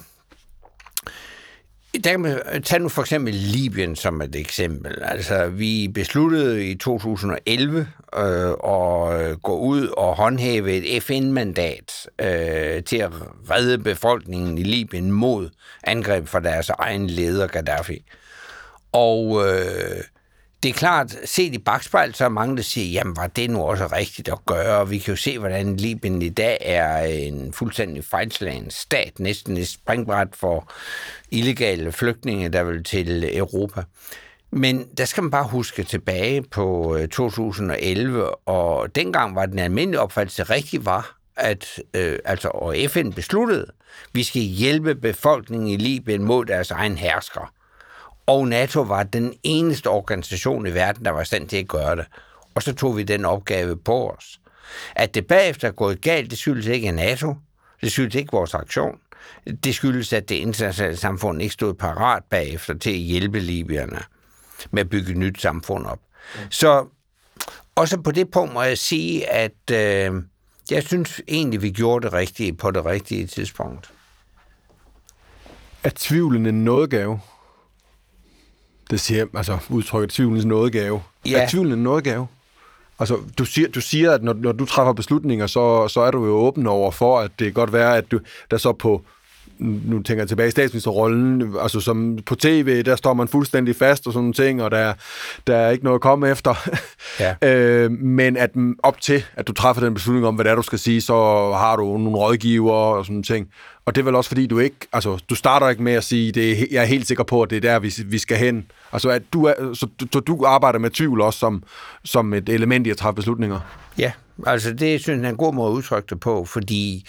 der 2.04 2.12
kan 2.12 2.20
man 2.20 2.64
tage 2.64 2.80
nu 2.80 2.90
for 2.90 3.02
eksempel 3.02 3.34
Libyen 3.34 3.96
som 3.96 4.22
et 4.22 4.36
eksempel. 4.36 5.04
Altså, 5.04 5.48
vi 5.48 5.88
besluttede 5.94 6.66
i 6.66 6.76
2011 6.76 7.88
øh, 8.18 8.50
at 8.50 9.42
gå 9.42 9.58
ud 9.58 9.88
og 9.88 10.16
håndhæve 10.16 10.72
et 10.72 11.04
FN-mandat 11.04 12.10
øh, 12.22 12.84
til 12.84 12.98
at 12.98 13.12
redde 13.50 13.78
befolkningen 13.78 14.58
i 14.58 14.64
Libyen 14.64 15.12
mod 15.12 15.50
angreb 15.84 16.28
fra 16.28 16.40
deres 16.40 16.70
egen 16.70 17.08
leder, 17.08 17.48
Gaddafi. 17.48 18.04
Og 18.92 19.48
øh, 19.48 20.04
det 20.64 20.70
er 20.70 20.74
klart, 20.74 21.16
set 21.26 21.54
i 21.54 21.58
bagspejl, 21.58 22.16
så 22.16 22.26
er 22.26 22.30
mange, 22.30 22.58
der 22.58 22.64
siger, 22.64 22.88
jamen 22.88 23.16
var 23.16 23.28
det 23.28 23.50
nu 23.50 23.62
også 23.62 23.88
rigtigt 23.88 24.30
at 24.30 24.46
gøre? 24.46 24.90
Vi 24.90 24.98
kan 24.98 25.12
jo 25.12 25.16
se, 25.16 25.40
hvordan 25.40 25.76
Libyen 25.76 26.22
i 26.22 26.30
dag 26.30 26.58
er 26.62 26.98
en 26.98 27.54
fuldstændig 27.54 28.06
fejlslagen 28.06 28.72
stat, 28.72 29.20
næsten 29.20 29.58
et 29.58 29.68
springbræt 29.68 30.28
for 30.34 30.72
illegale 31.32 31.92
flygtninge, 31.92 32.50
der 32.50 32.64
vil 32.64 32.84
til 32.84 33.38
Europa. 33.38 33.84
Men 34.52 34.88
der 34.98 35.06
skal 35.06 35.24
man 35.24 35.32
bare 35.32 35.48
huske 35.48 35.84
tilbage 35.84 36.42
på 36.42 36.96
øh, 36.96 37.08
2011, 37.08 38.48
og 38.48 38.96
dengang 38.96 39.36
var 39.36 39.46
den 39.46 39.60
almindelige 39.60 40.02
opfattelse 40.02 40.44
rigtig 40.44 40.86
var, 40.86 41.18
at 41.36 41.82
øh, 41.94 42.20
altså, 42.26 42.48
og 42.48 42.76
FN 42.88 43.12
besluttede, 43.12 43.62
at 43.62 43.76
vi 44.14 44.24
skal 44.24 44.42
hjælpe 44.42 44.96
befolkningen 44.96 45.68
i 45.68 45.78
Libyen 45.78 46.24
mod 46.24 46.46
deres 46.46 46.72
egen 46.72 46.98
hersker 46.98 47.54
og 48.30 48.48
NATO 48.48 48.82
var 48.82 49.04
den 49.04 49.34
eneste 49.44 49.88
organisation 49.88 50.68
i 50.68 50.74
verden, 50.74 51.06
der 51.06 51.12
var 51.12 51.22
i 51.22 51.26
stand 51.26 51.50
til 51.50 51.58
at 51.58 51.68
gøre 51.68 51.96
det. 51.96 52.06
Og 52.56 52.64
så 52.64 52.76
tog 52.76 52.98
vi 52.98 53.04
den 53.04 53.26
opgave 53.26 53.78
på 53.78 54.10
os. 54.10 54.40
At 54.96 55.14
det 55.16 55.28
bagefter 55.28 55.68
er 55.68 55.72
gået 55.72 56.02
galt, 56.02 56.32
det 56.32 56.40
skyldes 56.40 56.66
ikke 56.66 56.92
NATO. 56.92 57.36
Det 57.82 57.92
skyldes 57.92 58.16
ikke 58.16 58.32
vores 58.32 58.54
aktion. 58.54 59.00
Det 59.64 59.76
skyldes, 59.76 60.14
at 60.14 60.30
det 60.30 60.36
internationale 60.36 60.98
samfund 60.98 61.42
ikke 61.42 61.54
stod 61.54 61.74
parat 61.74 62.24
bagefter 62.30 62.74
til 62.78 62.90
at 62.90 62.96
hjælpe 62.96 63.40
libyerne. 63.40 64.00
med 64.72 64.82
at 64.82 64.90
bygge 64.90 65.12
et 65.12 65.18
nyt 65.18 65.42
samfund 65.42 65.86
op. 65.86 66.00
Så 66.50 66.86
også 67.76 68.02
på 68.02 68.12
det 68.12 68.32
punkt 68.32 68.54
må 68.54 68.62
jeg 68.62 68.78
sige, 68.78 69.30
at 69.30 69.72
øh, 69.72 70.24
jeg 70.72 70.84
synes 70.84 71.22
egentlig, 71.28 71.62
vi 71.62 71.70
gjorde 71.72 72.06
det 72.06 72.14
rigtige 72.14 72.54
på 72.54 72.72
det 72.72 72.86
rigtige 72.86 73.28
tidspunkt. 73.28 73.92
Er 75.84 75.90
tvivlen 75.96 76.46
en 76.46 76.64
nådegave? 76.64 77.20
Det 78.90 79.00
siger, 79.00 79.26
altså 79.34 79.58
udtrykket 79.70 80.10
tvivlens 80.10 80.46
nådegave. 80.46 81.02
Ja. 81.26 81.42
Er 81.44 81.50
tvivlen 81.50 81.74
en 81.74 81.84
nådegave? 81.84 82.28
Altså, 83.00 83.18
du 83.38 83.46
siger, 83.46 83.68
du 83.68 83.82
siger 83.82 84.12
at 84.12 84.24
når, 84.24 84.34
når 84.34 84.52
du 84.52 84.66
træffer 84.66 84.94
beslutninger, 84.94 85.48
så, 85.48 85.88
så 85.88 86.02
er 86.02 86.12
du 86.12 86.26
jo 86.26 86.32
åben 86.32 86.68
over 86.68 86.92
for, 86.92 87.20
at 87.20 87.32
det 87.40 87.46
kan 87.46 87.54
godt 87.54 87.74
være, 87.74 87.98
at 87.98 88.12
du, 88.12 88.20
der 88.52 88.58
så 88.58 88.74
på 88.74 89.02
nu 89.60 90.02
tænker 90.02 90.22
jeg 90.22 90.28
tilbage 90.28 90.48
i 90.48 90.52
statsministerrollen, 90.52 91.56
altså 91.62 91.80
som 91.80 92.18
på 92.26 92.36
tv, 92.36 92.84
der 92.84 92.96
står 92.96 93.14
man 93.14 93.28
fuldstændig 93.28 93.76
fast 93.76 94.08
og 94.08 94.14
sådan 94.14 94.24
nogle 94.24 94.34
ting, 94.34 94.64
og 94.64 94.72
der, 94.72 94.94
der 95.48 95.56
er 95.56 95.70
ikke 95.70 95.84
noget 95.84 95.96
at 95.96 96.02
komme 96.02 96.30
efter. 96.30 96.70
Ja. 97.20 97.36
øh, 97.50 97.92
men 97.92 98.38
at 98.38 98.52
op 98.84 99.02
til, 99.02 99.24
at 99.36 99.48
du 99.48 99.54
træffer 99.54 99.84
den 99.84 99.94
beslutning 99.94 100.28
om, 100.28 100.36
hvad 100.36 100.46
det 100.46 100.52
er, 100.52 100.56
du 100.56 100.62
skal 100.62 100.80
sige, 100.80 101.02
så 101.02 101.14
har 101.58 101.76
du 101.76 101.84
nogle 101.84 102.18
rådgiver 102.18 102.74
og 102.74 103.06
sådan 103.06 103.14
nogle 103.14 103.24
ting. 103.24 103.48
Og 103.86 103.96
det 103.96 104.02
er 104.02 104.06
vel 104.06 104.16
også 104.16 104.28
fordi, 104.28 104.48
du 104.48 104.60
ikke, 104.60 104.76
altså, 104.94 105.24
du 105.30 105.36
starter 105.36 105.70
ikke 105.70 105.84
med 105.84 105.94
at 105.94 106.04
sige, 106.04 106.32
det 106.32 106.52
er, 106.52 106.66
jeg 106.72 106.82
er 106.82 106.86
helt 106.86 107.08
sikker 107.08 107.24
på, 107.24 107.42
at 107.42 107.50
det 107.50 107.56
er 107.56 107.62
der, 107.62 107.80
vi, 107.80 107.94
vi 108.06 108.18
skal 108.18 108.38
hen. 108.38 108.66
Altså, 108.94 109.10
at 109.10 109.22
du, 109.34 109.46
er, 109.46 109.74
så, 109.74 109.88
du, 110.00 110.08
så 110.14 110.20
du 110.20 110.46
arbejder 110.46 110.80
med 110.80 110.90
tvivl 110.90 111.22
også 111.22 111.40
som, 111.40 111.64
som 112.04 112.34
et 112.34 112.50
element 112.50 112.88
i 112.88 112.90
at 112.90 112.98
træffe 112.98 113.16
beslutninger. 113.16 113.60
Ja, 113.98 114.12
altså 114.48 114.74
det 114.74 115.02
synes 115.02 115.20
jeg 115.20 115.26
er 115.26 115.30
en 115.30 115.38
god 115.38 115.54
måde 115.54 115.72
at 115.72 115.76
udtrykke 115.76 116.08
det 116.10 116.20
på, 116.20 116.46
fordi 116.46 117.06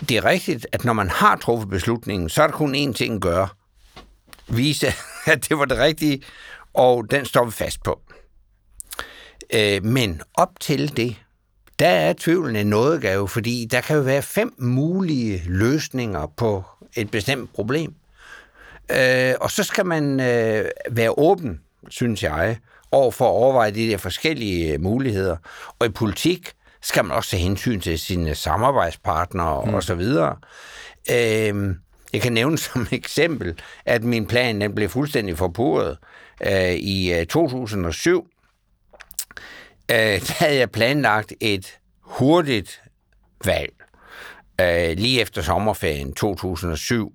det 0.00 0.16
er 0.16 0.24
rigtigt, 0.24 0.66
at 0.72 0.84
når 0.84 0.92
man 0.92 1.10
har 1.10 1.36
truffet 1.36 1.70
beslutningen, 1.70 2.28
så 2.28 2.42
er 2.42 2.46
der 2.46 2.54
kun 2.54 2.74
én 2.74 2.92
ting 2.92 3.14
at 3.14 3.20
gøre. 3.20 3.48
Vise, 4.48 4.86
at 5.32 5.48
det 5.48 5.58
var 5.58 5.64
det 5.64 5.78
rigtige, 5.78 6.22
og 6.74 7.10
den 7.10 7.24
står 7.24 7.44
vi 7.44 7.50
fast 7.50 7.82
på. 7.82 8.00
Øh, 9.54 9.84
men 9.84 10.22
op 10.34 10.60
til 10.60 10.96
det, 10.96 11.16
der 11.78 11.88
er 11.88 12.12
tvivlen 12.12 12.56
en 12.56 12.66
nådegave, 12.66 13.28
fordi 13.28 13.66
der 13.70 13.80
kan 13.80 13.96
jo 13.96 14.02
være 14.02 14.22
fem 14.22 14.54
mulige 14.58 15.42
løsninger 15.46 16.26
på 16.36 16.64
et 16.96 17.10
bestemt 17.10 17.54
problem. 17.54 17.94
Øh, 18.90 19.34
og 19.40 19.50
så 19.50 19.64
skal 19.64 19.86
man 19.86 20.20
øh, 20.20 20.64
være 20.90 21.18
åben, 21.18 21.60
synes 21.88 22.22
jeg, 22.22 22.58
over 22.90 23.10
for 23.10 23.24
at 23.24 23.32
overveje 23.32 23.70
de 23.70 23.88
der 23.88 23.96
forskellige 23.96 24.78
muligheder. 24.78 25.36
Og 25.78 25.86
i 25.86 25.90
politik 25.90 26.52
skal 26.82 27.04
man 27.04 27.16
også 27.16 27.30
tage 27.30 27.42
hensyn 27.42 27.80
til 27.80 27.98
sine 27.98 28.34
samarbejdspartnere 28.34 29.64
mm. 29.64 29.74
og 29.74 29.82
så 29.82 29.94
videre. 29.94 30.36
Øh, 31.10 31.74
jeg 32.12 32.20
kan 32.22 32.32
nævne 32.32 32.58
som 32.68 32.86
eksempel, 32.92 33.60
at 33.84 34.04
min 34.04 34.26
plan 34.26 34.60
den 34.60 34.74
blev 34.74 34.88
fuldstændig 34.88 35.38
forpurret 35.38 35.98
øh, 36.46 36.72
i 36.72 37.12
øh, 37.12 37.26
2007. 37.26 38.26
Øh, 39.90 39.96
der 39.96 40.34
havde 40.44 40.56
jeg 40.56 40.70
planlagt 40.70 41.32
et 41.40 41.78
hurtigt 42.00 42.82
valg 43.44 43.72
øh, 44.60 44.96
lige 44.96 45.20
efter 45.20 45.42
sommerferien 45.42 46.12
2007. 46.12 47.12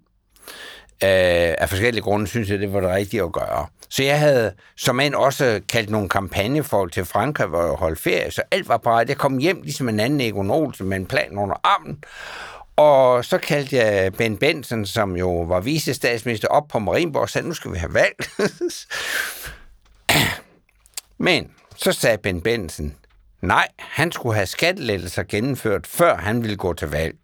Øh, 1.03 1.09
af 1.57 1.69
forskellige 1.69 2.03
grunde 2.03 2.27
synes 2.27 2.49
jeg, 2.49 2.59
det 2.59 2.73
var 2.73 2.79
det 2.79 2.89
rigtige 2.89 3.23
at 3.23 3.31
gøre. 3.31 3.67
Så 3.93 4.03
jeg 4.03 4.19
havde 4.19 4.53
som 4.77 4.95
mand 4.95 5.15
også 5.15 5.61
kaldt 5.69 5.89
nogle 5.89 6.09
kampagnefolk 6.09 6.93
til 6.93 7.05
Frankrig, 7.05 7.47
hvor 7.47 7.63
jeg 7.63 7.73
holdt 7.73 7.99
ferie, 7.99 8.31
så 8.31 8.41
alt 8.51 8.67
var 8.67 8.77
parat. 8.77 9.09
Jeg 9.09 9.17
kom 9.17 9.37
hjem 9.37 9.61
ligesom 9.61 9.89
en 9.89 9.99
anden 9.99 10.21
Egon 10.21 10.51
Olsen 10.51 10.89
med 10.89 10.97
en 10.97 11.05
plan 11.05 11.37
under 11.37 11.55
armen, 11.63 12.03
og 12.75 13.25
så 13.25 13.37
kaldte 13.37 13.75
jeg 13.75 14.13
Ben 14.13 14.37
Benson, 14.37 14.85
som 14.85 15.17
jo 15.17 15.41
var 15.41 15.59
vicestatsminister, 15.59 16.47
op 16.47 16.67
på 16.67 16.79
Marienborg 16.79 17.21
og 17.21 17.29
sagde, 17.29 17.47
nu 17.47 17.53
skal 17.53 17.71
vi 17.71 17.77
have 17.77 17.93
valg. 17.93 18.15
Men 21.27 21.51
så 21.75 21.91
sagde 21.91 22.17
Ben 22.17 22.41
Benson, 22.41 22.95
nej, 23.41 23.67
han 23.77 24.11
skulle 24.11 24.35
have 24.35 24.47
skattelettelser 24.47 25.23
gennemført, 25.23 25.87
før 25.87 26.15
han 26.17 26.41
ville 26.41 26.57
gå 26.57 26.73
til 26.73 26.87
valg. 26.87 27.15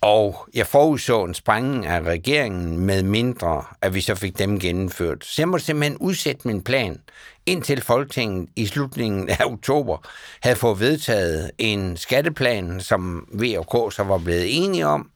Og 0.00 0.48
jeg 0.54 0.66
forudså 0.66 1.24
en 1.24 1.34
sprængning 1.34 1.86
af 1.86 2.00
regeringen 2.00 2.78
med 2.78 3.02
mindre, 3.02 3.64
at 3.82 3.94
vi 3.94 4.00
så 4.00 4.14
fik 4.14 4.38
dem 4.38 4.58
gennemført. 4.58 5.24
Så 5.24 5.42
jeg 5.42 5.48
måtte 5.48 5.66
simpelthen 5.66 5.98
udsætte 5.98 6.48
min 6.48 6.62
plan, 6.62 7.00
indtil 7.46 7.80
Folketinget 7.80 8.48
i 8.56 8.66
slutningen 8.66 9.28
af 9.28 9.44
oktober 9.44 9.98
havde 10.42 10.56
fået 10.56 10.80
vedtaget 10.80 11.50
en 11.58 11.96
skatteplan, 11.96 12.80
som 12.80 13.28
V 13.32 13.54
og 13.58 13.66
K 13.66 13.94
så 13.94 14.02
var 14.02 14.18
blevet 14.18 14.64
enige 14.64 14.86
om, 14.86 15.10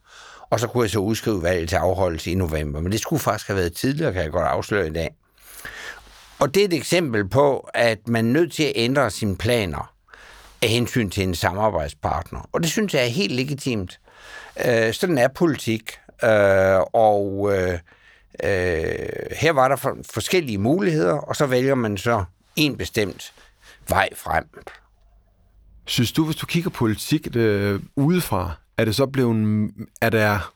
og 0.49 0.59
så 0.59 0.67
kunne 0.67 0.83
jeg 0.83 0.89
så 0.89 0.99
udskrive 0.99 1.43
valget 1.43 1.69
til 1.69 1.75
afholdelse 1.75 2.31
i 2.31 2.35
november. 2.35 2.79
Men 2.79 2.91
det 2.91 2.99
skulle 2.99 3.19
faktisk 3.19 3.47
have 3.47 3.57
været 3.57 3.73
tidligere, 3.73 4.13
kan 4.13 4.23
jeg 4.23 4.31
godt 4.31 4.47
afsløre 4.47 4.87
i 4.87 4.93
dag. 4.93 5.09
Og 6.39 6.55
det 6.55 6.61
er 6.61 6.65
et 6.65 6.73
eksempel 6.73 7.29
på, 7.29 7.69
at 7.73 8.07
man 8.07 8.27
er 8.27 8.31
nødt 8.31 8.53
til 8.53 8.63
at 8.63 8.73
ændre 8.75 9.11
sine 9.11 9.37
planer 9.37 9.93
af 10.61 10.69
hensyn 10.69 11.09
til 11.09 11.23
en 11.23 11.35
samarbejdspartner. 11.35 12.49
Og 12.51 12.63
det 12.63 12.71
synes 12.71 12.93
jeg 12.93 13.03
er 13.03 13.07
helt 13.07 13.33
legitimt. 13.35 13.99
Øh, 14.65 14.93
sådan 14.93 15.17
er 15.17 15.27
politik. 15.27 15.91
Øh, 16.23 16.79
og 16.93 17.51
øh, 17.53 17.73
øh, 18.43 19.39
her 19.39 19.51
var 19.51 19.67
der 19.67 19.75
for, 19.75 19.97
forskellige 20.13 20.57
muligheder, 20.57 21.13
og 21.13 21.35
så 21.35 21.45
vælger 21.45 21.75
man 21.75 21.97
så 21.97 22.23
en 22.55 22.77
bestemt 22.77 23.33
vej 23.89 24.09
frem. 24.15 24.43
Synes 25.85 26.11
du, 26.11 26.25
hvis 26.25 26.35
du 26.35 26.45
kigger 26.45 26.69
politik 26.69 27.35
øh, 27.35 27.79
udefra, 27.95 28.51
er 28.77 28.85
det 28.85 28.95
så 28.95 29.05
blevet... 29.05 29.71
Er 30.01 30.09
der... 30.09 30.51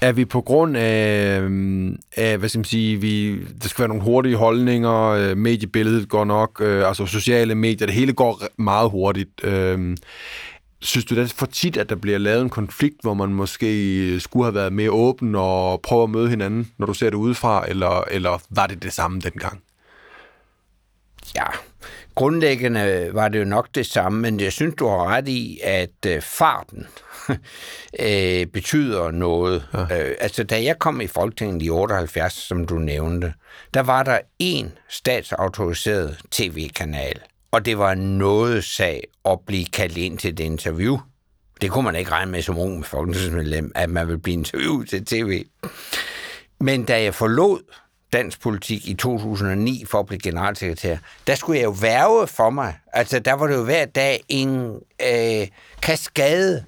Er 0.00 0.12
vi 0.12 0.24
på 0.24 0.40
grund 0.40 0.76
af, 0.76 1.40
øh, 1.40 1.92
af 2.16 2.38
hvad 2.38 2.48
skal 2.48 2.58
man 2.58 2.64
sige, 2.64 3.00
vi, 3.00 3.44
der 3.62 3.68
skal 3.68 3.82
være 3.82 3.88
nogle 3.88 4.02
hurtige 4.02 4.36
holdninger, 4.36 5.02
øh, 5.02 5.36
mediebilledet 5.36 6.08
går 6.08 6.24
nok, 6.24 6.60
øh, 6.60 6.88
altså 6.88 7.06
sociale 7.06 7.54
medier, 7.54 7.86
det 7.86 7.94
hele 7.94 8.12
går 8.12 8.42
meget 8.56 8.90
hurtigt. 8.90 9.44
Øh, 9.44 9.96
Synes 10.84 11.04
du, 11.04 11.14
det 11.14 11.22
er 11.22 11.34
for 11.36 11.46
tit, 11.46 11.76
at 11.76 11.88
der 11.88 11.96
bliver 11.96 12.18
lavet 12.18 12.42
en 12.42 12.50
konflikt, 12.50 13.02
hvor 13.02 13.14
man 13.14 13.28
måske 13.28 14.20
skulle 14.20 14.44
have 14.44 14.54
været 14.54 14.72
mere 14.72 14.90
åben 14.90 15.34
og 15.34 15.80
prøve 15.82 16.02
at 16.02 16.10
møde 16.10 16.28
hinanden, 16.30 16.72
når 16.78 16.86
du 16.86 16.94
ser 16.94 17.10
det 17.10 17.16
udefra, 17.16 17.64
eller, 17.68 18.04
eller 18.10 18.42
var 18.50 18.66
det 18.66 18.82
det 18.82 18.92
samme 18.92 19.20
dengang? 19.20 19.62
Ja, 21.34 21.46
grundlæggende 22.14 23.10
var 23.12 23.28
det 23.28 23.38
jo 23.38 23.44
nok 23.44 23.68
det 23.74 23.86
samme, 23.86 24.20
men 24.20 24.40
jeg 24.40 24.52
synes, 24.52 24.74
du 24.74 24.88
har 24.88 25.08
ret 25.08 25.28
i, 25.28 25.60
at 25.62 26.06
øh, 26.06 26.22
farten 26.22 26.86
øh, 28.06 28.46
betyder 28.46 29.10
noget. 29.10 29.68
Ja. 29.74 29.80
Øh, 29.80 30.14
altså, 30.20 30.44
da 30.44 30.62
jeg 30.62 30.78
kom 30.78 31.00
i 31.00 31.06
Folketinget 31.06 31.62
i 31.62 31.70
78, 31.70 32.32
som 32.32 32.66
du 32.66 32.74
nævnte, 32.74 33.32
der 33.74 33.80
var 33.80 34.02
der 34.02 34.18
en 34.38 34.72
statsautoriseret 34.88 36.18
tv-kanal– 36.30 37.20
og 37.54 37.64
det 37.64 37.78
var 37.78 37.94
noget 37.94 38.64
sag 38.64 39.02
at 39.24 39.40
blive 39.46 39.64
kaldt 39.64 39.96
ind 39.96 40.18
til 40.18 40.32
et 40.32 40.40
interview. 40.40 40.98
Det 41.60 41.70
kunne 41.70 41.84
man 41.84 41.96
ikke 41.96 42.10
regne 42.10 42.30
med 42.30 42.42
som 42.42 42.58
ung 42.58 42.86
folketingsmedlem, 42.86 43.72
at 43.74 43.90
man 43.90 44.06
ville 44.06 44.20
blive 44.20 44.32
interviewet 44.34 44.88
til 44.88 45.04
tv. 45.04 45.44
Men 46.60 46.84
da 46.84 47.02
jeg 47.02 47.14
forlod 47.14 47.60
dansk 48.12 48.40
politik 48.40 48.88
i 48.88 48.94
2009 48.94 49.84
for 49.86 50.00
at 50.00 50.06
blive 50.06 50.18
generalsekretær, 50.18 50.96
der 51.26 51.34
skulle 51.34 51.58
jeg 51.58 51.64
jo 51.64 51.70
værve 51.70 52.26
for 52.26 52.50
mig. 52.50 52.78
Altså, 52.92 53.18
der 53.18 53.32
var 53.32 53.46
det 53.46 53.54
jo 53.54 53.64
hver 53.64 53.84
dag 53.84 54.24
en 54.28 54.80
øh, 55.02 55.48
kaskade 55.82 56.64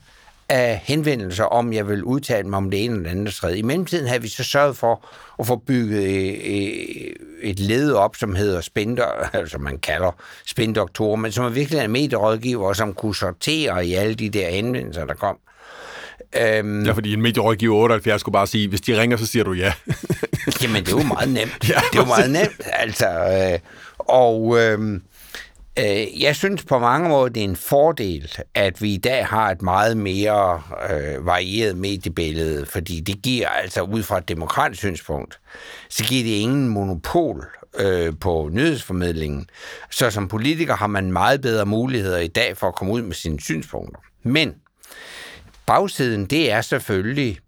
af 0.48 0.80
henvendelser 0.84 1.44
om, 1.44 1.72
jeg 1.72 1.88
vil 1.88 2.04
udtale 2.04 2.48
mig 2.48 2.56
om 2.56 2.70
det 2.70 2.84
ene 2.84 2.96
eller 2.96 3.10
andet 3.10 3.34
tredje. 3.34 3.58
I 3.58 3.62
mellemtiden 3.62 4.06
havde 4.08 4.22
vi 4.22 4.28
så 4.28 4.44
sørget 4.44 4.76
for 4.76 5.08
at 5.38 5.46
få 5.46 5.56
bygget 5.56 6.02
øh, 6.02 6.34
øh, 6.44 7.12
et 7.42 7.60
led 7.60 7.92
op, 7.92 8.16
som 8.16 8.34
hedder 8.34 8.60
spænder, 8.60 9.06
altså 9.32 9.58
man 9.68 9.78
kalder 9.78 10.10
spændoktorer, 10.46 11.16
men 11.16 11.32
som 11.32 11.44
er 11.44 11.48
virkelig 11.48 11.84
en 11.84 11.90
medierådgiver, 11.90 12.72
som 12.72 12.94
kunne 12.94 13.16
sortere 13.16 13.86
i 13.86 13.94
alle 13.94 14.14
de 14.14 14.28
der 14.28 14.50
henvendelser, 14.50 15.04
der 15.04 15.14
kom. 15.14 15.38
Øhm, 16.40 16.84
ja, 16.84 16.92
fordi 16.92 17.12
en 17.12 17.22
medierådgiver 17.22 17.76
78 17.76 18.20
skulle 18.20 18.32
bare 18.32 18.46
sige, 18.46 18.68
hvis 18.68 18.80
de 18.80 19.00
ringer, 19.00 19.16
så 19.16 19.26
siger 19.26 19.44
du 19.44 19.52
ja. 19.52 19.72
jamen, 20.62 20.84
det 20.84 20.92
er 20.92 20.96
jo 20.96 21.02
meget 21.02 21.28
nemt. 21.28 21.68
ja, 21.68 21.80
det 21.92 21.98
er 21.98 22.02
jo 22.02 22.04
meget 22.04 22.30
nemt, 22.30 22.60
altså. 22.72 23.08
Øh, 23.08 23.58
og... 23.98 24.58
Øh, 24.58 25.00
Øh, 25.78 26.22
jeg 26.22 26.36
synes 26.36 26.64
på 26.64 26.78
mange 26.78 27.08
måder, 27.08 27.28
det 27.28 27.40
er 27.40 27.44
en 27.44 27.56
fordel, 27.56 28.32
at 28.54 28.82
vi 28.82 28.94
i 28.94 28.98
dag 28.98 29.26
har 29.26 29.50
et 29.50 29.62
meget 29.62 29.96
mere 29.96 30.62
øh, 30.90 31.26
varieret 31.26 31.76
mediebillede, 31.76 32.66
fordi 32.66 33.00
det 33.00 33.22
giver 33.22 33.48
altså 33.48 33.82
ud 33.82 34.02
fra 34.02 34.18
et 34.18 34.28
demokratisk 34.28 34.80
synspunkt, 34.80 35.40
så 35.88 36.04
giver 36.04 36.24
det 36.24 36.30
ingen 36.30 36.68
monopol 36.68 37.46
øh, 37.78 38.12
på 38.20 38.48
nyhedsformidlingen. 38.52 39.48
Så 39.90 40.10
som 40.10 40.28
politiker 40.28 40.76
har 40.76 40.86
man 40.86 41.12
meget 41.12 41.40
bedre 41.40 41.66
muligheder 41.66 42.18
i 42.18 42.28
dag 42.28 42.56
for 42.56 42.68
at 42.68 42.74
komme 42.74 42.92
ud 42.92 43.02
med 43.02 43.14
sine 43.14 43.40
synspunkter. 43.40 44.00
Men 44.22 44.54
bagsiden, 45.66 46.26
det 46.26 46.50
er 46.50 46.60
selvfølgelig, 46.60 47.38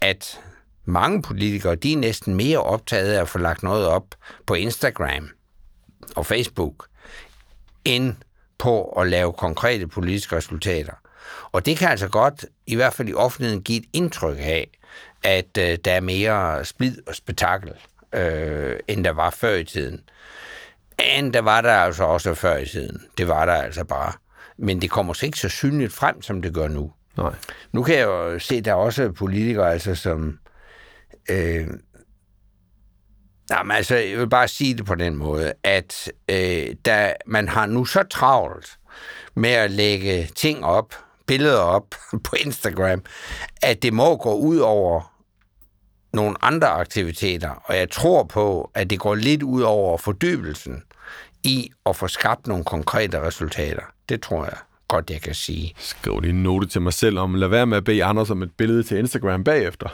at 0.00 0.40
mange 0.84 1.22
politikere, 1.22 1.74
de 1.74 1.92
er 1.92 1.96
næsten 1.96 2.34
mere 2.34 2.58
optaget 2.62 3.12
af 3.12 3.20
at 3.20 3.28
få 3.28 3.38
lagt 3.38 3.62
noget 3.62 3.86
op 3.86 4.04
på 4.46 4.54
Instagram 4.54 5.28
og 6.16 6.26
Facebook, 6.26 6.86
end 7.84 8.14
på 8.58 8.84
at 8.84 9.06
lave 9.06 9.32
konkrete 9.32 9.86
politiske 9.86 10.36
resultater. 10.36 10.92
Og 11.52 11.66
det 11.66 11.78
kan 11.78 11.88
altså 11.88 12.08
godt, 12.08 12.44
i 12.66 12.74
hvert 12.74 12.94
fald 12.94 13.08
i 13.08 13.14
offentligheden, 13.14 13.62
give 13.62 13.78
et 13.78 13.88
indtryk 13.92 14.36
af, 14.40 14.70
at 15.22 15.58
øh, 15.58 15.78
der 15.84 15.92
er 15.92 16.00
mere 16.00 16.64
splid 16.64 16.96
og 17.06 17.14
spektakel, 17.14 17.72
øh, 18.12 18.76
end 18.88 19.04
der 19.04 19.10
var 19.10 19.30
før 19.30 19.54
i 19.54 19.64
tiden. 19.64 20.00
Men 20.98 21.34
der 21.34 21.40
var 21.40 21.60
der 21.60 21.72
altså 21.72 22.04
også 22.04 22.34
før 22.34 22.56
i 22.56 22.66
tiden. 22.66 23.02
Det 23.18 23.28
var 23.28 23.46
der 23.46 23.52
altså 23.52 23.84
bare. 23.84 24.12
Men 24.56 24.82
det 24.82 24.90
kommer 24.90 25.12
så 25.12 25.26
ikke 25.26 25.38
så 25.38 25.48
synligt 25.48 25.92
frem, 25.92 26.22
som 26.22 26.42
det 26.42 26.54
gør 26.54 26.68
nu. 26.68 26.92
Nej. 27.16 27.34
Nu 27.72 27.82
kan 27.82 27.94
jeg 27.94 28.04
jo 28.06 28.38
se, 28.38 28.56
at 28.56 28.64
der 28.64 28.70
er 28.70 28.74
også 28.74 29.12
politikere, 29.12 29.72
altså, 29.72 29.94
som... 29.94 30.38
Øh, 31.30 31.66
jamen, 33.50 33.76
altså, 33.76 33.96
jeg 33.96 34.18
vil 34.18 34.28
bare 34.28 34.48
sige 34.48 34.74
det 34.74 34.86
på 34.86 34.94
den 34.94 35.16
måde, 35.16 35.52
at 35.64 36.12
øh, 36.28 36.66
da 36.84 37.14
man 37.26 37.48
har 37.48 37.66
nu 37.66 37.84
så 37.84 38.02
travlt 38.02 38.78
med 39.34 39.50
at 39.50 39.70
lægge 39.70 40.30
ting 40.36 40.64
op, 40.64 40.94
billeder 41.26 41.60
op 41.60 41.94
på 42.24 42.36
Instagram, 42.36 43.02
at 43.62 43.82
det 43.82 43.92
må 43.92 44.16
gå 44.16 44.34
ud 44.34 44.58
over 44.58 45.12
nogle 46.12 46.36
andre 46.44 46.68
aktiviteter, 46.68 47.50
og 47.64 47.76
jeg 47.76 47.90
tror 47.90 48.24
på, 48.24 48.70
at 48.74 48.90
det 48.90 49.00
går 49.00 49.14
lidt 49.14 49.42
ud 49.42 49.62
over 49.62 49.98
fordybelsen 49.98 50.82
i 51.42 51.70
at 51.86 51.96
få 51.96 52.08
skabt 52.08 52.46
nogle 52.46 52.64
konkrete 52.64 53.20
resultater. 53.20 53.82
Det 54.08 54.22
tror 54.22 54.44
jeg 54.44 54.56
godt, 54.92 55.10
jeg 55.10 55.20
kan 55.20 55.34
sige. 55.34 55.74
Skriv 55.78 56.20
lige 56.20 56.30
en 56.30 56.42
note 56.42 56.66
til 56.66 56.82
mig 56.82 56.92
selv 56.92 57.18
om, 57.18 57.34
lad 57.34 57.48
være 57.48 57.66
med 57.66 57.76
at 57.76 57.84
bede 57.84 58.04
Anders 58.04 58.30
om 58.30 58.42
et 58.42 58.50
billede 58.58 58.82
til 58.82 58.98
Instagram 58.98 59.44
bagefter. 59.44 59.88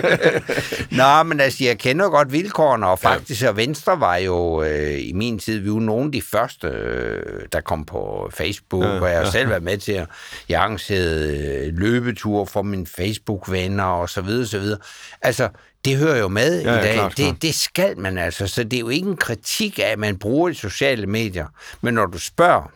Nå, 1.18 1.22
men 1.22 1.40
altså, 1.40 1.64
jeg 1.64 1.78
kender 1.78 2.08
godt 2.10 2.32
vilkårene, 2.32 2.86
og 2.86 2.98
faktisk, 2.98 3.44
og 3.44 3.56
Venstre 3.56 4.00
var 4.00 4.16
jo 4.16 4.62
øh, 4.62 4.98
i 5.00 5.12
min 5.14 5.38
tid, 5.38 5.58
vi 5.58 5.70
var 5.70 5.80
nogle 5.80 6.04
af 6.06 6.12
de 6.12 6.22
første, 6.22 6.68
øh, 6.68 7.22
der 7.52 7.60
kom 7.60 7.84
på 7.84 8.30
Facebook, 8.34 8.84
ja, 8.84 9.00
og 9.00 9.10
jeg 9.10 9.18
har 9.18 9.30
selv 9.30 9.48
været 9.48 9.62
med 9.62 9.78
til 9.78 9.92
at, 9.92 10.06
jeg 10.48 10.60
arrangerede 10.60 11.66
øh, 11.66 11.78
løbeture 11.78 12.46
for 12.46 12.62
mine 12.62 12.86
Facebook-venner, 12.86 13.84
og 13.84 14.08
så 14.08 14.20
videre, 14.20 14.46
så 14.46 14.58
videre. 14.58 14.78
Altså, 15.22 15.48
det 15.84 15.96
hører 15.96 16.18
jo 16.18 16.28
med 16.28 16.62
Ja, 16.62 16.72
ja, 16.72 16.78
i 16.78 16.82
dag. 16.82 16.94
klart, 16.94 17.14
klart. 17.14 17.34
det, 17.34 17.42
det 17.42 17.54
skal 17.54 17.98
man 17.98 18.18
altså, 18.18 18.46
så 18.46 18.64
det 18.64 18.72
er 18.72 18.80
jo 18.80 18.88
ikke 18.88 19.08
en 19.08 19.16
kritik 19.16 19.78
af, 19.78 19.82
at 19.92 19.98
man 19.98 20.18
bruger 20.18 20.48
de 20.48 20.54
sociale 20.54 21.06
medier. 21.06 21.46
Men 21.80 21.94
når 21.94 22.06
du 22.06 22.18
spørger, 22.18 22.72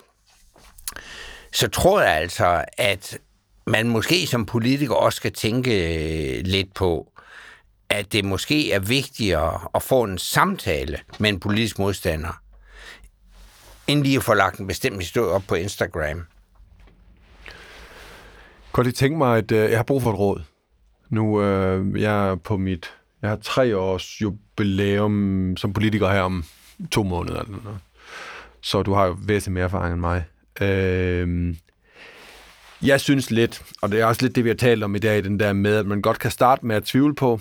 så 1.56 1.68
tror 1.68 2.00
jeg 2.00 2.16
altså, 2.16 2.64
at 2.78 3.18
man 3.66 3.88
måske 3.88 4.26
som 4.26 4.46
politiker 4.46 4.94
også 4.94 5.16
skal 5.16 5.32
tænke 5.32 5.70
øh, 6.38 6.42
lidt 6.44 6.74
på, 6.74 7.12
at 7.88 8.12
det 8.12 8.24
måske 8.24 8.72
er 8.72 8.78
vigtigere 8.78 9.68
at 9.74 9.82
få 9.82 10.02
en 10.02 10.18
samtale 10.18 10.98
med 11.18 11.30
en 11.30 11.40
politisk 11.40 11.78
modstander, 11.78 12.40
end 13.86 14.02
lige 14.02 14.16
at 14.16 14.22
få 14.22 14.34
lagt 14.34 14.58
en 14.58 14.66
bestemt 14.66 14.98
historie 15.00 15.30
op 15.30 15.42
på 15.48 15.54
Instagram. 15.54 16.26
Godt 18.72 18.86
lige 18.86 18.94
tænke 18.94 19.18
mig, 19.18 19.38
at 19.38 19.52
øh, 19.52 19.70
jeg 19.70 19.78
har 19.78 19.84
brug 19.84 20.02
for 20.02 20.10
et 20.12 20.18
råd. 20.18 20.42
Nu 21.10 21.42
øh, 21.42 22.02
jeg 22.02 22.28
er 22.28 22.34
på 22.34 22.56
mit... 22.56 22.94
Jeg 23.22 23.30
har 23.30 23.36
tre 23.36 23.76
års 23.76 24.20
jubilæum 24.22 25.54
som 25.56 25.72
politiker 25.72 26.10
her 26.10 26.20
om 26.20 26.44
to 26.90 27.02
måneder. 27.02 27.40
Eller 27.42 27.58
noget. 27.64 27.78
Så 28.60 28.82
du 28.82 28.94
har 28.94 29.06
jo 29.06 29.16
væsentligt 29.18 29.54
mere 29.54 29.64
erfaring 29.64 29.92
end 29.92 30.00
mig. 30.00 30.24
Øh, 30.60 31.54
jeg 32.82 33.00
synes 33.00 33.30
lidt, 33.30 33.62
og 33.82 33.92
det 33.92 34.00
er 34.00 34.04
også 34.04 34.22
lidt 34.22 34.36
det, 34.36 34.44
vi 34.44 34.48
har 34.48 34.56
talt 34.56 34.84
om 34.84 34.94
i 34.94 34.98
dag, 34.98 35.24
den 35.24 35.40
der 35.40 35.52
med, 35.52 35.76
at 35.76 35.86
man 35.86 36.02
godt 36.02 36.18
kan 36.18 36.30
starte 36.30 36.66
med 36.66 36.76
at 36.76 36.84
tvivle 36.84 37.14
på, 37.14 37.40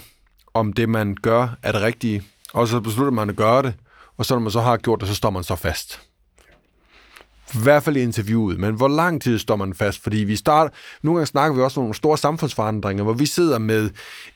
om 0.54 0.74
det, 0.74 0.90
man 0.90 1.16
gør, 1.22 1.48
er 1.64 1.72
det 1.72 1.82
rigtige. 1.82 2.24
Og 2.54 2.68
så 2.68 2.80
beslutter 2.80 3.12
man 3.12 3.30
at 3.30 3.36
gøre 3.36 3.64
det, 3.64 3.74
og 4.18 4.26
så 4.26 4.36
når 4.36 4.42
man 4.42 4.52
så 4.52 4.62
har 4.62 4.78
gjort 4.78 5.00
det, 5.00 5.08
så 5.08 5.16
står 5.16 5.30
man 5.30 5.44
så 5.44 5.56
fast. 5.56 6.02
I 7.54 7.58
hvert 7.64 7.84
fald 7.84 7.98
i 7.98 8.02
interviewet, 8.02 8.60
men 8.60 8.76
hvor 8.76 8.88
lang 8.88 9.22
tid 9.22 9.40
står 9.40 9.56
man 9.56 9.74
fast? 9.74 10.04
Fordi 10.04 10.18
vi 10.18 10.36
starter, 10.36 10.70
nogle 11.02 11.18
gange 11.18 11.28
snakker 11.28 11.56
vi 11.56 11.62
også 11.62 11.80
om 11.80 11.84
nogle 11.84 11.96
store 11.96 12.18
samfundsforandringer, 12.18 13.04
hvor 13.04 13.14
vi 13.14 13.26
sidder 13.26 13.60
med 13.60 13.90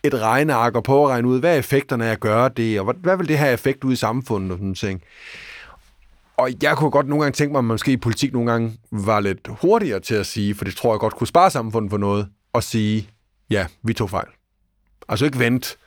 et 0.04 0.14
regneark 0.14 0.76
og 0.76 0.84
prøver 0.84 1.08
at 1.08 1.12
regne 1.12 1.28
ud, 1.28 1.40
hvad 1.40 1.54
er 1.54 1.60
effekterne 1.60 2.06
af 2.06 2.12
at 2.12 2.20
gøre 2.20 2.50
det, 2.58 2.80
og 2.80 2.86
hvad, 2.86 2.94
hvad 2.94 3.18
vil 3.18 3.28
det 3.28 3.38
have 3.38 3.54
effekt 3.54 3.84
ud 3.84 3.94
i 3.94 3.96
samfundet 3.96 4.52
og 4.52 4.58
sådan 4.58 4.76
ting. 4.76 5.02
Og 6.40 6.50
jeg 6.64 6.78
kunne 6.78 6.92
godt 6.92 7.08
nogle 7.08 7.24
gange 7.24 7.36
tænke 7.36 7.52
mig, 7.52 7.60
at 7.60 7.64
man 7.64 7.74
måske 7.74 7.92
i 7.92 7.98
politik 7.98 8.34
nogle 8.34 8.52
gange 8.52 8.78
var 8.92 9.20
lidt 9.20 9.48
hurtigere 9.48 10.00
til 10.00 10.16
at 10.16 10.26
sige, 10.26 10.56
for 10.56 10.66
det 10.66 10.76
tror 10.76 10.94
jeg 10.94 11.00
godt 11.00 11.16
kunne 11.16 11.28
spare 11.28 11.52
samfundet 11.52 11.90
for 11.90 11.98
noget, 11.98 12.28
og 12.54 12.64
sige, 12.64 13.10
ja, 13.50 13.66
vi 13.84 13.94
tog 13.94 14.10
fejl. 14.10 14.28
Altså 15.10 15.26
ikke 15.26 15.40
vente 15.40 15.78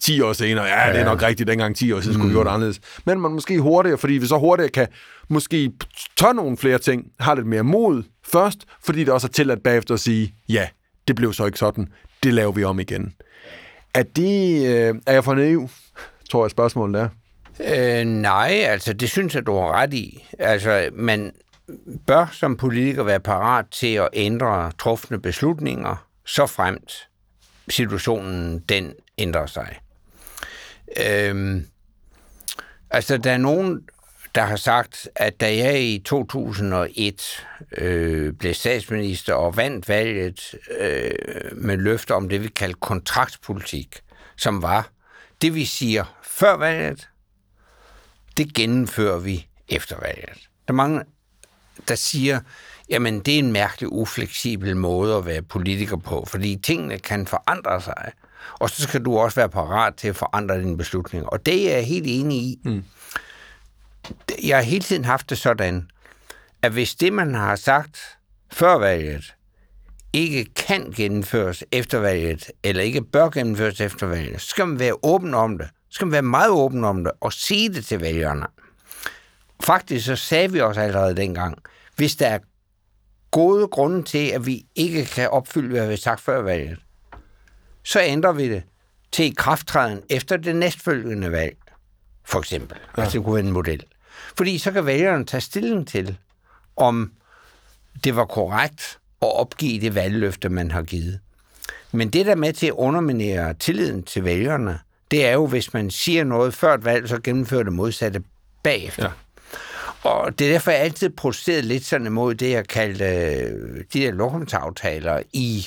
10 0.00 0.20
år 0.26 0.32
senere, 0.32 0.64
ja, 0.64 0.92
det 0.92 1.00
er 1.00 1.04
nok 1.04 1.22
rigtigt, 1.22 1.48
dengang 1.48 1.76
10 1.76 1.92
år 1.92 2.00
siden 2.00 2.14
skulle 2.14 2.28
vi 2.28 2.34
gjort 2.34 2.46
det 2.46 2.52
anderledes. 2.52 2.80
Men 3.04 3.20
man 3.20 3.30
måske 3.32 3.60
hurtigere, 3.60 3.98
fordi 3.98 4.12
vi 4.14 4.26
så 4.26 4.38
hurtigere 4.38 4.70
kan 4.70 4.88
måske 5.28 5.72
tør 6.16 6.32
nogle 6.32 6.56
flere 6.56 6.78
ting, 6.78 7.04
har 7.20 7.34
lidt 7.34 7.46
mere 7.46 7.62
mod 7.62 8.02
først, 8.26 8.58
fordi 8.84 9.00
det 9.00 9.08
også 9.08 9.26
er 9.26 9.32
tilladt 9.32 9.62
bagefter 9.62 9.94
at 9.94 10.00
sige, 10.00 10.34
ja, 10.48 10.68
det 11.08 11.16
blev 11.16 11.32
så 11.32 11.46
ikke 11.46 11.58
sådan, 11.58 11.88
det 12.22 12.34
laver 12.34 12.52
vi 12.52 12.64
om 12.64 12.80
igen. 12.80 13.14
Er, 13.94 14.02
det, 14.02 14.66
øh, 14.66 14.94
er 15.06 15.12
jeg 15.12 15.24
for 15.24 15.34
naiv, 15.34 15.68
tror 16.30 16.44
jeg 16.44 16.50
spørgsmålet 16.50 17.00
er. 17.00 17.08
Øh, 17.64 18.04
nej, 18.04 18.50
altså 18.50 18.92
det 18.92 19.10
synes 19.10 19.34
jeg, 19.34 19.46
du 19.46 19.56
har 19.56 19.72
ret 19.72 19.94
i. 19.94 20.26
Altså, 20.38 20.90
man 20.92 21.32
bør 22.06 22.26
som 22.32 22.56
politiker 22.56 23.02
være 23.02 23.20
parat 23.20 23.66
til 23.70 23.94
at 23.94 24.08
ændre 24.12 24.72
trufne 24.78 25.20
beslutninger, 25.20 26.06
så 26.26 26.46
fremt 26.46 27.08
situationen 27.68 28.58
den 28.58 28.94
ændrer 29.18 29.46
sig. 29.46 29.78
Øhm, 31.06 31.66
altså, 32.90 33.16
der 33.16 33.32
er 33.32 33.38
nogen, 33.38 33.80
der 34.34 34.42
har 34.42 34.56
sagt, 34.56 35.08
at 35.14 35.40
da 35.40 35.56
jeg 35.56 35.82
i 35.82 35.98
2001 35.98 37.46
øh, 37.72 38.32
blev 38.32 38.54
statsminister 38.54 39.34
og 39.34 39.56
vandt 39.56 39.88
valget 39.88 40.54
øh, 40.80 41.10
med 41.52 41.76
løfter 41.76 42.14
om 42.14 42.28
det, 42.28 42.42
vi 42.42 42.48
kalder 42.48 42.76
kontraktpolitik, 42.80 44.00
som 44.36 44.62
var 44.62 44.90
det, 45.42 45.54
vi 45.54 45.64
siger 45.64 46.20
før 46.22 46.56
valget, 46.56 47.09
det 48.36 48.54
gennemfører 48.54 49.18
vi 49.18 49.48
efter 49.68 49.96
valget. 50.00 50.48
Der 50.68 50.72
er 50.72 50.76
mange, 50.76 51.02
der 51.88 51.94
siger, 51.94 52.40
jamen 52.88 53.20
det 53.20 53.34
er 53.34 53.38
en 53.38 53.52
mærkelig, 53.52 53.92
ufleksibel 53.92 54.76
måde 54.76 55.16
at 55.16 55.26
være 55.26 55.42
politiker 55.42 55.96
på, 55.96 56.24
fordi 56.28 56.56
tingene 56.56 56.98
kan 56.98 57.26
forandre 57.26 57.80
sig, 57.80 58.12
og 58.52 58.70
så 58.70 58.82
skal 58.82 59.04
du 59.04 59.18
også 59.18 59.40
være 59.40 59.48
parat 59.48 59.94
til 59.94 60.08
at 60.08 60.16
forandre 60.16 60.60
dine 60.60 60.76
beslutninger. 60.76 61.28
Og 61.28 61.46
det 61.46 61.70
er 61.70 61.74
jeg 61.74 61.86
helt 61.86 62.06
enig 62.08 62.38
i. 62.38 62.58
Mm. 62.64 62.84
Jeg 64.44 64.56
har 64.56 64.62
hele 64.62 64.84
tiden 64.84 65.04
haft 65.04 65.30
det 65.30 65.38
sådan, 65.38 65.90
at 66.62 66.72
hvis 66.72 66.94
det, 66.94 67.12
man 67.12 67.34
har 67.34 67.56
sagt 67.56 68.18
før 68.52 68.78
valget, 68.78 69.34
ikke 70.12 70.44
kan 70.44 70.92
gennemføres 70.96 71.64
efter 71.72 71.98
valget, 71.98 72.50
eller 72.62 72.82
ikke 72.82 73.02
bør 73.02 73.28
gennemføres 73.28 73.80
efter 73.80 74.06
valget, 74.06 74.40
så 74.40 74.46
skal 74.46 74.66
man 74.66 74.78
være 74.78 74.94
åben 75.02 75.34
om 75.34 75.58
det. 75.58 75.68
Så 75.90 75.94
skal 75.94 76.06
man 76.06 76.12
være 76.12 76.22
meget 76.22 76.50
åben 76.50 76.84
om 76.84 77.04
det, 77.04 77.12
og 77.20 77.32
sige 77.32 77.74
det 77.74 77.86
til 77.86 78.00
vælgerne. 78.00 78.46
Faktisk 79.62 80.06
så 80.06 80.16
sagde 80.16 80.52
vi 80.52 80.60
også 80.60 80.80
allerede 80.80 81.16
dengang, 81.16 81.58
hvis 81.96 82.16
der 82.16 82.26
er 82.26 82.38
gode 83.30 83.68
grunde 83.68 84.02
til, 84.02 84.28
at 84.28 84.46
vi 84.46 84.66
ikke 84.74 85.04
kan 85.04 85.30
opfylde, 85.30 85.68
hvad 85.68 85.86
vi 85.86 85.92
har 85.92 85.96
sagt 85.96 86.20
før 86.20 86.42
valget, 86.42 86.78
så 87.84 88.00
ændrer 88.00 88.32
vi 88.32 88.48
det 88.48 88.62
til 89.12 89.36
krafttræden 89.36 90.02
efter 90.10 90.36
det 90.36 90.56
næstfølgende 90.56 91.32
valg, 91.32 91.56
for 92.24 92.38
eksempel. 92.38 92.78
Ja. 92.96 93.02
Altså 93.02 93.18
det 93.18 93.24
kunne 93.24 93.34
være 93.34 93.44
en 93.44 93.52
model. 93.52 93.84
Fordi 94.36 94.58
så 94.58 94.72
kan 94.72 94.86
vælgerne 94.86 95.24
tage 95.24 95.40
stilling 95.40 95.88
til, 95.88 96.18
om 96.76 97.12
det 98.04 98.16
var 98.16 98.24
korrekt 98.24 98.98
at 99.22 99.36
opgive 99.36 99.80
det 99.80 99.94
valgløfte, 99.94 100.48
man 100.48 100.70
har 100.70 100.82
givet. 100.82 101.20
Men 101.92 102.10
det 102.10 102.26
der 102.26 102.34
med 102.34 102.52
til 102.52 102.66
at 102.66 102.72
underminere 102.72 103.54
tilliden 103.54 104.02
til 104.02 104.24
vælgerne, 104.24 104.78
det 105.10 105.26
er 105.26 105.32
jo, 105.32 105.46
hvis 105.46 105.74
man 105.74 105.90
siger 105.90 106.24
noget 106.24 106.54
før 106.54 106.74
et 106.74 106.84
valg, 106.84 107.08
så 107.08 107.20
gennemfører 107.24 107.62
det 107.62 107.72
modsatte 107.72 108.22
bagefter. 108.62 109.04
Ja. 109.04 109.10
Og 110.10 110.38
det 110.38 110.46
er 110.46 110.52
derfor, 110.52 110.70
jeg 110.70 110.80
altid 110.80 111.10
protesteret 111.10 111.64
lidt 111.64 111.84
sådan 111.84 112.06
imod 112.06 112.34
det, 112.34 112.50
jeg 112.50 112.68
kaldte 112.68 113.04
øh, 113.04 113.84
de 113.92 114.00
der 114.00 114.12
lokumsaftaler 114.12 115.22
i 115.32 115.66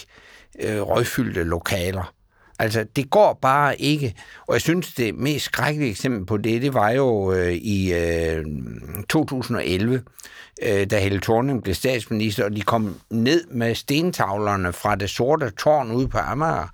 øh, 0.59 0.81
røgfyldte 0.81 1.43
lokaler. 1.43 2.13
Altså, 2.59 2.85
det 2.95 3.09
går 3.09 3.39
bare 3.41 3.81
ikke. 3.81 4.15
Og 4.47 4.53
jeg 4.53 4.61
synes, 4.61 4.93
det 4.93 5.15
mest 5.15 5.45
skrækkelige 5.45 5.91
eksempel 5.91 6.25
på 6.25 6.37
det, 6.37 6.61
det 6.61 6.73
var 6.73 6.89
jo 6.89 7.33
øh, 7.33 7.51
i 7.53 7.93
øh, 7.93 8.45
2011, 9.09 10.01
øh, 10.61 10.89
da 10.89 10.99
Helle 10.99 11.19
Thorning 11.19 11.63
blev 11.63 11.75
statsminister, 11.75 12.45
og 12.45 12.55
de 12.55 12.61
kom 12.61 12.99
ned 13.09 13.47
med 13.47 13.75
stentavlerne 13.75 14.73
fra 14.73 14.95
det 14.95 15.09
sorte 15.09 15.49
tårn 15.49 15.91
ude 15.91 16.07
på 16.07 16.17
Amager. 16.17 16.67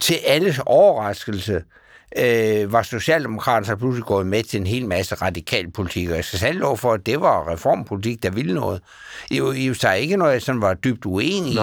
Til 0.00 0.16
alles 0.26 0.60
overraskelse 0.66 1.54
øh, 1.54 1.62
var 2.72 2.82
Socialdemokraterne 2.82 3.66
så 3.66 3.76
pludselig 3.76 4.04
gået 4.04 4.26
med 4.26 4.42
til 4.42 4.60
en 4.60 4.66
hel 4.66 4.86
masse 4.86 5.14
radikal 5.14 5.70
politik, 5.70 6.08
og 6.10 6.16
jeg 6.16 6.24
skal 6.24 6.38
selv 6.38 6.58
lov 6.58 6.78
for, 6.78 6.92
at 6.92 7.06
det 7.06 7.20
var 7.20 7.52
reformpolitik, 7.52 8.22
der 8.22 8.30
ville 8.30 8.54
noget. 8.54 8.80
Jo, 9.30 9.52
I 9.52 9.66
jo 9.66 9.74
så 9.74 9.92
ikke 9.92 10.16
noget, 10.16 10.32
jeg 10.32 10.42
sådan 10.42 10.60
var 10.60 10.74
dybt 10.74 11.06
uenig 11.06 11.52
i, 11.52 11.58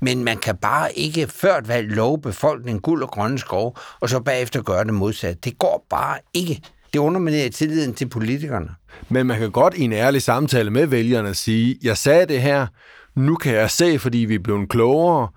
men 0.00 0.24
man 0.24 0.38
kan 0.38 0.56
bare 0.56 0.92
ikke 0.92 1.26
før 1.26 1.58
et 1.58 1.68
valg 1.68 1.88
love 1.88 2.20
befolkningen 2.20 2.80
guld 2.80 3.02
og 3.02 3.10
grønne 3.10 3.38
skov, 3.38 3.78
og 4.00 4.08
så 4.08 4.20
bagefter 4.20 4.62
gøre 4.62 4.84
det 4.84 4.94
modsat. 4.94 5.44
Det 5.44 5.58
går 5.58 5.86
bare 5.90 6.18
ikke. 6.34 6.60
Det 6.92 6.98
underminerer 6.98 7.50
tilliden 7.50 7.94
til 7.94 8.08
politikerne. 8.08 8.68
Men 9.08 9.26
man 9.26 9.38
kan 9.38 9.50
godt 9.50 9.74
i 9.74 9.82
en 9.82 9.92
ærlig 9.92 10.22
samtale 10.22 10.70
med 10.70 10.86
vælgerne 10.86 11.34
sige, 11.34 11.78
jeg 11.82 11.96
sagde 11.96 12.26
det 12.26 12.42
her, 12.42 12.66
nu 13.14 13.36
kan 13.36 13.54
jeg 13.54 13.70
se, 13.70 13.98
fordi 13.98 14.18
vi 14.18 14.34
er 14.34 14.38
blevet 14.38 14.68
klogere, 14.68 15.28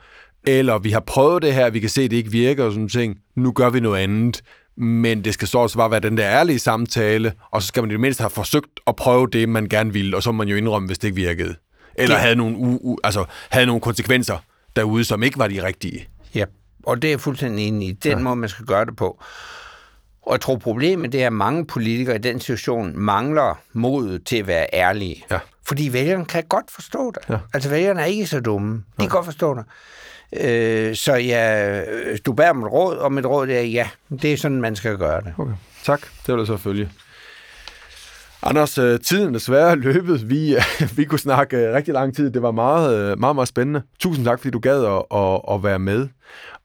eller 0.44 0.78
vi 0.80 0.92
har 0.92 1.00
prøvet 1.00 1.42
det 1.44 1.54
her, 1.54 1.70
vi 1.70 1.80
kan 1.80 1.90
se, 1.90 2.02
at 2.02 2.12
det 2.12 2.18
ikke 2.18 2.32
virker, 2.32 2.64
og 2.64 2.72
sådan 2.72 2.90
ting, 2.90 3.18
nu 3.36 3.52
gør 3.52 3.70
vi 3.70 3.80
noget 3.80 4.04
andet. 4.04 4.42
Men 4.76 5.24
det 5.24 5.34
skal 5.34 5.48
så 5.48 5.58
også 5.58 5.78
bare 5.78 5.92
være 5.92 6.00
den 6.00 6.18
der 6.18 6.26
ærlige 6.30 6.60
samtale, 6.60 7.34
og 7.52 7.62
så 7.62 7.68
skal 7.68 7.84
man 7.84 7.90
i 7.90 7.94
det 7.94 8.00
mindste 8.00 8.22
have 8.22 8.30
forsøgt 8.30 8.80
at 8.88 8.96
prøve 8.96 9.28
det, 9.28 9.50
man 9.50 9.70
gerne 9.70 9.94
ville, 9.94 10.16
og 10.18 10.24
så 10.24 10.32
må 10.32 10.38
man 10.38 10.48
jo 10.48 10.56
indrømme, 10.56 10.88
hvis 10.88 10.98
det 11.00 11.08
ikke 11.08 11.16
virkede. 11.22 11.56
Eller 11.96 12.16
Det- 12.16 12.22
havde 12.24 12.36
nogle, 12.36 12.58
u- 12.58 12.80
u- 12.92 12.96
altså, 13.04 13.26
havde 13.50 13.66
nogle 13.66 13.82
konsekvenser 13.82 14.38
derude, 14.76 15.04
som 15.04 15.24
ikke 15.24 15.40
var 15.40 15.48
de 15.48 15.64
rigtige. 15.66 16.08
Ja, 16.36 16.46
og 16.84 17.02
det 17.02 17.08
er 17.08 17.12
jeg 17.12 17.20
fuldstændig 17.20 17.68
enig 17.68 17.88
i. 17.88 17.92
Den 17.92 18.12
ja. 18.12 18.18
måde, 18.18 18.36
man 18.36 18.50
skal 18.50 18.66
gøre 18.66 18.86
det 18.86 18.96
på. 18.96 19.24
Og 20.22 20.32
jeg 20.34 20.42
tror, 20.42 20.56
problemet 20.58 21.12
det 21.12 21.22
er, 21.24 21.28
at 21.28 21.34
mange 21.34 21.66
politikere 21.66 22.16
i 22.16 22.20
den 22.20 22.40
situation 22.40 22.98
mangler 23.00 23.60
modet 23.74 24.26
til 24.26 24.38
at 24.38 24.48
være 24.48 24.66
ærlige. 24.74 25.24
Ja. 25.32 25.40
Fordi 25.68 25.94
vælgerne 25.94 26.26
kan 26.26 26.44
godt 26.50 26.72
forstå 26.72 27.12
det. 27.12 27.30
Ja. 27.34 27.38
Altså, 27.54 27.70
vælgerne 27.70 28.02
er 28.02 28.06
ikke 28.06 28.28
så 28.28 28.40
dumme. 28.40 28.76
De 28.76 28.82
kan 29.00 29.10
godt 29.10 29.26
forstå 29.26 29.54
det. 29.54 29.64
Øh, 30.36 30.96
så 30.96 31.16
ja, 31.16 31.82
du 32.26 32.34
bærer 32.34 32.50
om 32.50 32.64
et 32.64 32.72
råd, 32.72 32.98
og 32.98 33.14
mit 33.14 33.26
råd 33.26 33.50
er, 33.50 33.62
ja, 33.62 33.90
det 34.22 34.34
er 34.34 34.38
sådan, 34.38 34.62
man 34.62 34.76
skal 34.76 34.98
gøre 34.98 35.22
det. 35.22 35.34
Okay. 35.38 35.54
Tak, 35.84 36.02
det 36.02 36.34
vil 36.34 36.40
jeg 36.40 36.48
så 36.48 36.58
følge. 36.58 36.90
Anders, 38.44 38.78
øh, 38.78 39.00
tiden 39.00 39.28
er 39.28 39.34
desværre 39.34 39.76
løbet. 39.76 40.30
Vi, 40.30 40.56
øh, 40.56 40.62
vi 40.98 41.06
kunne 41.06 41.20
snakke 41.20 41.58
øh, 41.58 41.74
rigtig 41.74 41.94
lang 41.94 42.16
tid. 42.16 42.32
Det 42.32 42.42
var 42.42 42.52
meget, 42.52 43.20
meget, 43.20 43.36
meget 43.36 43.50
spændende. 43.50 43.82
Tusind 44.00 44.26
tak, 44.26 44.40
fordi 44.40 44.52
du 44.52 44.60
gad 44.60 44.86
at, 44.86 45.20
at, 45.20 45.42
at 45.52 45.64
være 45.64 45.80
med. 45.80 46.08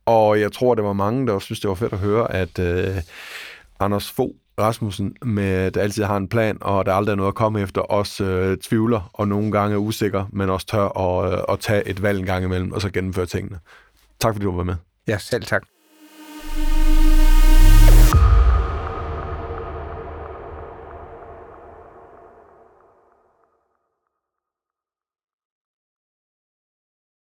Og 0.07 0.41
jeg 0.41 0.53
tror, 0.53 0.75
det 0.75 0.85
var 0.85 0.93
mange, 0.93 1.27
der 1.27 1.39
synes, 1.39 1.61
det 1.61 1.69
var 1.69 1.75
fedt 1.75 1.93
at 1.93 1.99
høre, 1.99 2.33
at 2.33 2.59
øh, 2.59 2.97
Anders 3.81 4.11
Fogh 4.11 4.33
Rasmussen, 4.59 5.17
med, 5.23 5.71
der 5.71 5.81
altid 5.81 6.05
har 6.05 6.17
en 6.17 6.29
plan, 6.29 6.59
og 6.61 6.87
der 6.87 6.93
aldrig 6.95 7.13
er 7.13 7.17
noget 7.17 7.29
at 7.29 7.35
komme 7.35 7.61
efter, 7.61 7.81
også 7.81 8.25
øh, 8.25 8.59
tvivler, 8.59 9.11
og 9.13 9.29
nogle 9.29 9.53
gange 9.53 9.75
er 9.75 9.79
usikker, 9.79 10.25
men 10.33 10.51
også 10.51 10.67
tør 10.67 10.99
at, 10.99 11.33
øh, 11.33 11.39
at 11.49 11.61
tage 11.61 11.89
et 11.89 12.03
valg 12.03 12.19
en 12.19 12.27
gang 12.27 12.45
imellem, 12.45 12.73
og 12.73 12.81
så 12.81 12.91
gennemføre 12.91 13.27
tingene. 13.27 13.59
Tak, 14.21 14.35
fordi 14.35 14.45
du 14.45 14.57
var 14.57 14.65
med. 14.65 14.75
Ja, 15.09 15.19
selv 15.19 15.45
tak. 15.45 15.63